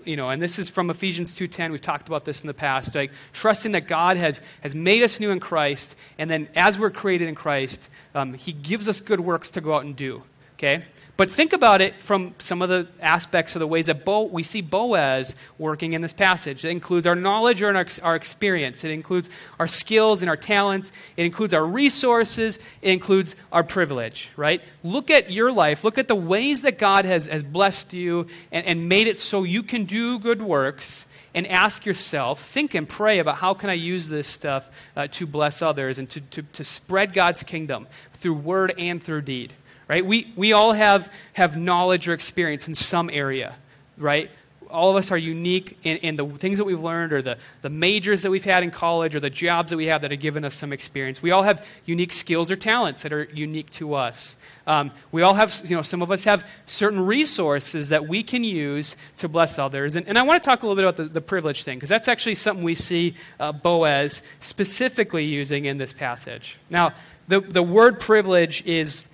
you 0.04 0.16
know, 0.16 0.30
and 0.30 0.40
this 0.40 0.58
is 0.58 0.68
from 0.68 0.90
Ephesians 0.90 1.36
2.10. 1.36 1.72
We've 1.72 1.80
talked 1.80 2.08
about 2.08 2.24
this 2.24 2.42
in 2.42 2.46
the 2.46 2.54
past. 2.54 2.94
Like 2.94 3.12
trusting 3.32 3.72
that 3.72 3.88
God 3.88 4.16
has, 4.16 4.40
has 4.60 4.74
made 4.74 5.02
us 5.02 5.18
new 5.20 5.30
in 5.30 5.40
Christ, 5.40 5.96
and 6.18 6.30
then 6.30 6.48
as 6.54 6.78
we're 6.78 6.90
created 6.90 7.28
in 7.28 7.34
Christ, 7.34 7.90
um, 8.14 8.34
he 8.34 8.52
gives 8.52 8.88
us 8.88 9.00
good 9.00 9.20
works 9.20 9.50
to 9.52 9.60
go 9.60 9.74
out 9.74 9.84
and 9.84 9.96
do. 9.96 10.22
Okay? 10.56 10.82
But 11.16 11.30
think 11.30 11.54
about 11.54 11.80
it 11.80 11.98
from 11.98 12.34
some 12.38 12.60
of 12.60 12.68
the 12.68 12.86
aspects 13.00 13.56
of 13.56 13.60
the 13.60 13.66
ways 13.66 13.86
that 13.86 14.04
Bo, 14.04 14.24
we 14.24 14.42
see 14.42 14.60
Boaz 14.60 15.34
working 15.56 15.94
in 15.94 16.02
this 16.02 16.12
passage. 16.12 16.62
It 16.62 16.68
includes 16.68 17.06
our 17.06 17.14
knowledge 17.14 17.62
or 17.62 17.74
our, 17.74 17.86
our 18.02 18.16
experience, 18.16 18.84
it 18.84 18.90
includes 18.90 19.30
our 19.58 19.66
skills 19.66 20.20
and 20.20 20.28
our 20.28 20.36
talents, 20.36 20.92
it 21.16 21.24
includes 21.24 21.54
our 21.54 21.64
resources, 21.64 22.58
it 22.82 22.90
includes 22.90 23.34
our 23.50 23.64
privilege, 23.64 24.30
right? 24.36 24.60
Look 24.84 25.10
at 25.10 25.32
your 25.32 25.50
life, 25.50 25.84
look 25.84 25.96
at 25.96 26.06
the 26.06 26.14
ways 26.14 26.62
that 26.62 26.78
God 26.78 27.06
has, 27.06 27.26
has 27.28 27.42
blessed 27.42 27.94
you 27.94 28.26
and, 28.52 28.66
and 28.66 28.88
made 28.88 29.06
it 29.06 29.18
so 29.18 29.42
you 29.42 29.62
can 29.62 29.86
do 29.86 30.18
good 30.18 30.42
works 30.42 31.06
and 31.34 31.46
ask 31.46 31.86
yourself, 31.86 32.42
think 32.42 32.74
and 32.74 32.86
pray 32.86 33.20
about 33.20 33.36
how 33.36 33.54
can 33.54 33.70
I 33.70 33.74
use 33.74 34.08
this 34.08 34.28
stuff 34.28 34.70
uh, 34.96 35.06
to 35.12 35.26
bless 35.26 35.62
others 35.62 35.98
and 35.98 36.08
to, 36.10 36.20
to, 36.20 36.42
to 36.42 36.64
spread 36.64 37.14
God's 37.14 37.42
kingdom 37.42 37.86
through 38.12 38.34
word 38.34 38.74
and 38.76 39.02
through 39.02 39.22
deed 39.22 39.54
right? 39.88 40.04
We, 40.04 40.32
we 40.36 40.52
all 40.52 40.72
have, 40.72 41.12
have 41.34 41.56
knowledge 41.56 42.08
or 42.08 42.14
experience 42.14 42.68
in 42.68 42.74
some 42.74 43.10
area, 43.10 43.54
right? 43.96 44.30
All 44.68 44.90
of 44.90 44.96
us 44.96 45.12
are 45.12 45.18
unique 45.18 45.78
in, 45.84 45.98
in, 45.98 46.16
the 46.16 46.26
things 46.26 46.58
that 46.58 46.64
we've 46.64 46.82
learned 46.82 47.12
or 47.12 47.22
the, 47.22 47.38
the 47.62 47.68
majors 47.68 48.22
that 48.22 48.32
we've 48.32 48.44
had 48.44 48.64
in 48.64 48.72
college 48.72 49.14
or 49.14 49.20
the 49.20 49.30
jobs 49.30 49.70
that 49.70 49.76
we 49.76 49.86
have 49.86 50.02
that 50.02 50.10
have 50.10 50.18
given 50.18 50.44
us 50.44 50.56
some 50.56 50.72
experience. 50.72 51.22
We 51.22 51.30
all 51.30 51.44
have 51.44 51.64
unique 51.84 52.12
skills 52.12 52.50
or 52.50 52.56
talents 52.56 53.02
that 53.02 53.12
are 53.12 53.28
unique 53.32 53.70
to 53.72 53.94
us. 53.94 54.36
Um, 54.66 54.90
we 55.12 55.22
all 55.22 55.34
have, 55.34 55.54
you 55.64 55.76
know, 55.76 55.82
some 55.82 56.02
of 56.02 56.10
us 56.10 56.24
have 56.24 56.44
certain 56.66 57.00
resources 57.00 57.90
that 57.90 58.08
we 58.08 58.24
can 58.24 58.42
use 58.42 58.96
to 59.18 59.28
bless 59.28 59.56
others. 59.60 59.94
And, 59.94 60.08
and 60.08 60.18
I 60.18 60.22
want 60.22 60.42
to 60.42 60.50
talk 60.50 60.64
a 60.64 60.66
little 60.66 60.74
bit 60.74 60.84
about 60.84 60.96
the, 60.96 61.04
the 61.04 61.20
privilege 61.20 61.62
thing, 61.62 61.76
because 61.76 61.88
that's 61.88 62.08
actually 62.08 62.34
something 62.34 62.64
we 62.64 62.74
see 62.74 63.14
uh, 63.38 63.52
Boaz 63.52 64.22
specifically 64.40 65.24
using 65.24 65.66
in 65.66 65.78
this 65.78 65.92
passage. 65.92 66.58
Now, 66.70 66.92
the, 67.28 67.40
the 67.40 67.62
word 67.62 68.00
privilege 68.00 68.66
is 68.66 69.06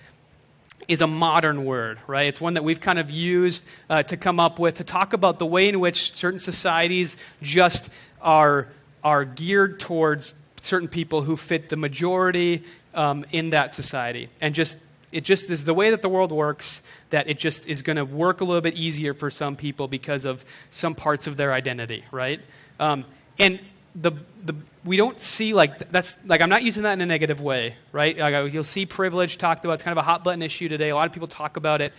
is 0.88 1.00
a 1.00 1.06
modern 1.06 1.64
word, 1.64 1.98
right? 2.06 2.26
It's 2.26 2.40
one 2.40 2.54
that 2.54 2.64
we've 2.64 2.80
kind 2.80 2.98
of 2.98 3.10
used 3.10 3.64
uh, 3.88 4.02
to 4.04 4.16
come 4.16 4.40
up 4.40 4.58
with 4.58 4.76
to 4.76 4.84
talk 4.84 5.12
about 5.12 5.38
the 5.38 5.46
way 5.46 5.68
in 5.68 5.80
which 5.80 6.14
certain 6.14 6.38
societies 6.38 7.16
just 7.42 7.90
are, 8.20 8.68
are 9.02 9.24
geared 9.24 9.80
towards 9.80 10.34
certain 10.60 10.88
people 10.88 11.22
who 11.22 11.36
fit 11.36 11.68
the 11.68 11.76
majority 11.76 12.62
um, 12.94 13.24
in 13.32 13.50
that 13.50 13.74
society. 13.74 14.28
And 14.40 14.54
just 14.54 14.78
it 15.12 15.24
just 15.24 15.50
is 15.50 15.64
the 15.64 15.74
way 15.74 15.90
that 15.90 16.00
the 16.00 16.08
world 16.08 16.32
works 16.32 16.82
that 17.10 17.28
it 17.28 17.38
just 17.38 17.68
is 17.68 17.82
going 17.82 17.96
to 17.96 18.04
work 18.04 18.40
a 18.40 18.44
little 18.44 18.62
bit 18.62 18.74
easier 18.74 19.12
for 19.12 19.30
some 19.30 19.54
people 19.54 19.86
because 19.86 20.24
of 20.24 20.42
some 20.70 20.94
parts 20.94 21.26
of 21.26 21.36
their 21.36 21.52
identity, 21.52 22.04
right? 22.10 22.40
Um, 22.80 23.04
and 23.38 23.60
the, 23.94 24.12
the, 24.42 24.54
we 24.84 24.96
don't 24.96 25.20
see 25.20 25.52
like 25.52 25.90
that's 25.90 26.18
like 26.26 26.40
i'm 26.40 26.48
not 26.48 26.62
using 26.62 26.84
that 26.84 26.94
in 26.94 27.02
a 27.02 27.06
negative 27.06 27.40
way 27.40 27.76
right? 27.92 28.18
Like, 28.18 28.52
you'll 28.52 28.64
see 28.64 28.86
privilege 28.86 29.38
talked 29.38 29.64
about. 29.64 29.74
It's 29.74 29.82
kind 29.82 29.96
of 29.96 30.02
a 30.02 30.06
hot 30.06 30.24
button 30.24 30.42
issue 30.42 30.68
today. 30.68 30.88
A 30.88 30.94
lot 30.94 31.06
of 31.06 31.12
people 31.12 31.28
talk 31.28 31.56
about 31.56 31.80
it. 31.80 31.92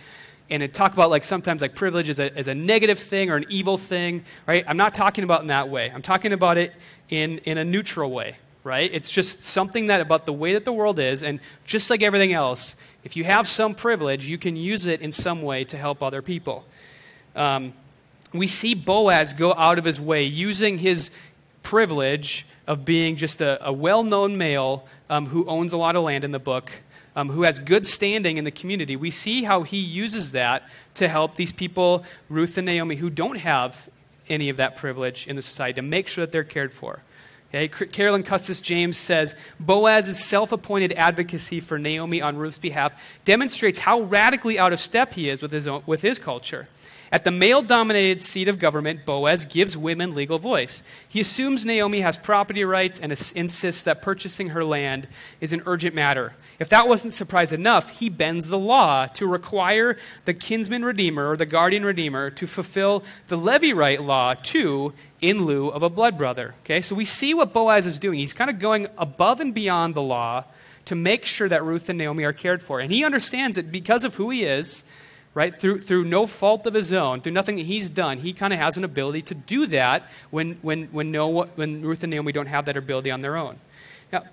And 0.50 0.62
it 0.62 0.74
talk 0.74 0.92
about 0.92 1.08
like 1.08 1.24
sometimes 1.24 1.62
like 1.62 1.74
privilege 1.74 2.10
is 2.10 2.20
a, 2.20 2.36
as 2.36 2.48
a 2.48 2.54
negative 2.54 2.98
thing 2.98 3.30
or 3.30 3.36
an 3.36 3.46
evil 3.48 3.78
thing 3.78 4.24
right? 4.46 4.62
I'm 4.68 4.76
not 4.76 4.92
talking 4.92 5.24
about 5.24 5.40
in 5.40 5.46
that 5.46 5.70
way. 5.70 5.90
I'm 5.90 6.02
talking 6.02 6.34
about 6.34 6.58
it 6.58 6.74
in, 7.08 7.38
in 7.38 7.56
a 7.56 7.64
neutral 7.64 8.10
way 8.10 8.36
right? 8.62 8.90
It's 8.92 9.10
just 9.10 9.44
something 9.44 9.88
that 9.88 10.00
about 10.00 10.24
the 10.24 10.32
way 10.32 10.54
that 10.54 10.64
the 10.64 10.72
world 10.72 10.98
is. 10.98 11.22
And 11.22 11.38
just 11.64 11.88
like 11.88 12.02
everything 12.02 12.34
else 12.34 12.76
if 13.04 13.16
you 13.16 13.24
have 13.24 13.48
some 13.48 13.74
privilege 13.74 14.26
you 14.26 14.36
can 14.36 14.54
use 14.54 14.84
it 14.84 15.00
in 15.00 15.12
some 15.12 15.40
way 15.40 15.64
to 15.64 15.78
help 15.78 16.02
other 16.02 16.20
people. 16.20 16.66
Um, 17.34 17.72
we 18.34 18.46
see 18.46 18.74
boaz 18.74 19.32
go 19.32 19.54
out 19.54 19.78
of 19.78 19.86
his 19.86 19.98
way 19.98 20.24
using 20.24 20.76
his 20.76 21.10
privilege 21.64 22.46
of 22.68 22.84
being 22.84 23.16
just 23.16 23.40
a, 23.40 23.66
a 23.66 23.72
well 23.72 24.04
known 24.04 24.38
male 24.38 24.86
um, 25.10 25.26
who 25.26 25.44
owns 25.46 25.72
a 25.72 25.76
lot 25.76 25.96
of 25.96 26.04
land 26.04 26.22
in 26.22 26.30
the 26.30 26.38
book, 26.38 26.70
um, 27.16 27.28
who 27.28 27.42
has 27.42 27.58
good 27.58 27.84
standing 27.84 28.36
in 28.36 28.44
the 28.44 28.52
community. 28.52 28.94
We 28.94 29.10
see 29.10 29.42
how 29.42 29.64
he 29.64 29.78
uses 29.78 30.32
that 30.32 30.62
to 30.94 31.08
help 31.08 31.34
these 31.34 31.52
people, 31.52 32.04
Ruth 32.28 32.56
and 32.56 32.66
Naomi, 32.66 32.94
who 32.94 33.10
don't 33.10 33.38
have 33.38 33.88
any 34.28 34.48
of 34.48 34.58
that 34.58 34.76
privilege 34.76 35.26
in 35.26 35.34
the 35.34 35.42
society, 35.42 35.74
to 35.74 35.82
make 35.82 36.06
sure 36.06 36.24
that 36.24 36.30
they're 36.30 36.44
cared 36.44 36.72
for. 36.72 37.00
Okay? 37.54 37.68
Carolyn 37.68 38.22
Custis 38.22 38.60
James 38.60 38.96
says 38.96 39.36
Boaz's 39.60 40.22
self 40.22 40.50
appointed 40.50 40.92
advocacy 40.92 41.60
for 41.60 41.78
Naomi 41.78 42.20
on 42.20 42.36
Ruth's 42.36 42.58
behalf 42.58 42.92
demonstrates 43.24 43.78
how 43.78 44.02
radically 44.02 44.58
out 44.58 44.72
of 44.72 44.80
step 44.80 45.12
he 45.12 45.28
is 45.28 45.40
with 45.40 45.52
his, 45.52 45.66
own, 45.66 45.82
with 45.86 46.02
his 46.02 46.18
culture. 46.18 46.66
At 47.14 47.22
the 47.22 47.30
male 47.30 47.62
dominated 47.62 48.20
seat 48.20 48.48
of 48.48 48.58
government, 48.58 49.06
Boaz 49.06 49.44
gives 49.44 49.76
women 49.76 50.16
legal 50.16 50.40
voice. 50.40 50.82
He 51.08 51.20
assumes 51.20 51.64
Naomi 51.64 52.00
has 52.00 52.16
property 52.16 52.64
rights 52.64 52.98
and 52.98 53.12
insists 53.12 53.84
that 53.84 54.02
purchasing 54.02 54.48
her 54.48 54.64
land 54.64 55.06
is 55.40 55.52
an 55.52 55.62
urgent 55.64 55.94
matter. 55.94 56.32
If 56.58 56.70
that 56.70 56.88
wasn't 56.88 57.12
surprise 57.12 57.52
enough, 57.52 58.00
he 58.00 58.08
bends 58.08 58.48
the 58.48 58.58
law 58.58 59.06
to 59.06 59.28
require 59.28 59.96
the 60.24 60.34
kinsman 60.34 60.84
redeemer 60.84 61.30
or 61.30 61.36
the 61.36 61.46
guardian 61.46 61.84
redeemer 61.84 62.30
to 62.30 62.48
fulfill 62.48 63.04
the 63.28 63.38
Levirate 63.38 63.76
right 63.76 64.02
law 64.02 64.34
too 64.34 64.92
in 65.20 65.44
lieu 65.44 65.68
of 65.68 65.84
a 65.84 65.88
blood 65.88 66.18
brother. 66.18 66.56
Okay, 66.62 66.80
so 66.80 66.96
we 66.96 67.04
see 67.04 67.32
what 67.32 67.52
Boaz 67.52 67.86
is 67.86 68.00
doing. 68.00 68.18
He's 68.18 68.32
kind 68.32 68.50
of 68.50 68.58
going 68.58 68.88
above 68.98 69.38
and 69.38 69.54
beyond 69.54 69.94
the 69.94 70.02
law 70.02 70.46
to 70.86 70.96
make 70.96 71.24
sure 71.24 71.48
that 71.48 71.62
Ruth 71.62 71.88
and 71.88 71.96
Naomi 71.96 72.24
are 72.24 72.32
cared 72.32 72.60
for. 72.60 72.80
And 72.80 72.90
he 72.90 73.04
understands 73.04 73.54
that 73.54 73.70
because 73.70 74.02
of 74.02 74.16
who 74.16 74.30
he 74.30 74.42
is, 74.42 74.82
right? 75.34 75.58
Through, 75.58 75.82
through 75.82 76.04
no 76.04 76.26
fault 76.26 76.66
of 76.66 76.74
his 76.74 76.92
own, 76.92 77.20
through 77.20 77.32
nothing 77.32 77.56
that 77.56 77.66
he's 77.66 77.90
done, 77.90 78.18
he 78.18 78.32
kind 78.32 78.52
of 78.52 78.60
has 78.60 78.76
an 78.76 78.84
ability 78.84 79.22
to 79.22 79.34
do 79.34 79.66
that 79.66 80.08
when, 80.30 80.58
when, 80.62 80.86
when, 80.86 81.10
Noah, 81.10 81.48
when 81.56 81.82
Ruth 81.82 82.02
and 82.04 82.10
Naomi 82.10 82.32
don't 82.32 82.46
have 82.46 82.66
that 82.66 82.76
ability 82.76 83.10
on 83.10 83.20
their 83.20 83.36
own. 83.36 83.58
Now, 84.12 84.24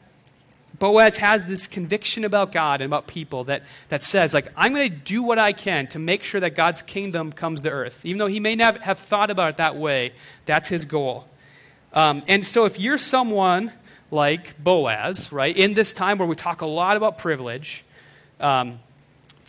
Boaz 0.78 1.18
has 1.18 1.46
this 1.46 1.68
conviction 1.68 2.24
about 2.24 2.52
God 2.52 2.82
and 2.82 2.90
about 2.90 3.08
people 3.08 3.46
that, 3.46 3.64
that 3.90 4.04
says, 4.04 4.34
like, 4.34 4.48
I'm 4.56 4.74
going 4.74 4.90
to 4.90 4.96
do 4.96 5.24
what 5.24 5.40
I 5.40 5.54
can 5.54 5.88
to 5.88 6.00
make 6.00 6.24
sure 6.24 6.40
that 6.40 6.56
God's 6.56 6.82
kingdom 6.82 7.32
comes 7.32 7.64
to 7.64 7.70
earth. 7.70 8.06
Even 8.06 8.20
though 8.20 8.28
he 8.28 8.40
may 8.40 8.56
not 8.56 8.82
have 8.82 9.00
thought 9.00 9.32
about 9.32 9.50
it 9.50 9.58
that 9.58 9.76
way, 9.76 10.14
that's 10.46 10.70
his 10.70 10.86
goal. 10.86 11.28
Um, 11.94 12.24
and 12.28 12.48
so 12.48 12.66
if 12.66 12.80
you're 12.80 12.98
someone 12.98 13.72
like 14.12 14.62
Boaz, 14.62 15.32
right, 15.32 15.56
in 15.56 15.74
this 15.74 15.94
time 15.94 16.18
where 16.18 16.28
we 16.28 16.36
talk 16.36 16.62
a 16.62 16.66
lot 16.66 16.96
about 16.96 17.18
privilege, 17.18 17.84
um, 18.40 18.80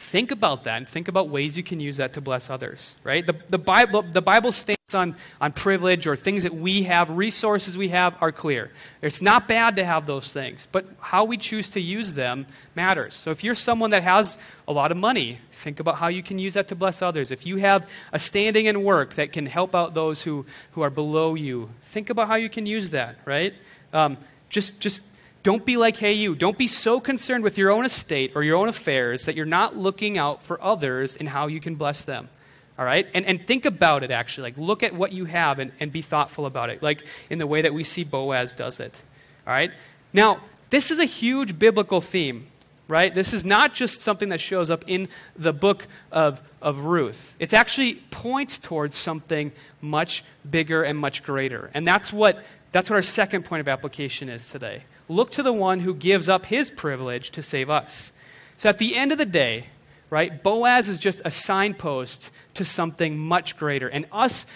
think 0.02 0.30
about 0.30 0.64
that 0.64 0.76
and 0.76 0.86
think 0.86 1.08
about 1.08 1.28
ways 1.28 1.56
you 1.56 1.62
can 1.62 1.80
use 1.80 1.96
that 1.96 2.12
to 2.14 2.20
bless 2.20 2.50
others, 2.50 2.96
right? 3.04 3.24
The, 3.24 3.34
the, 3.48 3.58
Bible, 3.58 4.02
the 4.02 4.20
Bible 4.20 4.52
stance 4.52 4.94
on, 4.94 5.14
on 5.40 5.52
privilege 5.52 6.06
or 6.06 6.16
things 6.16 6.42
that 6.42 6.54
we 6.54 6.82
have, 6.82 7.08
resources 7.08 7.78
we 7.78 7.88
have, 7.90 8.14
are 8.20 8.32
clear. 8.32 8.70
It's 9.00 9.22
not 9.22 9.48
bad 9.48 9.76
to 9.76 9.84
have 9.84 10.04
those 10.04 10.32
things, 10.32 10.68
but 10.70 10.86
how 11.00 11.24
we 11.24 11.36
choose 11.36 11.70
to 11.70 11.80
use 11.80 12.14
them 12.14 12.46
matters. 12.74 13.14
So 13.14 13.30
if 13.30 13.42
you're 13.44 13.54
someone 13.54 13.90
that 13.90 14.02
has 14.02 14.38
a 14.66 14.72
lot 14.72 14.90
of 14.90 14.98
money, 14.98 15.38
think 15.52 15.80
about 15.80 15.96
how 15.96 16.08
you 16.08 16.22
can 16.22 16.38
use 16.38 16.54
that 16.54 16.68
to 16.68 16.74
bless 16.74 17.00
others. 17.00 17.30
If 17.30 17.46
you 17.46 17.58
have 17.58 17.88
a 18.12 18.18
standing 18.18 18.66
in 18.66 18.82
work 18.82 19.14
that 19.14 19.32
can 19.32 19.46
help 19.46 19.74
out 19.74 19.94
those 19.94 20.22
who, 20.22 20.44
who 20.72 20.82
are 20.82 20.90
below 20.90 21.34
you, 21.36 21.70
think 21.82 22.10
about 22.10 22.28
how 22.28 22.34
you 22.34 22.50
can 22.50 22.66
use 22.66 22.90
that, 22.90 23.16
right? 23.24 23.54
Um, 23.92 24.18
just, 24.50 24.80
just 24.80 25.02
Don't 25.42 25.66
be 25.66 25.76
like 25.76 25.96
Hey 25.96 26.12
You. 26.12 26.34
Don't 26.34 26.56
be 26.56 26.68
so 26.68 27.00
concerned 27.00 27.42
with 27.42 27.58
your 27.58 27.70
own 27.70 27.84
estate 27.84 28.32
or 28.34 28.44
your 28.44 28.56
own 28.56 28.68
affairs 28.68 29.24
that 29.24 29.34
you're 29.34 29.44
not 29.44 29.76
looking 29.76 30.18
out 30.18 30.42
for 30.42 30.62
others 30.62 31.16
and 31.16 31.28
how 31.28 31.48
you 31.48 31.60
can 31.60 31.74
bless 31.74 32.04
them. 32.04 32.28
All 32.78 32.84
right? 32.84 33.06
And, 33.12 33.26
and 33.26 33.44
think 33.46 33.64
about 33.64 34.02
it, 34.02 34.10
actually. 34.10 34.44
Like, 34.44 34.58
look 34.58 34.82
at 34.82 34.94
what 34.94 35.12
you 35.12 35.24
have 35.24 35.58
and, 35.58 35.72
and 35.80 35.92
be 35.92 36.02
thoughtful 36.02 36.46
about 36.46 36.70
it, 36.70 36.82
like 36.82 37.04
in 37.28 37.38
the 37.38 37.46
way 37.46 37.62
that 37.62 37.74
we 37.74 37.84
see 37.84 38.04
Boaz 38.04 38.54
does 38.54 38.80
it. 38.80 39.02
All 39.46 39.52
right? 39.52 39.72
Now, 40.12 40.40
this 40.70 40.90
is 40.90 40.98
a 40.98 41.04
huge 41.04 41.58
biblical 41.58 42.00
theme, 42.00 42.46
right? 42.88 43.14
This 43.14 43.34
is 43.34 43.44
not 43.44 43.74
just 43.74 44.00
something 44.00 44.30
that 44.30 44.40
shows 44.40 44.70
up 44.70 44.84
in 44.86 45.08
the 45.36 45.52
book 45.52 45.86
of, 46.10 46.40
of 46.62 46.78
Ruth. 46.78 47.36
It 47.38 47.52
actually 47.52 47.96
points 48.10 48.58
towards 48.58 48.96
something 48.96 49.52
much 49.80 50.24
bigger 50.48 50.82
and 50.82 50.96
much 50.96 51.22
greater. 51.22 51.70
And 51.74 51.86
that's 51.86 52.12
what, 52.12 52.42
that's 52.70 52.88
what 52.88 52.96
our 52.96 53.02
second 53.02 53.44
point 53.44 53.60
of 53.60 53.68
application 53.68 54.28
is 54.28 54.48
today. 54.48 54.84
Look 55.08 55.30
to 55.32 55.42
the 55.42 55.52
one 55.52 55.80
who 55.80 55.94
gives 55.94 56.28
up 56.28 56.46
his 56.46 56.70
privilege 56.70 57.30
to 57.32 57.42
save 57.42 57.68
us. 57.70 58.12
So 58.58 58.68
at 58.68 58.78
the 58.78 58.96
end 58.96 59.12
of 59.12 59.18
the 59.18 59.26
day, 59.26 59.66
right, 60.10 60.42
Boaz 60.42 60.88
is 60.88 60.98
just 60.98 61.22
a 61.24 61.30
signpost 61.30 62.30
to 62.54 62.64
something 62.64 63.18
much 63.18 63.56
greater. 63.56 63.88
And 63.88 64.06
us 64.12 64.46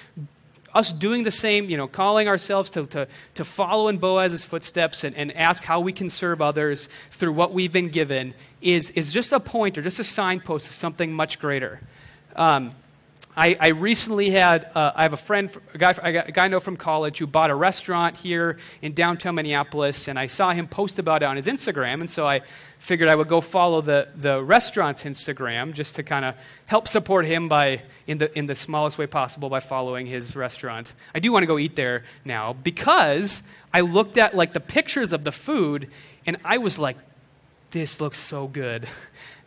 us 0.76 0.92
doing 0.92 1.22
the 1.22 1.30
same, 1.30 1.70
you 1.70 1.76
know, 1.76 1.88
calling 1.88 2.28
ourselves 2.28 2.68
to, 2.68 2.86
to, 2.86 3.08
to 3.34 3.44
follow 3.44 3.88
in 3.88 3.96
Boaz's 3.96 4.44
footsteps 4.44 5.04
and, 5.04 5.16
and 5.16 5.34
ask 5.34 5.64
how 5.64 5.80
we 5.80 5.90
can 5.90 6.10
serve 6.10 6.42
others 6.42 6.90
through 7.12 7.32
what 7.32 7.54
we've 7.54 7.72
been 7.72 7.88
given 7.88 8.34
is, 8.60 8.90
is 8.90 9.10
just 9.10 9.32
a 9.32 9.40
pointer, 9.40 9.80
just 9.80 9.98
a 9.98 10.04
signpost 10.04 10.66
to 10.66 10.74
something 10.74 11.14
much 11.14 11.38
greater. 11.38 11.80
Um, 12.36 12.74
I, 13.38 13.54
I, 13.60 13.68
recently 13.68 14.30
had, 14.30 14.70
uh, 14.74 14.92
I 14.94 15.02
have 15.02 15.12
a 15.12 15.18
friend, 15.18 15.50
a 15.74 15.78
guy, 15.78 15.90
a 16.02 16.32
guy 16.32 16.44
I 16.44 16.48
know 16.48 16.58
from 16.58 16.76
college 16.76 17.18
who 17.18 17.26
bought 17.26 17.50
a 17.50 17.54
restaurant 17.54 18.16
here 18.16 18.56
in 18.80 18.94
downtown 18.94 19.34
Minneapolis, 19.34 20.08
and 20.08 20.18
I 20.18 20.26
saw 20.26 20.52
him 20.52 20.66
post 20.66 20.98
about 20.98 21.22
it 21.22 21.26
on 21.26 21.36
his 21.36 21.46
Instagram, 21.46 22.00
and 22.00 22.08
so 22.08 22.24
I 22.24 22.40
figured 22.78 23.10
I 23.10 23.14
would 23.14 23.28
go 23.28 23.42
follow 23.42 23.82
the, 23.82 24.08
the 24.14 24.42
restaurant's 24.42 25.04
Instagram 25.04 25.74
just 25.74 25.96
to 25.96 26.02
kind 26.02 26.24
of 26.24 26.34
help 26.64 26.88
support 26.88 27.26
him 27.26 27.46
by, 27.46 27.82
in 28.06 28.16
the, 28.16 28.36
in 28.38 28.46
the 28.46 28.54
smallest 28.54 28.96
way 28.96 29.06
possible 29.06 29.50
by 29.50 29.60
following 29.60 30.06
his 30.06 30.34
restaurant. 30.34 30.94
I 31.14 31.18
do 31.18 31.30
want 31.30 31.42
to 31.42 31.46
go 31.46 31.58
eat 31.58 31.76
there 31.76 32.04
now 32.24 32.54
because 32.54 33.42
I 33.74 33.80
looked 33.80 34.16
at 34.16 34.34
like 34.34 34.54
the 34.54 34.60
pictures 34.60 35.12
of 35.12 35.24
the 35.24 35.32
food, 35.32 35.90
and 36.24 36.38
I 36.42 36.56
was 36.56 36.78
like, 36.78 36.96
this 37.70 38.00
looks 38.00 38.18
so 38.18 38.46
good. 38.46 38.88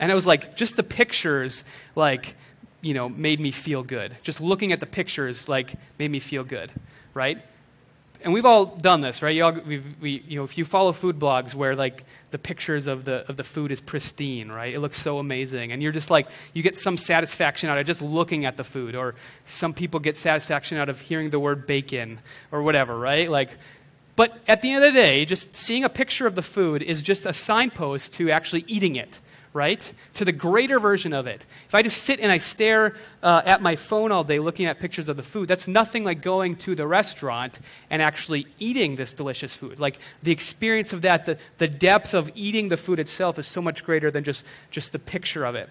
And 0.02 0.14
I 0.14 0.16
was 0.16 0.26
like, 0.26 0.56
just 0.56 0.78
the 0.78 0.84
pictures, 0.84 1.66
like, 1.94 2.38
you 2.82 2.94
know, 2.94 3.10
made 3.10 3.40
me 3.40 3.52
feel 3.52 3.84
good. 3.84 4.16
Just 4.24 4.42
looking 4.42 4.72
at 4.72 4.80
the 4.80 4.86
pictures, 4.86 5.50
like, 5.50 5.74
made 5.98 6.12
me 6.12 6.20
feel 6.20 6.44
good, 6.44 6.72
right? 7.14 7.42
And 8.22 8.34
we've 8.34 8.46
all 8.46 8.66
done 8.66 9.00
this, 9.00 9.22
right? 9.22 9.34
You, 9.34 9.46
all, 9.46 9.54
we, 9.54 10.24
you 10.28 10.38
know, 10.38 10.44
if 10.44 10.58
you 10.58 10.66
follow 10.66 10.92
food 10.92 11.20
blogs 11.20 11.56
where, 11.56 11.76
like, 11.76 12.04
the 12.32 12.38
pictures 12.38 12.88
of 12.88 13.06
the, 13.06 13.26
of 13.30 13.38
the 13.38 13.46
food 13.46 13.72
is 13.72 13.80
pristine, 13.80 14.50
right? 14.50 14.74
It 14.74 14.82
looks 14.82 15.02
so 15.02 15.20
amazing. 15.20 15.72
And 15.72 15.82
you're 15.82 15.94
just 15.94 16.10
like, 16.10 16.28
you 16.54 16.62
get 16.62 16.76
some 16.76 16.98
satisfaction 16.98 17.70
out 17.70 17.78
of 17.78 17.86
just 17.86 18.02
looking 18.02 18.46
at 18.46 18.58
the 18.58 18.66
food. 18.66 18.94
Or 18.94 19.16
some 19.46 19.74
people 19.74 20.02
get 20.02 20.18
satisfaction 20.18 20.78
out 20.78 20.90
of 20.90 21.00
hearing 21.00 21.30
the 21.30 21.40
word 21.40 21.66
bacon 21.66 22.20
or 22.52 22.62
whatever, 22.62 22.98
right? 22.98 23.32
Like, 23.32 23.52
but 24.18 24.38
at 24.50 24.62
the 24.62 24.74
end 24.74 24.84
of 24.84 24.94
the 24.94 25.00
day, 25.00 25.24
just 25.24 25.56
seeing 25.56 25.86
a 25.86 25.90
picture 25.90 26.28
of 26.28 26.36
the 26.36 26.42
food 26.42 26.84
is 26.84 27.02
just 27.02 27.26
a 27.26 27.32
signpost 27.32 28.14
to 28.14 28.32
actually 28.32 28.66
eating 28.68 28.98
it 28.98 29.22
right? 29.54 29.94
To 30.16 30.26
the 30.26 30.32
greater 30.32 30.80
version 30.80 31.14
of 31.14 31.28
it. 31.28 31.46
If 31.68 31.74
I 31.74 31.82
just 31.82 32.04
sit 32.04 32.20
and 32.20 32.32
I 32.32 32.38
stare 32.38 32.96
uh, 33.24 33.42
at 33.46 33.62
my 33.62 33.76
phone 33.76 34.12
all 34.12 34.24
day 34.24 34.40
looking 34.40 34.68
at 34.68 34.80
pictures 34.80 35.10
of 35.10 35.18
the 35.18 35.24
food, 35.24 35.48
that's 35.48 35.68
nothing 35.68 36.04
like 36.04 36.22
going 36.22 36.56
to 36.58 36.76
the 36.76 36.86
restaurant 36.86 37.60
and 37.90 38.02
actually 38.02 38.48
eating 38.60 38.96
this 38.96 39.14
delicious 39.14 39.56
food. 39.56 39.80
Like 39.80 40.00
the 40.22 40.32
experience 40.32 40.94
of 40.94 41.02
that, 41.02 41.26
the, 41.26 41.38
the 41.58 41.68
depth 41.68 42.14
of 42.14 42.30
eating 42.36 42.70
the 42.70 42.78
food 42.78 43.00
itself 43.00 43.40
is 43.40 43.48
so 43.48 43.62
much 43.62 43.84
greater 43.84 44.12
than 44.12 44.24
just, 44.24 44.46
just 44.70 44.92
the 44.92 45.00
picture 45.00 45.46
of 45.46 45.56
it. 45.56 45.70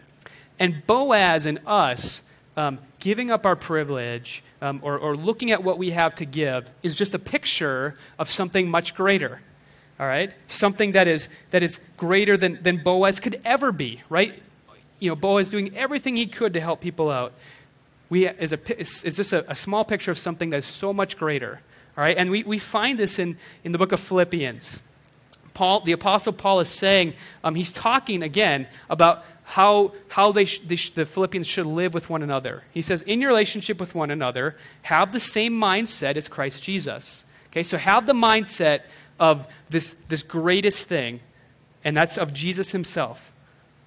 And 0.58 0.84
Boaz 0.86 1.46
and 1.46 1.60
us, 1.66 2.22
um, 2.56 2.80
giving 2.98 3.30
up 3.30 3.46
our 3.46 3.54
privilege 3.54 4.42
um, 4.60 4.80
or, 4.82 4.98
or 4.98 5.16
looking 5.16 5.52
at 5.52 5.62
what 5.62 5.78
we 5.78 5.92
have 5.92 6.16
to 6.16 6.24
give 6.24 6.68
is 6.82 6.96
just 6.96 7.14
a 7.14 7.18
picture 7.18 7.96
of 8.18 8.28
something 8.28 8.68
much 8.68 8.96
greater 8.96 9.40
all 9.98 10.06
right? 10.06 10.32
Something 10.46 10.92
that 10.92 11.08
is, 11.08 11.28
that 11.50 11.62
is 11.62 11.80
greater 11.96 12.36
than, 12.36 12.62
than 12.62 12.76
Boaz 12.78 13.20
could 13.20 13.40
ever 13.44 13.72
be, 13.72 14.02
right? 14.08 14.42
You 14.98 15.10
know, 15.10 15.16
Boaz 15.16 15.50
doing 15.50 15.76
everything 15.76 16.16
he 16.16 16.26
could 16.26 16.54
to 16.54 16.60
help 16.60 16.80
people 16.80 17.10
out. 17.10 17.32
We, 18.08 18.26
is, 18.26 18.52
a, 18.52 18.80
is 18.80 19.02
just 19.02 19.32
a, 19.32 19.50
a 19.50 19.54
small 19.54 19.84
picture 19.84 20.10
of 20.10 20.18
something 20.18 20.50
that 20.50 20.58
is 20.58 20.66
so 20.66 20.92
much 20.92 21.18
greater, 21.18 21.60
all 21.96 22.04
right? 22.04 22.16
And 22.16 22.30
we, 22.30 22.42
we 22.42 22.58
find 22.58 22.98
this 22.98 23.18
in, 23.18 23.36
in 23.64 23.72
the 23.72 23.78
book 23.78 23.92
of 23.92 24.00
Philippians. 24.00 24.80
Paul, 25.52 25.80
the 25.80 25.92
Apostle 25.92 26.32
Paul 26.32 26.60
is 26.60 26.68
saying, 26.68 27.14
um, 27.42 27.54
he's 27.54 27.72
talking 27.72 28.22
again 28.22 28.68
about 28.88 29.24
how, 29.42 29.92
how 30.08 30.30
they 30.30 30.44
sh- 30.44 30.60
they 30.60 30.76
sh- 30.76 30.90
the 30.90 31.06
Philippians 31.06 31.46
should 31.46 31.66
live 31.66 31.94
with 31.94 32.10
one 32.10 32.22
another. 32.22 32.62
He 32.72 32.82
says, 32.82 33.02
in 33.02 33.20
your 33.20 33.30
relationship 33.30 33.80
with 33.80 33.94
one 33.94 34.10
another, 34.10 34.56
have 34.82 35.10
the 35.10 35.18
same 35.18 35.58
mindset 35.58 36.16
as 36.16 36.28
Christ 36.28 36.62
Jesus. 36.62 37.24
Okay, 37.50 37.62
so 37.62 37.78
have 37.78 38.06
the 38.06 38.12
mindset 38.12 38.82
of 39.18 39.46
this, 39.68 39.96
this 40.08 40.22
greatest 40.22 40.88
thing, 40.88 41.20
and 41.84 41.96
that's 41.96 42.18
of 42.18 42.32
Jesus 42.32 42.72
himself. 42.72 43.32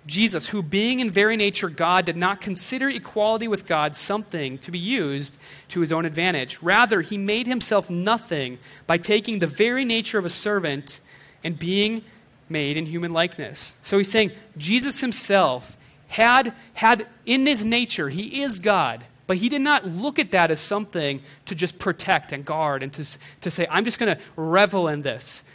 Jesus, 0.07 0.47
who 0.47 0.63
being 0.63 0.99
in 0.99 1.11
very 1.11 1.37
nature 1.37 1.69
God, 1.69 2.05
did 2.05 2.17
not 2.17 2.41
consider 2.41 2.89
equality 2.89 3.47
with 3.47 3.67
God 3.67 3.95
something 3.95 4.57
to 4.59 4.71
be 4.71 4.79
used 4.79 5.37
to 5.69 5.81
his 5.81 5.91
own 5.91 6.05
advantage. 6.05 6.59
Rather, 6.61 7.01
he 7.01 7.17
made 7.17 7.45
himself 7.45 7.89
nothing 7.89 8.57
by 8.87 8.97
taking 8.97 9.39
the 9.39 9.47
very 9.47 9.85
nature 9.85 10.17
of 10.17 10.25
a 10.25 10.29
servant 10.29 11.01
and 11.43 11.57
being 11.57 12.03
made 12.49 12.77
in 12.77 12.87
human 12.87 13.13
likeness. 13.13 13.77
So 13.83 13.97
he's 13.97 14.11
saying 14.11 14.31
Jesus 14.57 15.01
himself 15.01 15.77
had, 16.07 16.53
had 16.73 17.07
in 17.25 17.45
his 17.45 17.63
nature, 17.63 18.09
he 18.09 18.41
is 18.41 18.59
God, 18.59 19.05
but 19.31 19.37
he 19.37 19.47
did 19.47 19.61
not 19.61 19.87
look 19.87 20.19
at 20.19 20.31
that 20.31 20.51
as 20.51 20.59
something 20.59 21.21
to 21.45 21.55
just 21.55 21.79
protect 21.79 22.33
and 22.33 22.43
guard 22.43 22.83
and 22.83 22.91
to, 22.91 23.17
to 23.39 23.49
say, 23.49 23.65
I'm 23.71 23.85
just 23.85 23.97
going 23.97 24.13
to 24.13 24.21
revel 24.35 24.89
in 24.89 25.03
this. 25.03 25.45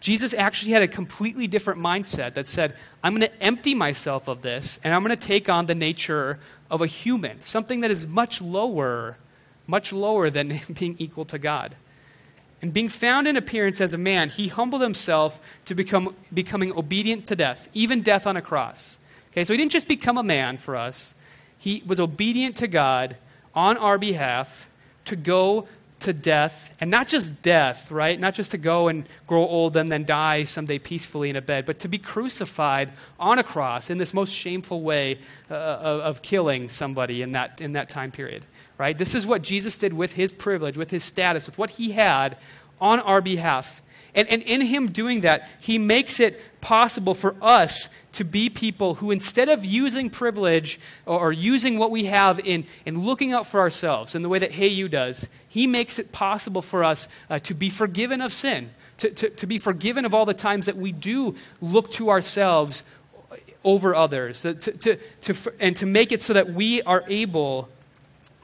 Jesus 0.00 0.32
actually 0.32 0.72
had 0.72 0.80
a 0.80 0.88
completely 0.88 1.46
different 1.46 1.78
mindset 1.78 2.32
that 2.32 2.48
said, 2.48 2.74
I'm 3.04 3.12
going 3.14 3.28
to 3.28 3.42
empty 3.42 3.74
myself 3.74 4.28
of 4.28 4.40
this 4.40 4.80
and 4.82 4.94
I'm 4.94 5.04
going 5.04 5.14
to 5.14 5.26
take 5.26 5.50
on 5.50 5.66
the 5.66 5.74
nature 5.74 6.38
of 6.70 6.80
a 6.80 6.86
human, 6.86 7.42
something 7.42 7.80
that 7.80 7.90
is 7.90 8.08
much 8.08 8.40
lower, 8.40 9.18
much 9.66 9.92
lower 9.92 10.30
than 10.30 10.62
being 10.72 10.96
equal 10.98 11.26
to 11.26 11.38
God. 11.38 11.76
And 12.62 12.72
being 12.72 12.88
found 12.88 13.28
in 13.28 13.36
appearance 13.36 13.82
as 13.82 13.92
a 13.92 13.98
man, 13.98 14.30
he 14.30 14.48
humbled 14.48 14.80
himself 14.80 15.38
to 15.66 15.74
become 15.74 16.16
becoming 16.32 16.72
obedient 16.72 17.26
to 17.26 17.36
death, 17.36 17.68
even 17.74 18.00
death 18.00 18.26
on 18.26 18.38
a 18.38 18.40
cross. 18.40 18.98
Okay, 19.32 19.44
so 19.44 19.52
he 19.52 19.58
didn't 19.58 19.72
just 19.72 19.86
become 19.86 20.16
a 20.16 20.22
man 20.22 20.56
for 20.56 20.76
us, 20.76 21.14
he 21.62 21.80
was 21.86 22.00
obedient 22.00 22.56
to 22.56 22.66
God 22.66 23.16
on 23.54 23.76
our 23.76 23.96
behalf 23.96 24.68
to 25.04 25.14
go 25.14 25.68
to 26.00 26.12
death, 26.12 26.76
and 26.80 26.90
not 26.90 27.06
just 27.06 27.40
death, 27.42 27.88
right? 27.92 28.18
Not 28.18 28.34
just 28.34 28.50
to 28.50 28.58
go 28.58 28.88
and 28.88 29.06
grow 29.28 29.46
old 29.46 29.76
and 29.76 29.90
then 29.90 30.04
die 30.04 30.42
someday 30.42 30.80
peacefully 30.80 31.30
in 31.30 31.36
a 31.36 31.40
bed, 31.40 31.64
but 31.64 31.78
to 31.78 31.88
be 31.88 31.98
crucified 31.98 32.90
on 33.20 33.38
a 33.38 33.44
cross 33.44 33.90
in 33.90 33.98
this 33.98 34.12
most 34.12 34.34
shameful 34.34 34.82
way 34.82 35.20
uh, 35.48 35.54
of, 35.54 36.00
of 36.00 36.22
killing 36.22 36.68
somebody 36.68 37.22
in 37.22 37.30
that, 37.32 37.60
in 37.60 37.72
that 37.74 37.88
time 37.88 38.10
period, 38.10 38.42
right? 38.76 38.98
This 38.98 39.14
is 39.14 39.24
what 39.24 39.42
Jesus 39.42 39.78
did 39.78 39.92
with 39.92 40.14
his 40.14 40.32
privilege, 40.32 40.76
with 40.76 40.90
his 40.90 41.04
status, 41.04 41.46
with 41.46 41.58
what 41.58 41.70
he 41.70 41.92
had 41.92 42.36
on 42.82 43.00
our 43.00 43.22
behalf. 43.22 43.80
And, 44.14 44.28
and 44.28 44.42
in 44.42 44.60
him 44.60 44.90
doing 44.90 45.22
that, 45.22 45.48
he 45.60 45.78
makes 45.78 46.20
it 46.20 46.38
possible 46.60 47.14
for 47.14 47.34
us 47.40 47.88
to 48.12 48.24
be 48.24 48.50
people 48.50 48.96
who, 48.96 49.10
instead 49.10 49.48
of 49.48 49.64
using 49.64 50.10
privilege 50.10 50.78
or, 51.06 51.18
or, 51.18 51.32
using 51.32 51.78
what 51.78 51.90
we 51.90 52.04
have 52.04 52.38
in, 52.40 52.66
in 52.84 53.02
looking 53.02 53.32
out 53.32 53.46
for 53.46 53.60
ourselves 53.60 54.14
in 54.14 54.20
the 54.20 54.28
way 54.28 54.38
that 54.38 54.52
Hey 54.52 54.68
You 54.68 54.88
does, 54.88 55.28
he 55.48 55.66
makes 55.66 55.98
it 55.98 56.12
possible 56.12 56.60
for 56.60 56.84
us 56.84 57.08
uh, 57.30 57.38
to 57.38 57.54
be 57.54 57.70
forgiven 57.70 58.20
of 58.20 58.32
sin, 58.32 58.70
to, 58.98 59.10
to, 59.10 59.30
to 59.30 59.46
be 59.46 59.58
forgiven 59.58 60.04
of 60.04 60.12
all 60.12 60.26
the 60.26 60.34
times 60.34 60.66
that 60.66 60.76
we 60.76 60.92
do 60.92 61.34
look 61.62 61.90
to 61.92 62.10
ourselves 62.10 62.84
over 63.64 63.94
others, 63.94 64.42
to, 64.42 64.54
to, 64.54 64.98
to, 65.22 65.52
and 65.58 65.76
to 65.78 65.86
make 65.86 66.12
it 66.12 66.20
so 66.20 66.34
that 66.34 66.52
we 66.52 66.82
are 66.82 67.04
able 67.08 67.68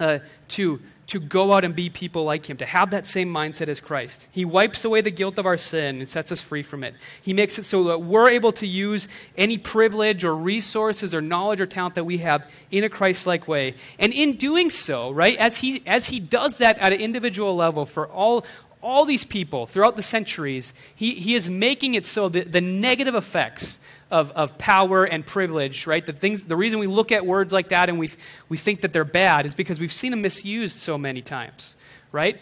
uh, 0.00 0.20
to 0.48 0.80
to 1.08 1.18
go 1.18 1.54
out 1.54 1.64
and 1.64 1.74
be 1.74 1.88
people 1.88 2.24
like 2.24 2.48
him, 2.48 2.58
to 2.58 2.66
have 2.66 2.90
that 2.90 3.06
same 3.06 3.32
mindset 3.32 3.68
as 3.68 3.80
Christ. 3.80 4.28
He 4.30 4.44
wipes 4.44 4.84
away 4.84 5.00
the 5.00 5.10
guilt 5.10 5.38
of 5.38 5.46
our 5.46 5.56
sin 5.56 5.98
and 5.98 6.08
sets 6.08 6.30
us 6.30 6.42
free 6.42 6.62
from 6.62 6.84
it. 6.84 6.94
He 7.22 7.32
makes 7.32 7.58
it 7.58 7.64
so 7.64 7.82
that 7.84 8.00
we're 8.00 8.28
able 8.28 8.52
to 8.52 8.66
use 8.66 9.08
any 9.36 9.56
privilege 9.56 10.22
or 10.22 10.36
resources 10.36 11.14
or 11.14 11.22
knowledge 11.22 11.62
or 11.62 11.66
talent 11.66 11.94
that 11.94 12.04
we 12.04 12.18
have 12.18 12.46
in 12.70 12.84
a 12.84 12.90
Christ 12.90 13.26
like 13.26 13.48
way. 13.48 13.74
And 13.98 14.12
in 14.12 14.36
doing 14.36 14.70
so, 14.70 15.10
right, 15.10 15.36
as 15.38 15.56
he, 15.56 15.82
as 15.86 16.08
he 16.08 16.20
does 16.20 16.58
that 16.58 16.76
at 16.78 16.92
an 16.92 17.00
individual 17.00 17.56
level 17.56 17.86
for 17.86 18.06
all, 18.06 18.44
all 18.82 19.06
these 19.06 19.24
people 19.24 19.64
throughout 19.64 19.96
the 19.96 20.02
centuries, 20.02 20.74
he, 20.94 21.14
he 21.14 21.34
is 21.34 21.48
making 21.48 21.94
it 21.94 22.04
so 22.04 22.28
that 22.28 22.52
the 22.52 22.60
negative 22.60 23.14
effects 23.14 23.80
of, 24.10 24.30
of 24.32 24.56
power 24.58 25.04
and 25.04 25.24
privilege, 25.24 25.86
right? 25.86 26.04
The, 26.04 26.12
things, 26.12 26.44
the 26.44 26.56
reason 26.56 26.78
we 26.78 26.86
look 26.86 27.12
at 27.12 27.26
words 27.26 27.52
like 27.52 27.68
that 27.68 27.88
and 27.88 27.98
we, 27.98 28.10
we 28.48 28.56
think 28.56 28.80
that 28.82 28.92
they're 28.92 29.04
bad 29.04 29.46
is 29.46 29.54
because 29.54 29.78
we've 29.78 29.92
seen 29.92 30.10
them 30.10 30.22
misused 30.22 30.78
so 30.78 30.96
many 30.96 31.22
times, 31.22 31.76
right? 32.10 32.40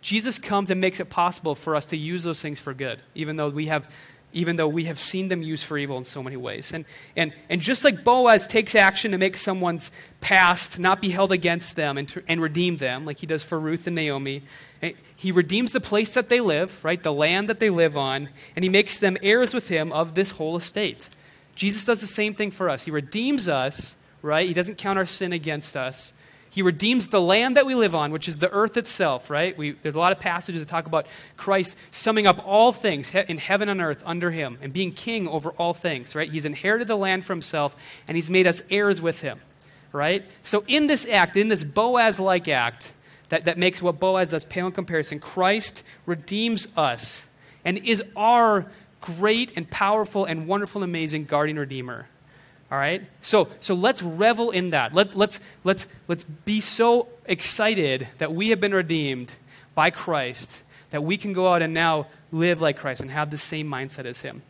Jesus 0.00 0.38
comes 0.38 0.70
and 0.70 0.80
makes 0.80 1.00
it 1.00 1.10
possible 1.10 1.54
for 1.54 1.76
us 1.76 1.86
to 1.86 1.96
use 1.96 2.22
those 2.22 2.40
things 2.40 2.58
for 2.58 2.74
good, 2.74 3.00
even 3.14 3.36
though 3.36 3.48
we 3.48 3.66
have 3.66 3.88
even 4.32 4.56
though 4.56 4.68
we 4.68 4.84
have 4.84 4.98
seen 4.98 5.28
them 5.28 5.42
used 5.42 5.64
for 5.64 5.76
evil 5.76 5.98
in 5.98 6.04
so 6.04 6.22
many 6.22 6.36
ways. 6.36 6.72
And, 6.72 6.84
and, 7.16 7.32
and 7.48 7.60
just 7.60 7.84
like 7.84 8.04
Boaz 8.04 8.46
takes 8.46 8.76
action 8.76 9.10
to 9.10 9.18
make 9.18 9.36
someone's 9.36 9.90
past 10.20 10.78
not 10.78 11.00
be 11.00 11.10
held 11.10 11.32
against 11.32 11.74
them 11.74 11.98
and, 11.98 12.08
to, 12.10 12.22
and 12.28 12.40
redeem 12.40 12.76
them, 12.76 13.04
like 13.04 13.18
he 13.18 13.26
does 13.26 13.42
for 13.42 13.58
Ruth 13.58 13.88
and 13.88 13.96
Naomi, 13.96 14.42
he 15.16 15.32
redeems 15.32 15.72
the 15.72 15.80
place 15.80 16.12
that 16.14 16.28
they 16.28 16.40
live, 16.40 16.82
right, 16.84 17.02
the 17.02 17.12
land 17.12 17.48
that 17.48 17.60
they 17.60 17.70
live 17.70 17.96
on, 17.96 18.30
and 18.56 18.64
he 18.64 18.68
makes 18.68 18.98
them 18.98 19.18
heirs 19.22 19.52
with 19.52 19.68
him 19.68 19.92
of 19.92 20.14
this 20.14 20.32
whole 20.32 20.56
estate. 20.56 21.08
Jesus 21.54 21.84
does 21.84 22.00
the 22.00 22.06
same 22.06 22.32
thing 22.32 22.50
for 22.50 22.70
us. 22.70 22.82
He 22.82 22.90
redeems 22.90 23.48
us, 23.48 23.96
right? 24.22 24.48
He 24.48 24.54
doesn't 24.54 24.78
count 24.78 24.98
our 24.98 25.04
sin 25.04 25.32
against 25.32 25.76
us. 25.76 26.14
He 26.48 26.62
redeems 26.62 27.08
the 27.08 27.20
land 27.20 27.56
that 27.56 27.66
we 27.66 27.74
live 27.74 27.94
on, 27.94 28.10
which 28.10 28.28
is 28.28 28.38
the 28.38 28.50
earth 28.50 28.76
itself, 28.76 29.30
right? 29.30 29.56
We, 29.56 29.72
there's 29.72 29.94
a 29.94 30.00
lot 30.00 30.10
of 30.10 30.18
passages 30.18 30.60
that 30.60 30.68
talk 30.68 30.86
about 30.86 31.06
Christ 31.36 31.76
summing 31.92 32.26
up 32.26 32.44
all 32.44 32.72
things 32.72 33.14
in 33.14 33.38
heaven 33.38 33.68
and 33.68 33.80
earth 33.80 34.02
under 34.04 34.30
him 34.30 34.58
and 34.60 34.72
being 34.72 34.90
king 34.90 35.28
over 35.28 35.50
all 35.50 35.74
things, 35.74 36.16
right? 36.16 36.28
He's 36.28 36.44
inherited 36.44 36.88
the 36.88 36.96
land 36.96 37.24
for 37.24 37.34
himself 37.34 37.76
and 38.08 38.16
he's 38.16 38.30
made 38.30 38.48
us 38.48 38.62
heirs 38.68 39.00
with 39.00 39.20
him, 39.20 39.38
right? 39.92 40.24
So, 40.42 40.64
in 40.66 40.88
this 40.88 41.06
act, 41.06 41.36
in 41.36 41.48
this 41.48 41.62
Boaz 41.62 42.18
like 42.18 42.48
act 42.48 42.94
that, 43.30 43.46
that 43.46 43.58
makes 43.58 43.80
what 43.82 43.98
Boaz 43.98 44.28
does 44.28 44.44
pale 44.44 44.66
in 44.66 44.72
comparison, 44.72 45.18
Christ 45.18 45.82
redeems 46.06 46.68
us 46.76 47.26
and 47.64 47.78
is 47.78 48.02
our 48.16 48.66
great 49.00 49.52
and 49.56 49.68
powerful 49.68 50.24
and 50.24 50.46
wonderful 50.46 50.82
and 50.82 50.90
amazing 50.90 51.24
guardian 51.24 51.58
redeemer. 51.58 52.06
All 52.70 52.78
right? 52.78 53.02
So, 53.20 53.48
so 53.58 53.74
let's 53.74 54.02
revel 54.02 54.50
in 54.50 54.70
that. 54.70 54.94
Let, 54.94 55.16
let's, 55.16 55.40
let's, 55.64 55.88
let's 56.06 56.22
be 56.22 56.60
so 56.60 57.08
excited 57.24 58.06
that 58.18 58.32
we 58.32 58.50
have 58.50 58.60
been 58.60 58.74
redeemed 58.74 59.32
by 59.74 59.90
Christ 59.90 60.62
that 60.90 61.02
we 61.02 61.16
can 61.16 61.32
go 61.32 61.52
out 61.52 61.62
and 61.62 61.72
now 61.72 62.06
live 62.32 62.60
like 62.60 62.76
Christ 62.76 63.00
and 63.00 63.10
have 63.10 63.30
the 63.30 63.38
same 63.38 63.68
mindset 63.68 64.04
as 64.04 64.20
Him. 64.20 64.42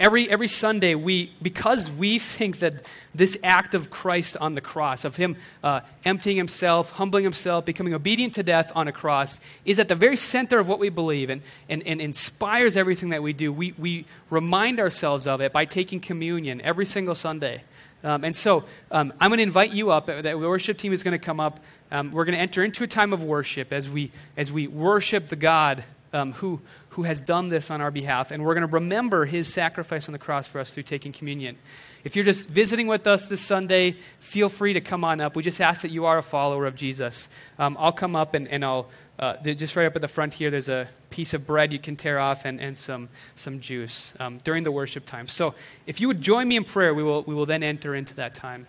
Every, 0.00 0.30
every 0.30 0.48
Sunday, 0.48 0.94
we, 0.94 1.30
because 1.42 1.90
we 1.90 2.18
think 2.18 2.60
that 2.60 2.86
this 3.14 3.36
act 3.44 3.74
of 3.74 3.90
Christ 3.90 4.34
on 4.40 4.54
the 4.54 4.62
cross, 4.62 5.04
of 5.04 5.16
Him 5.16 5.36
uh, 5.62 5.80
emptying 6.06 6.38
Himself, 6.38 6.92
humbling 6.92 7.22
Himself, 7.22 7.66
becoming 7.66 7.92
obedient 7.92 8.34
to 8.36 8.42
death 8.42 8.72
on 8.74 8.88
a 8.88 8.92
cross, 8.92 9.40
is 9.66 9.78
at 9.78 9.88
the 9.88 9.94
very 9.94 10.16
center 10.16 10.58
of 10.58 10.66
what 10.66 10.78
we 10.78 10.88
believe 10.88 11.28
and, 11.28 11.42
and, 11.68 11.82
and 11.86 12.00
inspires 12.00 12.78
everything 12.78 13.10
that 13.10 13.22
we 13.22 13.34
do, 13.34 13.52
we, 13.52 13.74
we 13.76 14.06
remind 14.30 14.80
ourselves 14.80 15.26
of 15.26 15.42
it 15.42 15.52
by 15.52 15.66
taking 15.66 16.00
communion 16.00 16.62
every 16.62 16.86
single 16.86 17.14
Sunday. 17.14 17.62
Um, 18.02 18.24
and 18.24 18.34
so 18.34 18.64
um, 18.90 19.12
I'm 19.20 19.28
going 19.28 19.36
to 19.36 19.42
invite 19.42 19.72
you 19.72 19.90
up. 19.90 20.06
The 20.06 20.34
worship 20.38 20.78
team 20.78 20.94
is 20.94 21.02
going 21.02 21.12
to 21.12 21.22
come 21.22 21.40
up. 21.40 21.60
Um, 21.90 22.10
we're 22.10 22.24
going 22.24 22.36
to 22.36 22.40
enter 22.40 22.64
into 22.64 22.84
a 22.84 22.86
time 22.86 23.12
of 23.12 23.22
worship 23.22 23.70
as 23.70 23.86
we, 23.86 24.12
as 24.38 24.50
we 24.50 24.66
worship 24.66 25.28
the 25.28 25.36
God 25.36 25.84
um, 26.12 26.32
who, 26.32 26.60
who 26.90 27.04
has 27.04 27.20
done 27.20 27.48
this 27.48 27.70
on 27.70 27.80
our 27.80 27.90
behalf. 27.90 28.30
And 28.30 28.44
we're 28.44 28.54
going 28.54 28.66
to 28.66 28.72
remember 28.72 29.24
his 29.24 29.52
sacrifice 29.52 30.08
on 30.08 30.12
the 30.12 30.18
cross 30.18 30.46
for 30.46 30.58
us 30.60 30.74
through 30.74 30.82
taking 30.84 31.12
communion. 31.12 31.56
If 32.02 32.16
you're 32.16 32.24
just 32.24 32.48
visiting 32.48 32.86
with 32.86 33.06
us 33.06 33.28
this 33.28 33.40
Sunday, 33.40 33.96
feel 34.20 34.48
free 34.48 34.72
to 34.72 34.80
come 34.80 35.04
on 35.04 35.20
up. 35.20 35.36
We 35.36 35.42
just 35.42 35.60
ask 35.60 35.82
that 35.82 35.90
you 35.90 36.06
are 36.06 36.18
a 36.18 36.22
follower 36.22 36.66
of 36.66 36.74
Jesus. 36.74 37.28
Um, 37.58 37.76
I'll 37.78 37.92
come 37.92 38.16
up 38.16 38.34
and, 38.34 38.48
and 38.48 38.64
I'll, 38.64 38.88
uh, 39.18 39.36
just 39.36 39.76
right 39.76 39.84
up 39.84 39.94
at 39.94 40.02
the 40.02 40.08
front 40.08 40.32
here, 40.32 40.50
there's 40.50 40.70
a 40.70 40.88
piece 41.10 41.34
of 41.34 41.46
bread 41.46 41.72
you 41.72 41.78
can 41.78 41.94
tear 41.94 42.18
off 42.18 42.46
and, 42.46 42.58
and 42.58 42.76
some, 42.76 43.08
some 43.34 43.60
juice 43.60 44.14
um, 44.18 44.40
during 44.44 44.64
the 44.64 44.72
worship 44.72 45.04
time. 45.04 45.26
So 45.26 45.54
if 45.86 46.00
you 46.00 46.08
would 46.08 46.22
join 46.22 46.48
me 46.48 46.56
in 46.56 46.64
prayer, 46.64 46.94
we 46.94 47.02
will, 47.02 47.22
we 47.24 47.34
will 47.34 47.46
then 47.46 47.62
enter 47.62 47.94
into 47.94 48.14
that 48.14 48.34
time. 48.34 48.66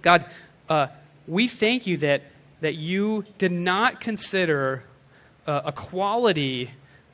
God, 0.00 0.24
uh, 0.68 0.86
we 1.26 1.48
thank 1.48 1.86
you 1.86 1.96
that, 1.98 2.22
that 2.60 2.76
you 2.76 3.24
did 3.38 3.52
not 3.52 4.00
consider 4.00 4.84
uh, 5.48 5.62
equality 5.66 6.70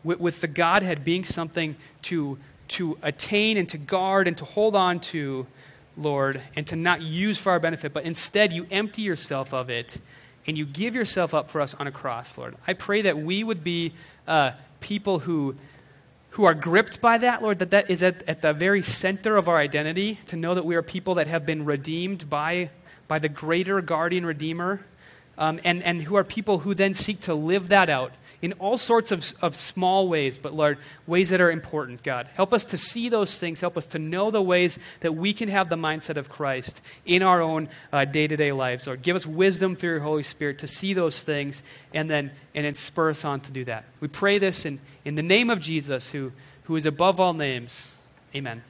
with, 0.08 0.20
with, 0.20 0.40
the 0.40 0.48
Godhead 0.48 1.04
being 1.04 1.22
something 1.22 1.76
to, 2.02 2.38
to 2.68 2.96
attain 3.02 3.58
and 3.58 3.68
to 3.68 3.76
guard 3.76 4.26
and 4.26 4.38
to 4.38 4.44
hold 4.46 4.74
on 4.74 5.00
to, 5.00 5.46
Lord, 5.98 6.40
and 6.56 6.66
to 6.68 6.76
not 6.76 7.02
use 7.02 7.38
for 7.38 7.52
our 7.52 7.60
benefit, 7.60 7.92
but 7.92 8.04
instead 8.04 8.52
you 8.52 8.66
empty 8.70 9.02
yourself 9.02 9.52
of 9.52 9.68
it 9.68 10.00
and 10.46 10.56
you 10.56 10.64
give 10.64 10.94
yourself 10.94 11.34
up 11.34 11.50
for 11.50 11.60
us 11.60 11.74
on 11.74 11.86
a 11.86 11.92
cross, 11.92 12.38
Lord. 12.38 12.56
I 12.66 12.72
pray 12.72 13.02
that 13.02 13.18
we 13.18 13.44
would 13.44 13.62
be 13.62 13.92
uh, 14.26 14.52
people 14.80 15.18
who, 15.18 15.56
who 16.30 16.46
are 16.46 16.54
gripped 16.54 17.02
by 17.02 17.18
that, 17.18 17.42
Lord, 17.42 17.58
that 17.58 17.72
that 17.72 17.90
is 17.90 18.02
at, 18.02 18.26
at 18.26 18.40
the 18.40 18.54
very 18.54 18.80
center 18.80 19.36
of 19.36 19.46
our 19.46 19.58
identity, 19.58 20.18
to 20.26 20.36
know 20.36 20.54
that 20.54 20.64
we 20.64 20.74
are 20.74 20.82
people 20.82 21.16
that 21.16 21.26
have 21.26 21.44
been 21.44 21.66
redeemed 21.66 22.30
by, 22.30 22.70
by 23.08 23.18
the 23.18 23.28
greater 23.28 23.82
guardian 23.82 24.24
redeemer 24.24 24.80
um, 25.36 25.60
and, 25.64 25.82
and 25.82 26.02
who 26.02 26.16
are 26.16 26.24
people 26.24 26.60
who 26.60 26.72
then 26.72 26.94
seek 26.94 27.20
to 27.20 27.34
live 27.34 27.68
that 27.68 27.90
out 27.90 28.12
in 28.40 28.52
all 28.54 28.78
sorts 28.78 29.10
of, 29.10 29.34
of 29.42 29.56
small 29.56 30.08
ways, 30.08 30.38
but 30.38 30.54
Lord, 30.54 30.78
ways 31.06 31.30
that 31.30 31.40
are 31.40 31.50
important, 31.50 32.02
God. 32.02 32.28
Help 32.34 32.52
us 32.52 32.64
to 32.66 32.76
see 32.76 33.08
those 33.08 33.38
things. 33.38 33.60
Help 33.60 33.76
us 33.76 33.86
to 33.88 33.98
know 33.98 34.30
the 34.30 34.42
ways 34.42 34.78
that 35.00 35.14
we 35.16 35.32
can 35.32 35.48
have 35.48 35.68
the 35.68 35.76
mindset 35.76 36.16
of 36.16 36.28
Christ 36.28 36.80
in 37.04 37.22
our 37.22 37.42
own 37.42 37.68
day 38.12 38.28
to 38.28 38.36
day 38.36 38.52
lives. 38.52 38.86
Lord, 38.86 39.02
give 39.02 39.16
us 39.16 39.26
wisdom 39.26 39.74
through 39.74 39.90
your 39.90 40.00
Holy 40.00 40.22
Spirit 40.22 40.58
to 40.58 40.68
see 40.68 40.94
those 40.94 41.22
things 41.22 41.62
and 41.92 42.08
then, 42.08 42.30
and 42.54 42.64
then 42.64 42.74
spur 42.74 43.10
us 43.10 43.24
on 43.24 43.40
to 43.40 43.50
do 43.50 43.64
that. 43.64 43.84
We 44.00 44.08
pray 44.08 44.38
this 44.38 44.64
in, 44.64 44.80
in 45.04 45.16
the 45.16 45.22
name 45.22 45.50
of 45.50 45.60
Jesus, 45.60 46.10
who, 46.10 46.32
who 46.64 46.76
is 46.76 46.86
above 46.86 47.18
all 47.18 47.34
names. 47.34 47.96
Amen. 48.36 48.62